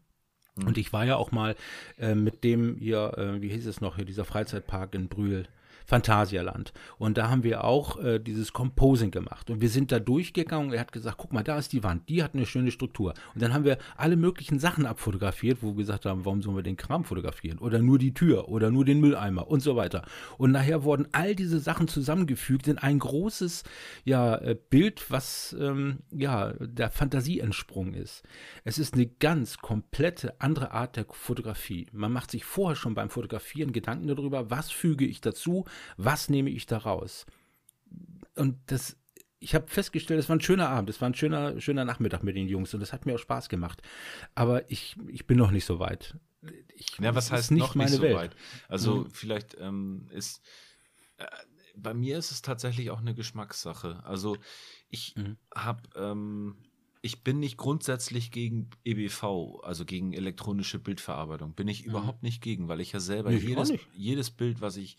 [0.56, 0.66] Mhm.
[0.66, 1.54] Und ich war ja auch mal
[1.98, 5.46] äh, mit dem hier, äh, wie hieß es noch, hier dieser Freizeitpark in Brühl,
[5.84, 6.72] Phantasialand.
[6.98, 9.50] Und da haben wir auch äh, dieses Composing gemacht.
[9.50, 10.72] Und wir sind da durchgegangen.
[10.72, 13.14] Er hat gesagt, guck mal, da ist die Wand, die hat eine schöne Struktur.
[13.34, 16.62] Und dann haben wir alle möglichen Sachen abfotografiert, wo wir gesagt haben, warum sollen wir
[16.62, 17.58] den Kram fotografieren?
[17.58, 20.02] Oder nur die Tür oder nur den Mülleimer und so weiter.
[20.38, 23.64] Und nachher wurden all diese Sachen zusammengefügt in ein großes
[24.04, 28.22] ja, äh, Bild, was ähm, ja, der Fantasie entsprungen ist.
[28.64, 31.86] Es ist eine ganz komplette andere Art der Fotografie.
[31.92, 35.64] Man macht sich vorher schon beim Fotografieren Gedanken darüber, was füge ich dazu,
[35.96, 37.26] was nehme ich da raus?
[38.36, 38.96] Und das,
[39.38, 42.36] ich habe festgestellt, es war ein schöner Abend, es war ein schöner, schöner Nachmittag mit
[42.36, 43.82] den Jungs und das hat mir auch Spaß gemacht.
[44.34, 46.16] Aber ich, ich bin noch nicht so weit.
[46.74, 48.16] Ich, ja, was heißt nicht noch nicht so Welt.
[48.16, 48.36] weit?
[48.68, 49.10] Also mhm.
[49.10, 50.42] vielleicht ähm, ist
[51.18, 51.26] äh,
[51.76, 54.02] bei mir ist es tatsächlich auch eine Geschmackssache.
[54.04, 54.36] Also
[54.88, 55.36] ich mhm.
[55.54, 56.56] habe ähm,
[57.02, 61.52] ich bin nicht grundsätzlich gegen EBV, also gegen elektronische Bildverarbeitung.
[61.54, 61.90] Bin ich mhm.
[61.90, 64.96] überhaupt nicht gegen, weil ich ja selber nee, jedes, jedes Bild, was ich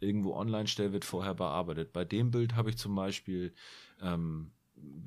[0.00, 1.92] irgendwo online stelle, wird vorher bearbeitet.
[1.92, 3.54] Bei dem Bild habe ich zum Beispiel
[4.00, 4.52] ähm,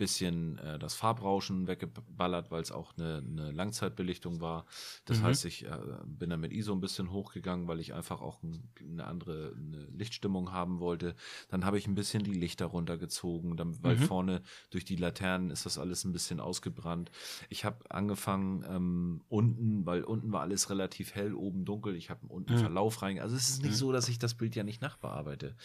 [0.02, 4.66] bisschen äh, das Farbrauschen weggeballert, weil es auch eine, eine, Langzeitbelichtung war.
[5.06, 5.24] Das mhm.
[5.26, 8.68] heißt, ich äh, bin dann mit ISO ein bisschen hochgegangen, weil ich einfach auch ein,
[8.82, 11.16] eine andere eine Lichtstimmung haben wollte.
[11.50, 14.02] Dann habe ich ein bisschen die Lichter runtergezogen, dann, weil mhm.
[14.02, 14.42] vorne
[14.72, 17.12] durch die Laternen ist das alles ein bisschen ausgebrannt.
[17.50, 21.96] Ich habe angefangen ähm, unten, weil unten war alles relativ hell, oben dunkel.
[21.96, 22.58] Ich habe unten mhm.
[22.58, 23.20] Verlauf rein.
[23.20, 23.76] Also es ist nicht mhm.
[23.76, 25.56] so, dass ich das Bild ja nicht nachbearbeite.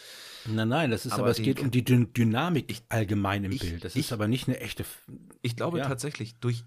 [0.45, 3.61] Nein, nein, das ist aber, aber es geht um die Dynamik ich, allgemein im ich,
[3.61, 3.83] Bild.
[3.83, 4.83] Das ist aber nicht eine echte.
[4.83, 5.07] F
[5.41, 5.87] ich glaube ja.
[5.87, 6.63] tatsächlich, durch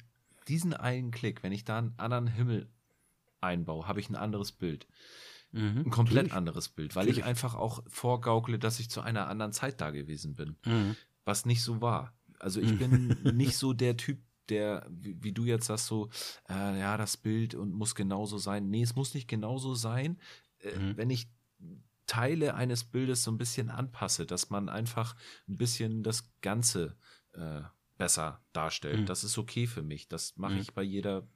[0.49, 2.68] diesen einen Klick, wenn ich da einen anderen Himmel
[3.41, 4.87] einbaue, habe ich ein anderes Bild.
[5.53, 5.85] Mhm.
[5.87, 6.33] Ein komplett Natürlich.
[6.35, 7.18] anderes Bild, weil Natürlich.
[7.18, 10.57] ich einfach auch vorgaukle, dass ich zu einer anderen Zeit da gewesen bin.
[10.64, 10.97] Mhm.
[11.24, 12.14] Was nicht so war.
[12.39, 16.09] Also ich bin nicht so der Typ, der, wie, wie, du jetzt sagst, so,
[16.49, 18.70] äh, ja, das Bild und muss genauso sein.
[18.70, 20.18] Nee, es muss nicht genauso sein.
[20.61, 20.97] Äh, mhm.
[20.97, 21.28] Wenn ich
[22.07, 25.14] Teile eines Bildes so ein bisschen anpasse, dass man einfach
[25.49, 26.97] ein bisschen das Ganze
[27.41, 27.62] äh,
[27.99, 29.01] besser darstellt.
[29.01, 29.07] Mhm.
[29.07, 30.09] Das ist okay für mich.
[30.09, 30.61] Das mache mhm.
[30.61, 31.26] ich bei jeder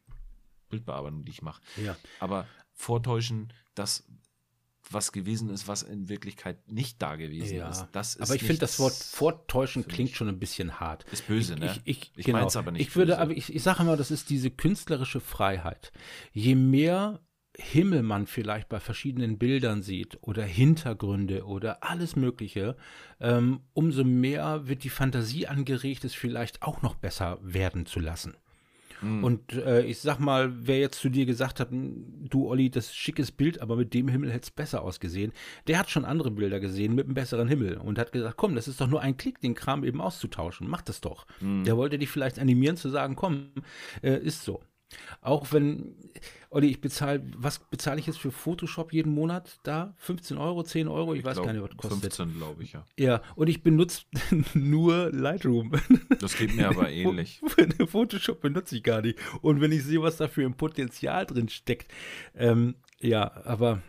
[0.70, 1.62] Bildbearbeitung, die ich mache.
[1.82, 1.96] Ja.
[2.20, 4.04] Aber vortäuschen, dass
[4.90, 7.68] was gewesen ist, was in Wirklichkeit nicht da gewesen ja.
[7.68, 7.86] ist.
[7.92, 11.04] Das ist aber ich finde, das Wort vortäuschen klingt schon ein bisschen hart.
[11.10, 11.66] Ist böse, ich, ne?
[11.66, 12.38] Ich, ich, ich genau.
[12.38, 12.88] meine es aber nicht.
[12.88, 13.20] Ich würde, böse.
[13.20, 15.92] aber ich, ich sage immer, das ist diese künstlerische Freiheit.
[16.32, 17.20] Je mehr
[17.56, 22.76] Himmel man vielleicht bei verschiedenen Bildern sieht oder Hintergründe oder alles Mögliche,
[23.20, 28.36] ähm, umso mehr wird die Fantasie angeregt, es vielleicht auch noch besser werden zu lassen.
[29.04, 29.24] Mhm.
[29.24, 32.86] Und äh, ich sag mal, wer jetzt zu dir gesagt hat, hm, du Olli, das
[32.86, 35.32] ist schickes Bild, aber mit dem Himmel hätte es besser ausgesehen,
[35.66, 38.68] der hat schon andere Bilder gesehen mit einem besseren Himmel und hat gesagt, komm, das
[38.68, 41.26] ist doch nur ein Klick, den Kram eben auszutauschen, mach das doch.
[41.40, 41.64] Mhm.
[41.64, 43.50] Der wollte dich vielleicht animieren zu sagen, komm,
[44.02, 44.60] äh, ist so.
[45.20, 45.96] Auch wenn,
[46.54, 49.92] Olli, ich bezahle, was bezahle ich jetzt für Photoshop jeden Monat da?
[49.96, 51.12] 15 Euro, 10 Euro?
[51.12, 52.14] Ich, ich weiß glaub, gar nicht, was kostet.
[52.14, 52.84] 15, glaube ich, ja.
[52.96, 54.02] Ja, und ich benutze
[54.54, 55.72] nur Lightroom.
[56.20, 57.40] Das geht mir aber ähnlich.
[57.88, 59.18] Photoshop benutze ich gar nicht.
[59.42, 61.92] Und wenn ich sehe, was da für ein Potenzial drin steckt,
[62.36, 63.82] ähm, ja, aber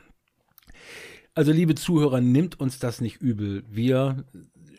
[1.35, 3.63] also liebe Zuhörer, nimmt uns das nicht übel.
[3.69, 4.25] Wir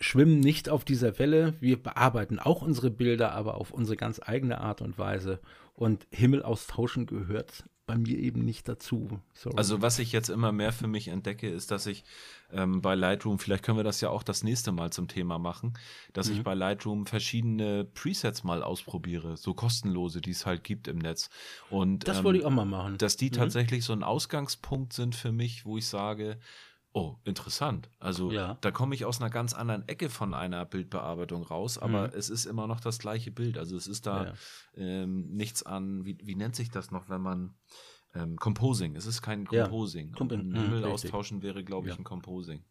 [0.00, 1.54] schwimmen nicht auf dieser Welle.
[1.60, 5.38] Wir bearbeiten auch unsere Bilder, aber auf unsere ganz eigene Art und Weise.
[5.74, 9.20] Und Himmel austauschen gehört bei mir eben nicht dazu.
[9.32, 9.56] Sorry.
[9.56, 12.02] Also was ich jetzt immer mehr für mich entdecke, ist, dass ich
[12.52, 15.74] ähm, bei Lightroom, vielleicht können wir das ja auch das nächste Mal zum Thema machen,
[16.12, 16.34] dass mhm.
[16.34, 21.30] ich bei Lightroom verschiedene Presets mal ausprobiere, so kostenlose, die es halt gibt im Netz.
[21.70, 22.98] Und das ähm, wollte ich auch mal machen.
[22.98, 23.34] Dass die mhm.
[23.34, 26.38] tatsächlich so ein Ausgangspunkt sind für mich, wo ich sage,
[26.96, 27.90] Oh, interessant.
[27.98, 28.56] Also ja.
[28.62, 32.14] da komme ich aus einer ganz anderen Ecke von einer Bildbearbeitung raus, aber mhm.
[32.14, 33.58] es ist immer noch das gleiche Bild.
[33.58, 34.34] Also es ist da ja.
[34.78, 37.54] ähm, nichts an, wie, wie nennt sich das noch, wenn man
[38.14, 38.96] ähm, Composing.
[38.96, 40.14] Es ist kein Composing.
[40.18, 40.20] Ja.
[40.22, 42.64] Ein Himmel mhm, austauschen wäre, glaube ich, ein Composing.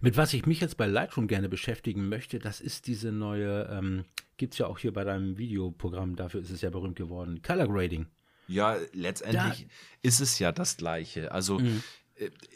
[0.00, 4.04] Mit was ich mich jetzt bei Lightroom gerne beschäftigen möchte, das ist diese neue, ähm,
[4.36, 7.66] gibt es ja auch hier bei deinem Videoprogramm, dafür ist es ja berühmt geworden, Color
[7.66, 8.06] Grading.
[8.46, 11.32] Ja, letztendlich da, ist es ja das Gleiche.
[11.32, 11.82] Also mhm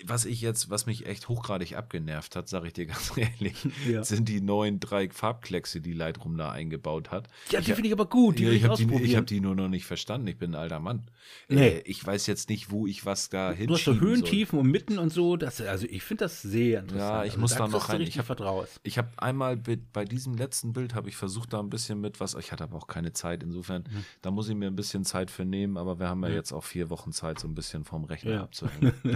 [0.07, 3.55] was ich jetzt, was mich echt hochgradig abgenervt hat, sage ich dir ganz ehrlich,
[3.87, 4.03] Ja.
[4.05, 7.29] sind die neuen drei Farbkleckse, die Lightroom da eingebaut hat.
[7.51, 8.39] Ja, die finde ich aber gut.
[8.39, 10.27] Die Ja, ich habe die, ich hab die nur noch nicht verstanden.
[10.29, 11.03] Ich bin ein alter Mann.
[11.49, 11.69] Nee.
[11.69, 14.25] Äh, ich weiß jetzt nicht, wo ich was da Du hast so Höhen.
[14.25, 15.37] Tiefen und Mitten und so.
[15.37, 17.11] Das, also ich finde das sehr interessant.
[17.11, 18.01] Ja, ich also muss da noch rein.
[18.01, 18.81] Ich hab- Vertraus.
[18.83, 22.35] Ich habe einmal bei, diesem letzten Bild habe ich versucht, da ein bisschen mit was.
[22.35, 23.43] Ich hatte aber auch keine Zeit.
[23.43, 24.05] Insofern, Mhm.
[24.23, 25.77] da muss ich mir ein bisschen Zeit für nehmen.
[25.77, 28.43] Aber wir haben ja jetzt auch vier Wochen Zeit, so ein bisschen vom Rechner Ja.
[28.45, 28.93] abzuhängen.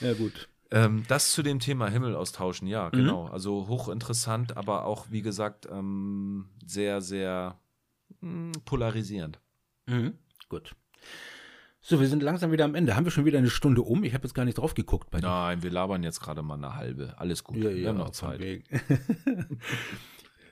[0.00, 0.48] Ja, gut.
[0.70, 2.96] ähm, das zu dem Thema Himmel austauschen, ja, Mhm.
[2.96, 3.26] genau.
[3.26, 7.58] Also hochinteressant, aber auch, wie gesagt, ähm, sehr, sehr
[8.20, 9.40] mh, polarisierend.
[9.86, 10.18] Mhm.
[10.48, 10.74] Gut.
[11.80, 12.96] So, wir sind langsam wieder am Ende.
[12.96, 14.02] Haben wir schon wieder eine Stunde um?
[14.02, 15.28] Ich habe jetzt gar nicht drauf geguckt bei dir.
[15.28, 17.14] Nein, wir labern jetzt gerade mal eine halbe.
[17.16, 17.58] Alles gut.
[17.58, 18.40] Ja, wir ja, haben noch Zeit.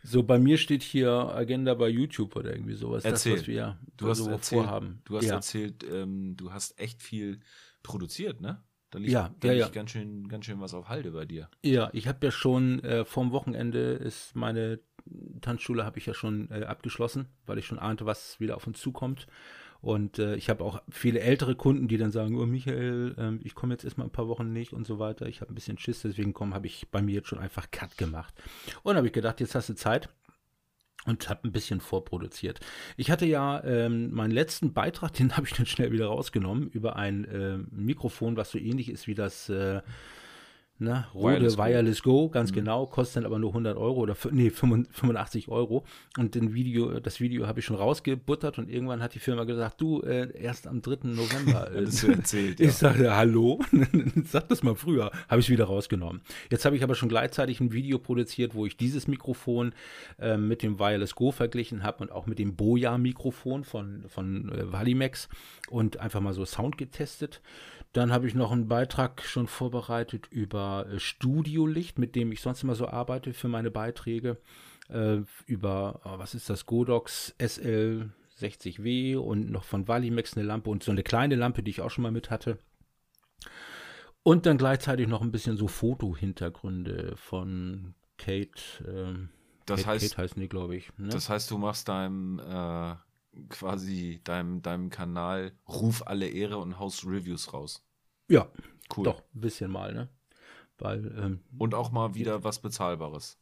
[0.05, 3.05] so, bei mir steht hier Agenda bei YouTube oder irgendwie sowas.
[3.05, 3.33] Erzähl.
[3.33, 5.01] Das, was wir Du hast so erzählt, vorhaben.
[5.05, 5.35] du hast ja.
[5.35, 7.41] erzählt, ähm, du hast echt viel
[7.83, 8.63] produziert, ne?
[8.95, 9.73] Da liegt, Ja, da ja, liegt ja.
[9.73, 11.49] ganz schön, ganz schön was auf Halde bei dir.
[11.65, 14.79] Ja, ich habe ja schon äh, vorm Wochenende ist meine
[15.41, 18.81] Tanzschule habe ich ja schon äh, abgeschlossen, weil ich schon ahnte, was wieder auf uns
[18.81, 19.27] zukommt.
[19.81, 23.55] Und äh, ich habe auch viele ältere Kunden, die dann sagen, oh Michael, ähm, ich
[23.55, 25.27] komme jetzt erstmal ein paar Wochen nicht und so weiter.
[25.27, 27.99] Ich habe ein bisschen Schiss, deswegen komm, habe ich bei mir jetzt schon einfach Cut
[27.99, 28.33] gemacht.
[28.83, 30.09] Und habe ich gedacht, jetzt hast du Zeit
[31.05, 32.61] und habe ein bisschen vorproduziert.
[32.97, 36.97] Ich hatte ja ähm, meinen letzten Beitrag, den habe ich dann schnell wieder rausgenommen, über
[36.97, 39.81] ein äh, Mikrofon, was so ähnlich ist wie das äh,
[40.77, 42.23] na, Rode Wireless Wireless, Go.
[42.23, 45.85] Go, ganz genau, kostet dann aber nur 100 Euro oder nee, 85 Euro.
[46.19, 49.81] Und den Video, das Video habe ich schon rausgebuttert und irgendwann hat die Firma gesagt,
[49.81, 51.09] du, äh, erst am 3.
[51.09, 51.65] November.
[51.75, 52.67] Äh, du erzählt, ja.
[52.69, 53.59] ich sage, hallo,
[54.25, 55.11] sag das mal früher.
[55.29, 56.21] Habe ich wieder rausgenommen.
[56.51, 59.73] Jetzt habe ich aber schon gleichzeitig ein Video produziert, wo ich dieses Mikrofon
[60.19, 64.73] äh, mit dem Wireless Go verglichen habe und auch mit dem Boya-Mikrofon von, von äh,
[64.73, 65.29] Valimax
[65.71, 67.41] und einfach mal so Sound getestet.
[67.95, 72.65] Dann habe ich noch einen Beitrag schon vorbereitet über äh, Studiolicht, mit dem ich sonst
[72.65, 74.37] immer so arbeite für meine Beiträge.
[74.89, 80.71] Äh, über, oh, was ist das, Godox SL 60W und noch von Valimax eine Lampe
[80.71, 82.59] und so eine kleine Lampe, die ich auch schon mal mit hatte.
[84.25, 88.51] Und dann gleichzeitig noch ein bisschen so Fotohintergründe von Kate.
[88.89, 89.29] Ähm,
[89.67, 90.91] Das Kate, heißt, Kate heißen die, glaube ich.
[90.99, 91.11] Ne?
[91.11, 92.97] das heißt, du machst deinem äh,
[93.49, 97.84] quasi deinem, deinem Kanal Ruf alle Ehre und haust Reviews raus.
[98.29, 98.49] Ja,
[98.95, 99.05] Cool.
[99.05, 100.09] doch, ein bisschen mal, ne?
[100.79, 103.39] Weil, ähm, Und auch mal wieder was Bezahlbares.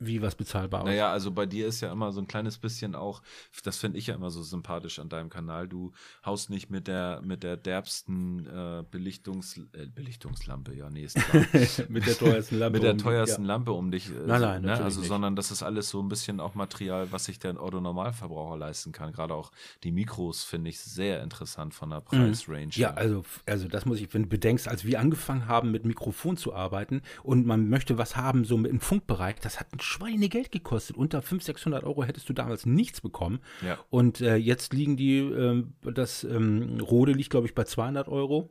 [0.00, 3.22] Wie was bezahlbar Naja, also bei dir ist ja immer so ein kleines bisschen auch,
[3.64, 5.68] das finde ich ja immer so sympathisch an deinem Kanal.
[5.68, 5.92] Du
[6.24, 11.44] haust nicht mit der mit der derbsten äh, Belichtungs äh, Belichtungslampe, ja, nee, ist klar.
[11.88, 12.78] mit der teuersten Lampe.
[12.78, 13.48] mit der um- teuersten ja.
[13.48, 14.08] Lampe um dich.
[14.10, 14.82] äh, Nein, nein, ne?
[14.82, 15.08] Also, nicht.
[15.08, 18.92] sondern das ist alles so ein bisschen auch Material, was sich der Otto Normalverbraucher leisten
[18.92, 19.12] kann.
[19.12, 19.52] Gerade auch
[19.84, 22.66] die Mikros finde ich sehr interessant von der Preisrange.
[22.66, 22.70] Mhm.
[22.74, 26.36] Ja, also, also das muss ich, wenn du bedenkst, als wir angefangen haben mit Mikrofon
[26.36, 30.96] zu arbeiten und man möchte was haben, so im Funkbereich, das hat ein Schweinegeld gekostet.
[30.96, 33.40] Unter 500, 600 Euro hättest du damals nichts bekommen.
[33.64, 33.78] Ja.
[33.90, 38.50] Und äh, jetzt liegen die, ähm, das ähm, Rode liegt, glaube ich, bei 200 Euro.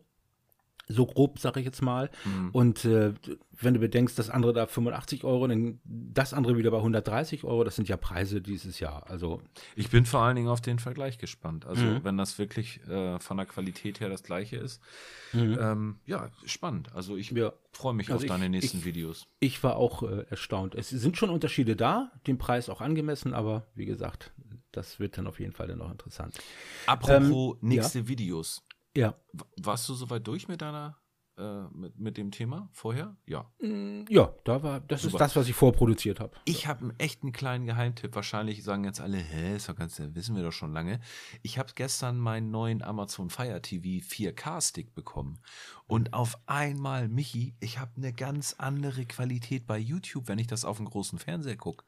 [0.91, 2.09] So grob, sage ich jetzt mal.
[2.25, 2.49] Mhm.
[2.51, 3.13] Und äh,
[3.61, 7.63] wenn du bedenkst, das andere da 85 Euro, dann das andere wieder bei 130 Euro,
[7.63, 9.07] das sind ja Preise dieses Jahr.
[9.07, 9.39] Also
[9.75, 11.67] Ich bin vor allen Dingen auf den Vergleich gespannt.
[11.67, 12.03] Also, Mhm.
[12.03, 14.81] wenn das wirklich äh, von der Qualität her das gleiche ist.
[15.33, 15.57] Mhm.
[15.61, 16.91] Ähm, ja, spannend.
[16.95, 17.53] Also, ich Ja.
[17.71, 19.27] freue mich Also auf deine ich- nächsten ich- Videos.
[19.39, 20.73] Ich war auch äh, erstaunt.
[20.73, 24.31] Es sind schon Unterschiede da, dem Preis auch angemessen, aber wie gesagt,
[24.71, 26.35] das wird dann auf jeden Fall dann noch interessant.
[26.87, 28.63] Apropos Ähm, nächste Videos.
[28.95, 29.15] Ja,
[29.57, 30.97] Warst du soweit durch mit deiner,
[31.37, 33.15] äh, mit, mit dem Thema vorher?
[33.27, 33.49] Ja.
[33.61, 35.13] mm, ja, da war, das Super.
[35.13, 36.35] ist das, was ich vorproduziert habe.
[36.45, 38.15] Ich habe einen echten kleinen Geheimtipp.
[38.15, 40.99] Wahrscheinlich sagen jetzt alle, hä, ist doch ganz, wissen wir doch schon lange.
[41.43, 45.39] Ich habe gestern meinen neuen Amazon Fire TV 4K-Stick bekommen.
[45.85, 50.65] Und auf einmal, Michi, ich habe eine ganz andere Qualität bei YouTube, wenn ich das
[50.65, 51.85] auf dem großen Fernseher gucke.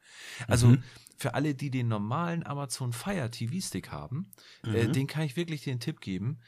[0.48, 0.82] Also Mhm.
[1.16, 4.30] für alle, die den normalen Amazon Fire TV-Stick haben,
[4.64, 4.92] äh, Mhm.
[4.92, 6.40] den kann ich wirklich den Tipp geben.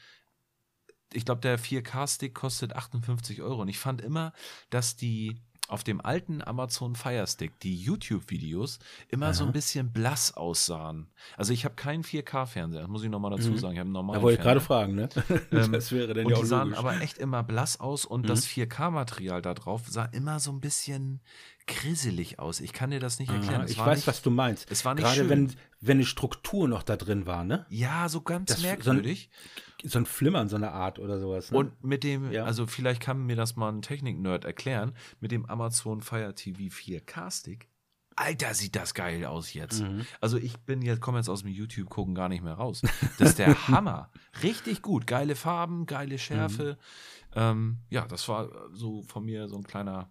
[1.15, 3.61] Ich glaube, der 4K-Stick kostet 58 Euro.
[3.61, 4.33] Und ich fand immer,
[4.69, 5.37] dass die
[5.67, 8.77] auf dem alten Amazon Fire Stick die YouTube-Videos
[9.09, 9.53] immer so ein Aha.
[9.53, 11.07] bisschen blass aussahen.
[11.37, 13.57] Also ich habe keinen 4K-Fernseher, das muss ich nochmal dazu Mhm.
[13.57, 13.73] sagen.
[13.73, 15.09] Ich habe einen normalen Da wollte ich gerade fragen, ne?
[15.51, 16.77] Ähm, das wäre dann Und ja auch die sahen logisch.
[16.77, 18.27] aber echt immer blass aus und Mhm.
[18.27, 21.21] das 4K-Material da drauf sah immer so ein bisschen
[21.65, 22.59] grisselig aus.
[22.59, 23.55] Ich kann dir das nicht erklären.
[23.61, 24.69] Aha, Es ich weiß, nicht, was du meinst.
[24.71, 25.29] es war nicht Gerade schön.
[25.29, 25.53] wenn,
[25.87, 27.65] wenn eine Struktur noch da drin war, ne?
[27.69, 29.29] Ja, so ganz Das- so ein- merkwürdig.
[29.83, 31.51] So ein Flimmern, so eine Art oder sowas.
[31.51, 31.57] Ne?
[31.57, 32.45] Und mit dem, Ja.
[32.45, 37.69] also vielleicht kann mir das mal ein Technik-Nerd erklären, mit dem Amazon Fire TV 4K-Stick
[38.17, 39.81] Alter, sieht das geil aus jetzt.
[39.81, 40.05] Mhm.
[40.21, 42.81] Also ich bin jetzt, komme jetzt aus dem YouTube gucken gar nicht mehr raus.
[43.19, 44.09] Das ist der Hammer.
[44.41, 45.05] Richtig gut.
[45.05, 46.77] Geile Farben, geile Schärfe.
[47.33, 47.37] Mhm.
[47.37, 50.09] Ähm, ja, das war so von mir so ein kleiner,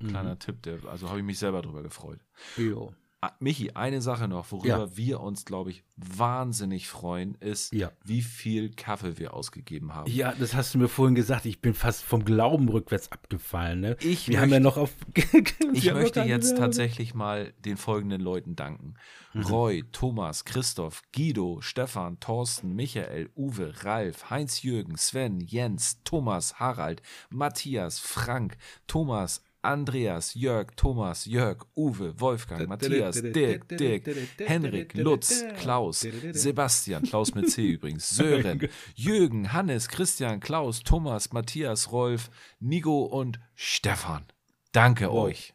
[0.00, 0.38] kleiner mhm.
[0.38, 0.62] Tipp.
[0.62, 2.20] Der, also habe ich mich selber drüber gefreut.
[2.56, 2.94] Jo.
[3.26, 4.96] Ah, Michi, eine Sache noch, worüber ja.
[4.96, 7.90] wir uns, glaube ich, wahnsinnig freuen, ist, ja.
[8.04, 10.08] wie viel Kaffee wir ausgegeben haben.
[10.08, 11.44] Ja, das hast du mir vorhin gesagt.
[11.44, 13.80] Ich bin fast vom Glauben rückwärts abgefallen.
[13.80, 13.96] Ne?
[13.98, 14.92] Ich wir möchte, haben ja noch auf.
[15.72, 16.60] ich möchte jetzt Werbung.
[16.60, 18.94] tatsächlich mal den folgenden Leuten danken:
[19.34, 19.42] mhm.
[19.42, 27.98] Roy, Thomas, Christoph, Guido, Stefan, Thorsten, Michael, Uwe, Ralf, Heinz-Jürgen, Sven, Jens, Thomas, Harald, Matthias,
[27.98, 37.02] Frank, Thomas, Andreas, Jörg, Thomas, Jörg, Uwe, Wolfgang, Matthias, Dirk, Dirk, Henrik, Lutz, Klaus, Sebastian,
[37.02, 42.30] Klaus mit C übrigens, Sören, Jürgen, Hannes, Christian, Klaus, Thomas, Matthias, Rolf,
[42.60, 44.24] Nigo und Stefan.
[44.72, 45.24] Danke wow.
[45.24, 45.54] euch.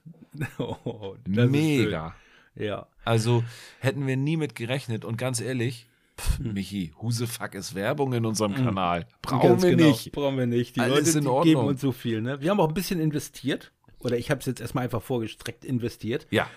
[0.57, 2.15] Oh, Mega.
[2.55, 2.87] Ja.
[3.03, 3.43] Also
[3.79, 6.53] hätten wir nie mit gerechnet und ganz ehrlich, Pff, hm.
[6.53, 8.65] Michi, Husefuck ist Werbung in unserem hm.
[8.65, 9.07] Kanal.
[9.21, 10.11] Brauchen Ganz wir genau, nicht.
[10.11, 10.75] Brauchen wir nicht.
[10.75, 11.43] Die Alles Leute in Ordnung.
[11.43, 12.21] geben uns so viel.
[12.21, 12.41] Ne?
[12.41, 13.71] Wir haben auch ein bisschen investiert
[14.03, 16.27] oder ich habe es jetzt erstmal einfach vorgestreckt investiert.
[16.29, 16.47] Ja.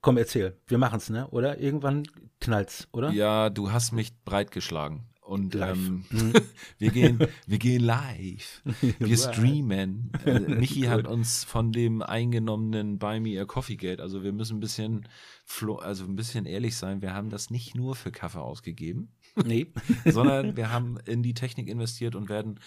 [0.00, 0.56] Komm, erzähl.
[0.66, 1.28] Wir machen es, ne?
[1.28, 1.58] Oder?
[1.58, 2.04] Irgendwann
[2.40, 3.10] knallt's, oder?
[3.10, 5.04] Ja, du hast mich breitgeschlagen.
[5.30, 6.32] Und ähm, mhm.
[6.78, 8.62] wir, gehen, wir gehen live.
[8.98, 10.10] Wir streamen.
[10.24, 14.56] Äh, Michi hat uns von dem eingenommenen Buy Me a Coffee Geld, also wir müssen
[14.56, 15.06] ein bisschen,
[15.82, 19.12] also ein bisschen ehrlich sein, wir haben das nicht nur für Kaffee ausgegeben.
[19.44, 19.68] Nee.
[20.04, 22.60] sondern wir haben in die Technik investiert und werden,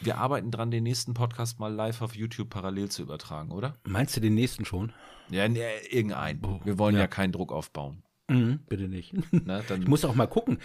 [0.00, 3.74] wir arbeiten dran, den nächsten Podcast mal live auf YouTube parallel zu übertragen, oder?
[3.84, 4.92] Meinst du den nächsten schon?
[5.30, 6.44] Ja, nee, irgendeinen.
[6.44, 7.02] Oh, wir wollen ja.
[7.02, 8.02] ja keinen Druck aufbauen.
[8.28, 9.12] Mhm, bitte nicht.
[9.32, 10.58] Na, ich muss auch mal gucken,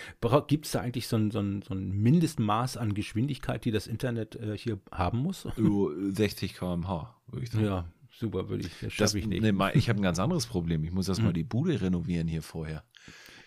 [0.47, 3.87] gibt es da eigentlich so ein, so, ein, so ein Mindestmaß an Geschwindigkeit, die das
[3.87, 5.47] Internet äh, hier haben muss?
[5.57, 7.65] 60 km/h, würde ich sagen.
[7.65, 8.79] Ja, super, würde ich.
[8.81, 9.41] Das schaffe ich nicht.
[9.41, 10.83] Nee, ich habe ein ganz anderes Problem.
[10.83, 11.35] Ich muss erstmal mhm.
[11.35, 12.83] die Bude renovieren hier vorher.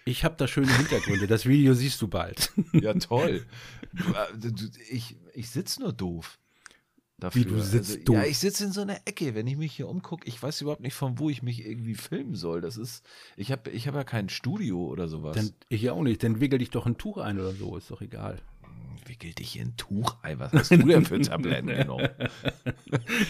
[0.05, 1.27] Ich habe da schöne Hintergründe.
[1.27, 2.53] Das Video siehst du bald.
[2.73, 3.47] Ja, toll.
[3.95, 4.51] Äh,
[4.91, 6.39] ich, ich sitze nur doof.
[7.19, 7.45] Dafür.
[7.45, 9.35] Wie du sitzt also, Ja, ich sitze in so einer Ecke.
[9.35, 12.35] Wenn ich mich hier umgucke, ich weiß überhaupt nicht, von wo ich mich irgendwie filmen
[12.35, 12.61] soll.
[12.61, 13.05] Das ist,
[13.37, 15.37] ich habe ich hab ja kein Studio oder sowas.
[15.37, 16.23] Dann, ich auch nicht.
[16.23, 18.41] Dann wickel dich doch ein Tuch ein oder so, ist doch egal
[19.09, 20.39] wickel dich in ein Tuch ein.
[20.39, 22.09] Was hast du denn für Tabletten genommen?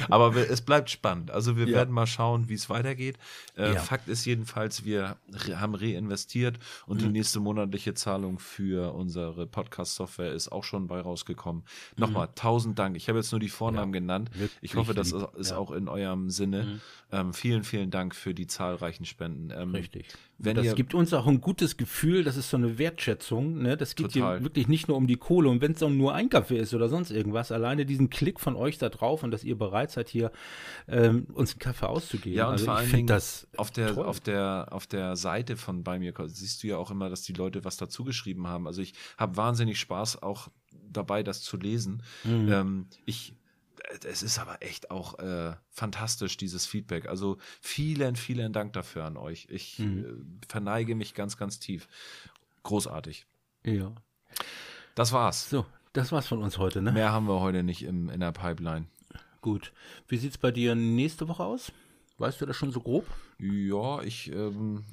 [0.08, 1.30] Aber es bleibt spannend.
[1.30, 1.76] Also wir ja.
[1.76, 3.18] werden mal schauen, wie es weitergeht.
[3.56, 3.80] Äh, ja.
[3.80, 5.16] Fakt ist jedenfalls, wir
[5.54, 7.06] haben reinvestiert und mhm.
[7.06, 11.62] die nächste monatliche Zahlung für unsere Podcast-Software ist auch schon bei rausgekommen.
[11.62, 12.00] Mhm.
[12.00, 12.96] Nochmal, tausend Dank.
[12.96, 14.00] Ich habe jetzt nur die Vornamen ja.
[14.00, 14.30] genannt.
[14.60, 16.64] Ich hoffe, das ist auch in eurem Sinne.
[16.64, 16.80] Mhm.
[17.12, 19.50] Ähm, vielen, vielen Dank für die zahlreichen Spenden.
[19.50, 20.06] Ähm, Richtig.
[20.42, 23.60] Wenn das gibt uns auch ein gutes Gefühl, das ist so eine Wertschätzung.
[23.60, 23.76] Ne?
[23.76, 24.38] Das geht Total.
[24.38, 26.88] hier wirklich nicht nur um die Kohle und wenn es nur ein Kaffee ist oder
[26.88, 30.32] sonst irgendwas, alleine diesen Klick von euch da drauf und dass ihr bereit seid, hier
[30.88, 32.38] ähm, uns einen Kaffee auszugeben.
[32.38, 35.84] Ja, und also vor allen Dingen das auf der, auf, der, auf der Seite von
[35.84, 38.66] bei mir siehst du ja auch immer, dass die Leute was dazu geschrieben haben.
[38.66, 40.48] Also ich habe wahnsinnig Spaß auch
[40.90, 42.02] dabei, das zu lesen.
[42.24, 42.52] Mhm.
[42.52, 43.34] Ähm, ich
[44.04, 47.08] es ist aber echt auch äh, fantastisch, dieses Feedback.
[47.08, 49.46] Also vielen, vielen Dank dafür an euch.
[49.50, 50.04] Ich mhm.
[50.04, 51.88] äh, verneige mich ganz, ganz tief.
[52.62, 53.26] Großartig.
[53.64, 53.92] Ja.
[54.94, 55.50] Das war's.
[55.50, 56.92] So, das war's von uns heute, ne?
[56.92, 58.86] Mehr haben wir heute nicht im, in der Pipeline.
[59.40, 59.72] Gut.
[60.08, 61.72] Wie sieht's bei dir nächste Woche aus?
[62.18, 63.06] Weißt du das schon so grob?
[63.38, 64.84] Ja, ich ähm,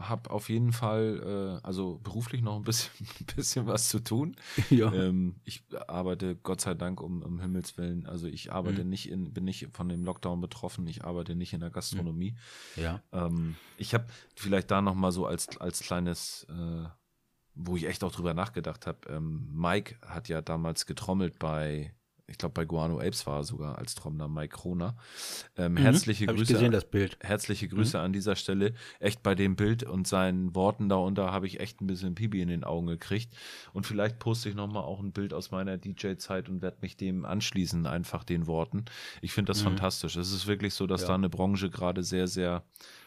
[0.00, 2.90] habe auf jeden Fall, äh, also beruflich noch ein bisschen,
[3.20, 4.36] ein bisschen was zu tun.
[4.70, 4.92] Ja.
[4.92, 8.06] Ähm, ich arbeite Gott sei Dank um, um Himmels Willen.
[8.06, 8.90] Also ich arbeite mhm.
[8.90, 10.86] nicht in, bin nicht von dem Lockdown betroffen.
[10.86, 12.36] Ich arbeite nicht in der Gastronomie.
[12.76, 12.82] Mhm.
[12.82, 13.02] Ja.
[13.12, 16.88] Ähm, ich habe vielleicht da noch mal so als als kleines äh,
[17.56, 18.98] wo ich echt auch drüber nachgedacht habe.
[19.08, 21.94] Ähm, Mike hat ja damals getrommelt bei
[22.28, 24.96] ich glaube bei Guano Apes war er sogar als Trommler Mike Kroner.
[25.56, 26.52] Ähm, mhm, herzliche Grüße.
[26.52, 27.16] gesehen, das Bild.
[27.20, 28.04] Herzliche Grüße mhm.
[28.04, 28.74] an dieser Stelle.
[28.98, 32.48] Echt bei dem Bild und seinen Worten darunter habe ich echt ein bisschen Pibi in
[32.48, 33.32] den Augen gekriegt.
[33.72, 37.24] Und vielleicht poste ich nochmal auch ein Bild aus meiner DJ-Zeit und werde mich dem
[37.24, 38.86] anschließen, einfach den Worten.
[39.22, 39.68] Ich finde das mhm.
[39.68, 40.16] fantastisch.
[40.16, 41.08] Es ist wirklich so, dass ja.
[41.08, 42.64] da eine Branche gerade sehr, sehr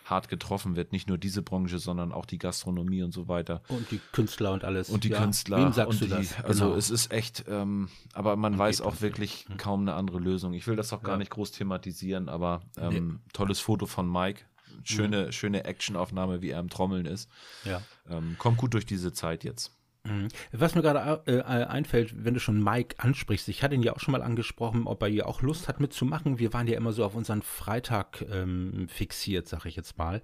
[0.10, 0.92] hart getroffen wird.
[0.92, 3.62] Nicht nur diese Branche, sondern auch die Gastronomie und so weiter.
[3.68, 4.90] Und die Künstler und alles.
[4.90, 5.20] Und die ja.
[5.20, 5.58] Künstler.
[5.58, 6.44] Wem sagst du das?
[6.44, 6.78] Also genau.
[6.78, 9.58] es ist echt, ähm, aber man und weiß auch wirklich hm.
[9.58, 10.54] kaum eine andere Lösung.
[10.54, 13.32] Ich will das auch gar nicht groß thematisieren, aber ähm, nee.
[13.34, 14.44] tolles Foto von Mike.
[14.84, 15.32] Schöne, mhm.
[15.34, 17.30] schöne Actionaufnahme, wie er am Trommeln ist.
[17.66, 17.82] Ja.
[18.10, 19.78] Ähm, kommt gut durch diese Zeit jetzt.
[20.06, 20.30] Mhm.
[20.54, 24.00] Was mir gerade äh, einfällt, wenn du schon Mike ansprichst, ich hatte ihn ja auch
[24.00, 26.40] schon mal angesprochen, ob er hier auch Lust hat mitzumachen.
[26.40, 30.22] Wir waren ja immer so auf unseren Freitag ähm, fixiert, sag ich jetzt mal.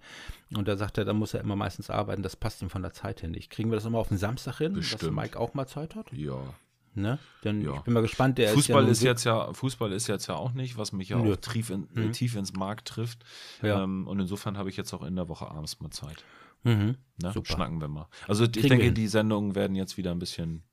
[0.55, 2.93] Und da sagt er, da muss er immer meistens arbeiten, das passt ihm von der
[2.93, 3.49] Zeit her nicht.
[3.49, 5.03] Kriegen wir das immer auf den Samstag hin, Bestimmt.
[5.03, 6.11] dass Mike auch mal Zeit hat?
[6.13, 6.37] Ja.
[6.97, 7.19] Ne?
[7.43, 7.73] Denn Ja.
[7.75, 10.35] ich bin mal gespannt, der Fußball ist ist, ja, jetzt ja, Fußball ist jetzt ja
[10.35, 11.33] auch nicht, was mich ja Nö.
[11.33, 12.13] auch tief, in, Mhm.
[12.13, 13.25] tief ins Mark trifft.
[13.61, 13.83] Ja.
[13.83, 16.23] Ähm, und insofern habe ich jetzt auch in der Woche abends mal Zeit.
[16.65, 16.95] Mhm.
[17.21, 17.31] Ne?
[17.31, 17.53] Super.
[17.53, 18.07] Schnacken wir mal.
[18.27, 20.63] Also ich Kriegen wir denke, die Sendungen werden jetzt wieder ein bisschen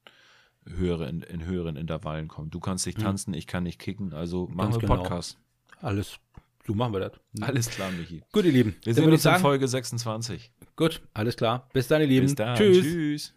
[0.67, 2.51] höhere in, in höheren Intervallen kommen.
[2.51, 4.59] Du kannst nicht tanzen, ich kann nicht kicken, also machen Mhm.
[4.59, 4.97] Ganz wir genau.
[4.97, 5.39] Podcast.
[5.81, 6.19] Alles,
[6.67, 7.13] so machen wir das.
[7.41, 8.23] Alles klar, Michi.
[8.33, 8.77] Gut, ihr Lieben.
[8.85, 10.51] Wir sehen uns ich in Folge 26.
[10.77, 11.69] Gut, alles klar.
[11.73, 12.27] Bis dann, ihr Lieben.
[12.27, 12.57] Bis dann.
[12.57, 12.83] Tschüss.
[12.83, 13.35] Tschüss.